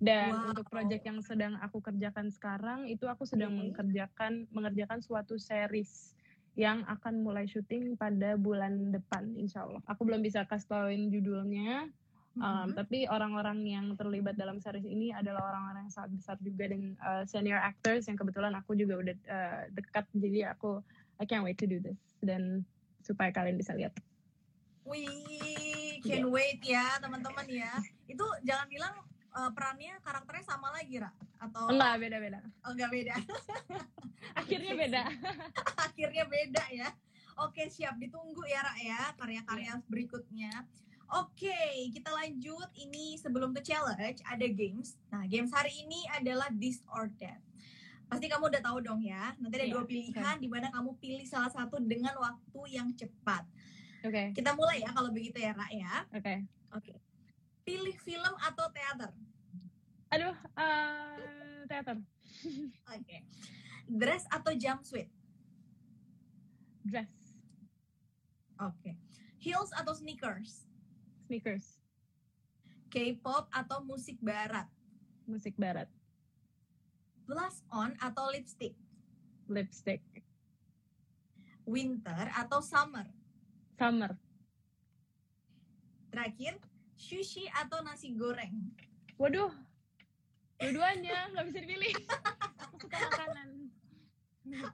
Dan 0.00 0.32
Wow. 0.32 0.50
untuk 0.56 0.64
proyek 0.72 1.04
yang 1.04 1.20
sedang 1.20 1.60
aku 1.60 1.84
kerjakan 1.84 2.32
sekarang 2.32 2.88
itu 2.88 3.04
aku 3.04 3.28
sedang 3.28 3.52
Oke. 3.52 3.76
mengerjakan 3.76 4.48
mengerjakan 4.48 5.04
suatu 5.04 5.36
series 5.36 6.16
yang 6.56 6.82
akan 6.88 7.22
mulai 7.22 7.44
syuting 7.44 7.94
pada 8.00 8.34
bulan 8.40 8.90
depan 8.90 9.36
insya 9.36 9.68
Allah. 9.68 9.84
Aku 9.86 10.08
belum 10.08 10.24
bisa 10.24 10.48
kasih 10.48 10.66
tauin 10.66 11.12
judulnya, 11.12 11.92
Um, 12.38 12.70
Mhm. 12.70 12.78
tapi 12.78 12.98
orang-orang 13.10 13.66
yang 13.66 13.86
terlibat 13.98 14.38
dalam 14.38 14.62
series 14.62 14.86
ini 14.86 15.10
adalah 15.10 15.50
orang-orang 15.50 15.90
yang 15.90 15.94
sangat 15.94 16.10
besar 16.14 16.36
juga 16.38 16.70
dan 16.70 16.94
uh, 17.02 17.24
senior 17.26 17.58
actors 17.58 18.06
yang 18.06 18.14
kebetulan 18.14 18.54
aku 18.54 18.78
juga 18.78 19.02
udah 19.02 19.16
uh, 19.26 19.62
dekat 19.74 20.06
jadi 20.14 20.54
aku 20.54 20.78
I 21.18 21.26
can't 21.26 21.42
wait 21.42 21.58
to 21.58 21.66
do 21.66 21.82
this 21.82 21.98
dan 22.22 22.62
supaya 23.02 23.34
kalian 23.34 23.58
bisa 23.58 23.74
lihat. 23.74 23.92
Wih, 24.88 26.00
can 26.02 26.24
wait 26.32 26.60
ya 26.64 26.96
teman-teman 26.98 27.46
ya. 27.46 27.72
Itu 28.08 28.24
jangan 28.42 28.66
bilang 28.66 28.94
uh, 29.36 29.50
perannya 29.52 30.00
karakternya 30.02 30.44
sama 30.46 30.72
lagi, 30.74 30.98
Ra? 30.98 31.10
Atau 31.40 31.68
Enggak 31.70 32.00
beda-beda. 32.00 32.38
oh, 32.66 32.72
enggak 32.72 32.90
beda? 32.92 33.14
Akhirnya 34.40 34.72
beda. 34.76 35.02
Akhirnya 35.88 36.24
beda 36.26 36.64
ya. 36.72 36.88
Oke, 37.40 37.72
siap 37.72 37.96
ditunggu 37.96 38.44
ya, 38.44 38.60
Ra 38.60 38.74
ya, 38.76 39.00
karya-karya 39.16 39.72
berikutnya. 39.88 40.52
Oke, 41.10 41.90
kita 41.90 42.10
lanjut. 42.14 42.70
Ini 42.76 43.18
sebelum 43.18 43.50
ke 43.50 43.60
challenge 43.66 44.22
ada 44.22 44.46
games. 44.46 44.94
Nah, 45.10 45.26
games 45.26 45.50
hari 45.50 45.74
ini 45.82 46.06
adalah 46.14 46.46
this 46.54 46.84
or 46.86 47.10
that. 47.18 47.42
Pasti 48.06 48.26
kamu 48.26 48.50
udah 48.50 48.62
tahu 48.62 48.78
dong 48.82 49.02
ya. 49.02 49.34
Nanti 49.38 49.54
ada 49.58 49.66
Iya, 49.66 49.74
dua 49.74 49.84
pilihan 49.86 50.36
di 50.38 50.46
mana 50.50 50.70
kamu 50.70 50.98
pilih 51.02 51.26
salah 51.26 51.50
satu 51.50 51.78
dengan 51.82 52.14
waktu 52.18 52.60
yang 52.74 52.90
cepat. 52.94 53.42
Oke, 54.00 54.32
Kita 54.32 54.56
mulai 54.56 54.80
ya 54.80 54.90
kalau 54.90 55.12
begitu 55.12 55.36
ya, 55.36 55.52
Ra 55.52 55.68
ya. 55.68 56.08
oke. 56.08 56.34
Oke. 56.72 56.94
Pilih 57.62 57.92
film 58.00 58.34
atau 58.40 58.66
teater? 58.72 59.12
Aduh, 60.10 60.34
uh, 60.56 61.60
teater, 61.68 62.00
Oke. 62.96 63.18
Dress 63.86 64.24
atau 64.30 64.56
jumpsuit? 64.56 65.10
dress, 66.80 67.36
Oke. 68.56 68.96
Heels 69.36 69.68
atau 69.76 69.92
sneakers? 69.92 70.64
sneakers, 71.28 71.78
K-pop 72.88 73.46
atau 73.52 73.84
musik 73.84 74.16
barat? 74.18 74.66
musik 75.28 75.54
barat, 75.54 75.86
Blush 77.28 77.62
on 77.70 77.94
atau 78.00 78.32
lipstick? 78.32 78.74
lipstick, 79.46 80.02
Winter 81.68 82.32
atau 82.34 82.58
summer? 82.64 83.06
Summer, 83.80 84.12
Terakhir, 86.12 86.60
sushi 87.00 87.48
atau 87.48 87.80
nasi 87.80 88.12
goreng? 88.12 88.52
Waduh, 89.16 89.48
dua-duanya 90.60 91.32
nggak 91.32 91.48
bisa 91.48 91.58
dipilih. 91.64 91.94
Aku 92.60 92.76
suka 92.76 93.00
makanan. 93.00 93.72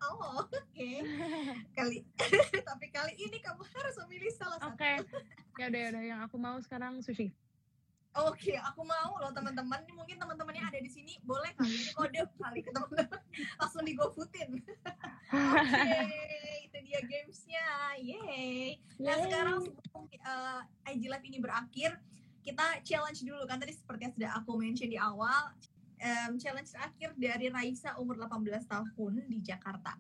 Oh, 0.02 0.42
oke. 0.42 0.90
Kali 1.70 2.02
tapi 2.68 2.86
kali 2.90 3.14
ini 3.14 3.38
kamu 3.38 3.62
harus 3.62 3.94
memilih 4.02 4.32
salah 4.34 4.58
satu. 4.58 4.74
Oke, 4.74 4.98
ya 5.62 5.70
udah 5.70 5.80
ya 5.86 5.88
udah 5.94 6.02
yang 6.02 6.20
aku 6.26 6.34
mau 6.42 6.58
sekarang 6.58 6.98
sushi. 6.98 7.30
Oke, 8.16 8.56
aku 8.58 8.82
mau 8.82 9.20
loh 9.22 9.30
teman-teman. 9.30 9.86
Mungkin 9.92 10.16
teman-temannya 10.16 10.64
ada 10.66 10.80
di 10.80 10.90
sini 10.90 11.20
boleh 11.22 11.52
kali 11.54 11.68
ini 11.68 11.92
kode 11.94 12.20
kali 12.40 12.60
ke 12.64 12.74
teman-teman. 12.74 13.22
Langsung 13.60 13.84
digofutin. 13.84 14.50
Oke, 15.36 16.65
itu 16.76 16.92
dia 16.92 17.00
gamesnya. 17.00 17.66
Yeay. 17.96 18.76
Nah 19.00 19.16
sekarang 19.24 19.64
sebelum 19.64 20.04
uh, 20.28 20.60
IG 20.92 21.08
Live 21.08 21.24
ini 21.24 21.38
berakhir, 21.40 21.96
kita 22.44 22.84
challenge 22.84 23.24
dulu 23.24 23.48
kan 23.48 23.56
tadi 23.56 23.72
seperti 23.72 24.04
yang 24.04 24.14
sudah 24.14 24.30
aku 24.36 24.50
mention 24.60 24.92
di 24.92 25.00
awal. 25.00 25.56
em, 25.96 26.36
challenge 26.36 26.68
terakhir 26.76 27.16
dari 27.16 27.48
Raisa 27.48 27.96
umur 27.96 28.20
18 28.20 28.68
tahun 28.68 29.24
di 29.32 29.40
Jakarta. 29.40 29.96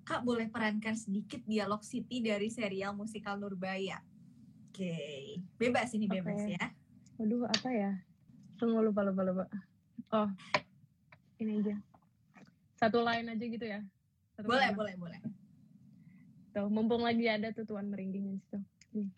Kak 0.00 0.24
boleh 0.24 0.48
perankan 0.48 0.96
sedikit 0.96 1.44
dialog 1.44 1.84
Siti 1.84 2.24
dari 2.24 2.48
serial 2.48 2.96
musikal 2.96 3.36
Nurbaya. 3.36 4.00
Oke, 4.72 5.36
bebas 5.60 5.92
ini 5.92 6.08
bebas 6.08 6.48
Oke. 6.48 6.56
ya. 6.56 6.72
Waduh, 7.20 7.44
apa 7.44 7.68
ya? 7.68 7.92
Tunggu 8.56 8.80
lupa 8.80 9.04
lupa 9.04 9.20
lupa. 9.20 9.44
Oh, 10.16 10.32
ini 11.44 11.60
aja. 11.60 11.76
Satu 12.80 13.04
line 13.04 13.28
aja 13.28 13.44
gitu 13.44 13.66
ya. 13.68 13.84
Satu 14.32 14.48
Boleh, 14.48 14.72
kalimat. 14.72 14.80
boleh, 14.80 14.94
boleh. 14.96 15.20
Tuh, 16.50 16.66
mumpung 16.66 17.00
lagi 17.00 17.26
ada 17.26 17.50
tuh 17.50 17.64
tuan 17.64 17.86
meringginya 17.86 18.32
di 18.32 18.40
situ. 18.40 18.58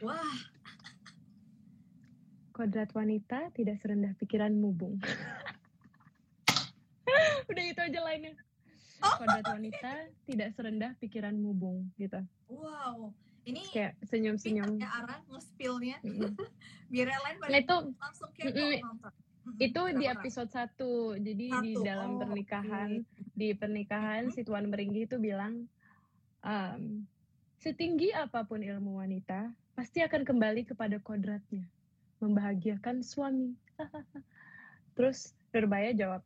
Wah, 0.03 0.37
Kodrat 2.51 2.93
wanita 2.93 3.49
tidak 3.51 3.81
serendah 3.81 4.13
pikiran 4.15 4.53
mubung. 4.53 5.01
Udah 7.49 7.65
itu 7.65 7.81
aja 7.81 8.01
lainnya. 8.01 8.37
Oh. 9.01 9.15
Kodrat 9.17 9.45
wanita 9.49 9.93
tidak 10.25 10.49
serendah 10.53 10.93
pikiran 10.99 11.35
mubung 11.35 11.89
gitu. 11.97 12.21
wow. 12.47 13.11
Ini 13.41 13.65
Kayak 13.73 13.97
senyum-senyum. 14.05 14.77
ya 14.77 14.93
Ara 14.93 15.17
nge-spillnya 15.27 15.97
Mm-mm. 16.05 16.37
biar 16.93 17.09
yang 17.09 17.23
lain 17.25 17.37
pada 17.41 17.49
Nah 17.49 17.59
itu 17.59 17.77
langsung 17.97 18.29
kepo 18.31 18.53
Mm-mm. 18.53 18.81
nonton. 18.85 19.13
Mm-mm. 19.41 19.57
itu 19.59 19.83
di 19.97 20.05
episode 20.07 20.51
1 20.53 21.25
jadi 21.25 21.47
di 21.57 21.73
Satu. 21.73 21.81
dalam 21.81 22.11
Oh, 22.13 22.19
pernikahan 22.21 23.01
oke. 23.01 23.33
di 23.33 23.49
pernikahan 23.57 24.29
Mhm. 24.29 24.31
si 24.31 24.41
tuan 24.45 24.69
meringgi 24.69 25.09
itu 25.09 25.17
bilang 25.17 25.65
um, 26.43 27.07
setinggi 27.61 28.11
apa 28.17 28.43
pun 28.49 28.65
ilmu 28.65 28.99
wanita 28.99 29.53
pasti 29.77 30.01
akan 30.01 30.25
kembali 30.25 30.65
kepada 30.67 30.97
kodratnya 31.01 31.69
membahagiakan 32.21 33.05
suami 33.05 33.55
terus 34.97 35.33
Nurbaya 35.51 35.93
jawab 35.93 36.23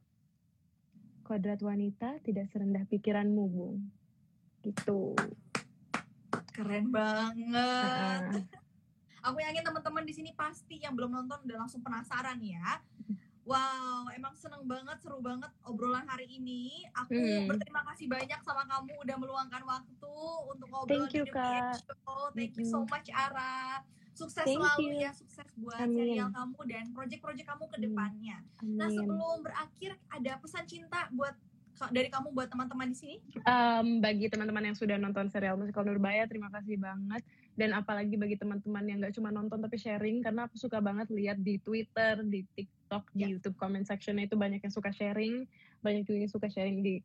kodrat 1.25 1.59
wanita 1.61 2.23
tidak 2.23 2.49
serendah 2.53 2.87
pikiranmu 2.87 3.45
bung 3.51 3.83
gitu 4.65 5.17
Keren 6.55 6.87
banget. 6.95 8.47
Aku 9.27 9.39
yakin 9.43 9.67
teman-teman 9.67 10.07
di 10.07 10.15
sini 10.15 10.31
pasti 10.39 10.79
yang 10.79 10.95
belum 10.95 11.11
nonton 11.11 11.43
udah 11.43 11.67
langsung 11.67 11.83
penasaran 11.83 12.39
ya. 12.39 12.79
Wow, 13.45 14.09
emang 14.17 14.33
seneng 14.41 14.65
banget, 14.65 15.05
seru 15.05 15.21
banget 15.21 15.53
obrolan 15.69 16.09
hari 16.09 16.25
ini. 16.33 16.81
Aku 16.97 17.13
Hmm. 17.13 17.45
berterima 17.45 17.85
kasih 17.85 18.09
banyak 18.09 18.41
sama 18.41 18.65
kamu 18.65 18.97
udah 18.97 19.17
meluangkan 19.21 19.63
waktu 19.63 20.17
untuk 20.49 20.69
ngobrol 20.73 20.89
Thank 21.05 21.13
you, 21.13 21.29
di 21.29 21.33
Kak. 21.33 21.77
Show. 21.77 22.33
Thank 22.33 22.57
you 22.57 22.65
so 22.65 22.89
much 22.89 23.13
Ara. 23.13 23.85
Sukses 24.15 24.47
Thank 24.47 24.57
selalu 24.57 24.97
you. 24.97 25.05
ya, 25.05 25.11
sukses 25.13 25.45
buat 25.55 25.77
Amin. 25.77 26.17
serial 26.17 26.31
kamu 26.33 26.59
dan 26.65 26.85
proyek-proyek 26.97 27.45
kamu 27.45 27.65
ke 27.67 27.77
Amin. 27.77 27.85
depannya. 27.85 28.37
Nah, 28.63 28.89
sebelum 28.89 29.37
berakhir 29.43 29.91
ada 30.09 30.33
pesan 30.41 30.65
cinta 30.65 31.01
buat 31.11 31.37
dari 31.91 32.07
kamu 32.07 32.31
buat 32.31 32.47
teman-teman 32.47 32.87
di 32.87 32.97
sini? 32.97 33.17
Um, 33.45 33.99
bagi 33.99 34.31
teman-teman 34.31 34.71
yang 34.71 34.79
sudah 34.79 34.95
nonton 34.95 35.27
serial 35.27 35.59
musikal 35.59 35.83
Nurbaya, 35.83 36.25
terima 36.25 36.47
kasih 36.49 36.79
banget. 36.79 37.27
Dan 37.55 37.71
apalagi 37.71 38.19
bagi 38.19 38.35
teman-teman 38.35 38.85
yang 38.87 38.99
nggak 38.99 39.15
cuma 39.15 39.31
nonton 39.31 39.63
tapi 39.63 39.79
sharing 39.79 40.23
karena 40.23 40.51
aku 40.51 40.59
suka 40.59 40.83
banget 40.83 41.07
lihat 41.15 41.39
di 41.39 41.63
Twitter, 41.63 42.19
di 42.27 42.43
TikTok, 42.59 43.11
di 43.15 43.27
Ya. 43.27 43.31
YouTube 43.31 43.55
comment 43.55 43.87
section 43.87 44.19
itu 44.19 44.35
banyak 44.35 44.59
yang 44.63 44.75
suka 44.75 44.91
sharing, 44.91 45.47
banyak 45.83 46.03
juga 46.07 46.19
yang 46.27 46.33
suka 46.33 46.51
sharing 46.51 46.83
di 46.83 46.99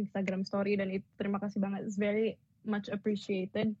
Instagram 0.00 0.48
story 0.48 0.80
dan 0.80 0.88
itu 0.88 1.04
terima 1.20 1.36
kasih 1.36 1.60
banget. 1.60 1.84
It's 1.84 2.00
very 2.00 2.40
much 2.64 2.88
appreciated 2.88 3.76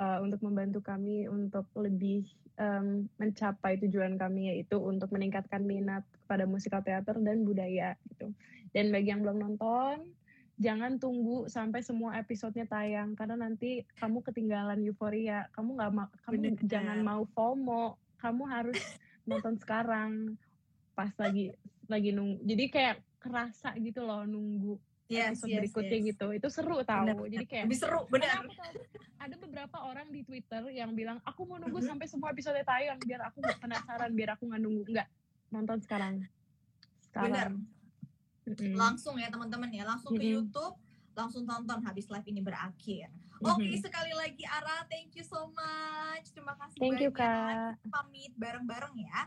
uh, 0.00 0.24
untuk 0.24 0.40
membantu 0.40 0.80
kami 0.80 1.28
untuk 1.28 1.68
lebih 1.76 2.24
um, 2.56 3.04
mencapai 3.20 3.76
tujuan 3.84 4.16
kami 4.16 4.56
yaitu 4.56 4.76
untuk 4.80 5.12
meningkatkan 5.12 5.64
minat 5.64 6.04
kepada 6.24 6.44
musikal 6.48 6.80
teater 6.80 7.16
dan 7.20 7.44
budaya 7.44 7.92
gitu. 8.08 8.32
Dan 8.72 8.92
bagi 8.92 9.12
yang 9.12 9.24
belum 9.24 9.40
nonton, 9.40 10.12
jangan 10.58 10.98
tunggu 10.98 11.46
sampai 11.46 11.80
semua 11.86 12.18
episodenya 12.18 12.66
tayang 12.66 13.14
karena 13.14 13.38
nanti 13.38 13.86
kamu 13.96 14.20
ketinggalan 14.26 14.82
euforia. 14.82 15.46
Kamu 15.54 15.78
nggak 15.78 15.92
mau, 15.94 16.06
kamu 16.26 16.34
Bener. 16.34 16.66
jangan 16.66 16.98
mau 17.00 17.22
FOMO. 17.32 17.94
Kamu 18.18 18.42
harus 18.50 18.78
nonton 19.28 19.54
sekarang 19.62 20.34
pas 20.98 21.14
lagi 21.16 21.54
lagi 21.86 22.10
nunggu. 22.10 22.42
Jadi 22.42 22.64
kayak 22.68 22.96
kerasa 23.22 23.74
gitu 23.78 24.02
loh 24.02 24.26
nunggu 24.26 24.76
Yes, 25.08 25.40
episode 25.40 25.48
yes, 25.48 25.58
berikutnya 25.64 25.98
yes. 26.04 26.08
gitu. 26.12 26.26
Itu 26.36 26.48
seru 26.52 26.84
tahu. 26.84 27.08
Bener, 27.08 27.32
Jadi 27.32 27.46
kayak 27.48 27.64
Lebih 27.64 27.78
seru, 27.80 28.00
benar. 28.12 28.44
ada 29.16 29.34
beberapa 29.40 29.76
orang 29.88 30.12
di 30.12 30.20
Twitter 30.20 30.62
yang 30.68 30.92
bilang 30.92 31.16
aku 31.24 31.48
mau 31.48 31.56
nunggu 31.56 31.80
sampai 31.80 32.04
semua 32.04 32.28
episode 32.30 32.60
tayang 32.60 33.00
biar 33.02 33.32
aku 33.32 33.40
penasaran 33.56 34.12
biar 34.12 34.36
aku 34.36 34.46
nggak 34.46 34.62
nunggu 34.62 34.82
nggak 34.94 35.08
nonton 35.50 35.78
sekarang 35.82 36.22
sekarang 37.08 37.66
Mm-mm. 38.48 38.74
Langsung 38.76 39.20
ya 39.20 39.28
teman-teman 39.28 39.68
ya, 39.68 39.84
langsung 39.84 40.16
ke 40.16 40.22
Mm-mm. 40.22 40.48
YouTube, 40.48 40.74
langsung 41.12 41.44
tonton 41.44 41.82
habis 41.82 42.08
live 42.08 42.26
ini 42.26 42.40
berakhir. 42.40 43.10
Oke, 43.38 43.70
Mhm. 43.70 43.78
sekali 43.78 44.12
lagi 44.14 44.42
Ara, 44.46 44.82
thank 44.90 45.14
you 45.14 45.22
so 45.22 45.46
much. 45.54 46.26
Terima 46.34 46.58
kasih 46.58 46.78
thank 46.82 46.98
you 46.98 47.10
banyak. 47.14 47.78
kak 47.78 47.86
Pamit 47.86 48.32
bareng-bareng 48.34 48.94
ya. 48.98 49.20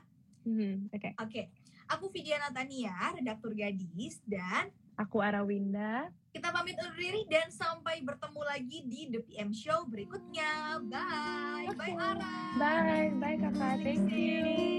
Oke 0.92 1.10
Oke, 1.16 1.42
aku 1.88 2.12
Vidya 2.12 2.42
Natania, 2.42 3.14
redaktur 3.16 3.54
gadis, 3.54 4.20
dan 4.26 4.74
aku 4.98 5.22
Arawinda 5.22 6.10
kita 6.32 6.48
pamit 6.48 6.80
undur 6.80 6.96
diri 6.96 7.28
dan 7.28 7.52
sampai 7.52 8.00
bertemu 8.08 8.42
lagi 8.48 8.80
di 8.88 9.12
The 9.12 9.20
PM 9.20 9.52
Show 9.52 9.84
berikutnya. 9.84 10.80
Bye, 10.88 11.76
bye 11.76 11.92
Ara. 11.92 12.56
bye 12.56 13.12
bye 13.20 13.36
kakak 13.36 13.84
thank 13.84 14.08
you 14.08 14.72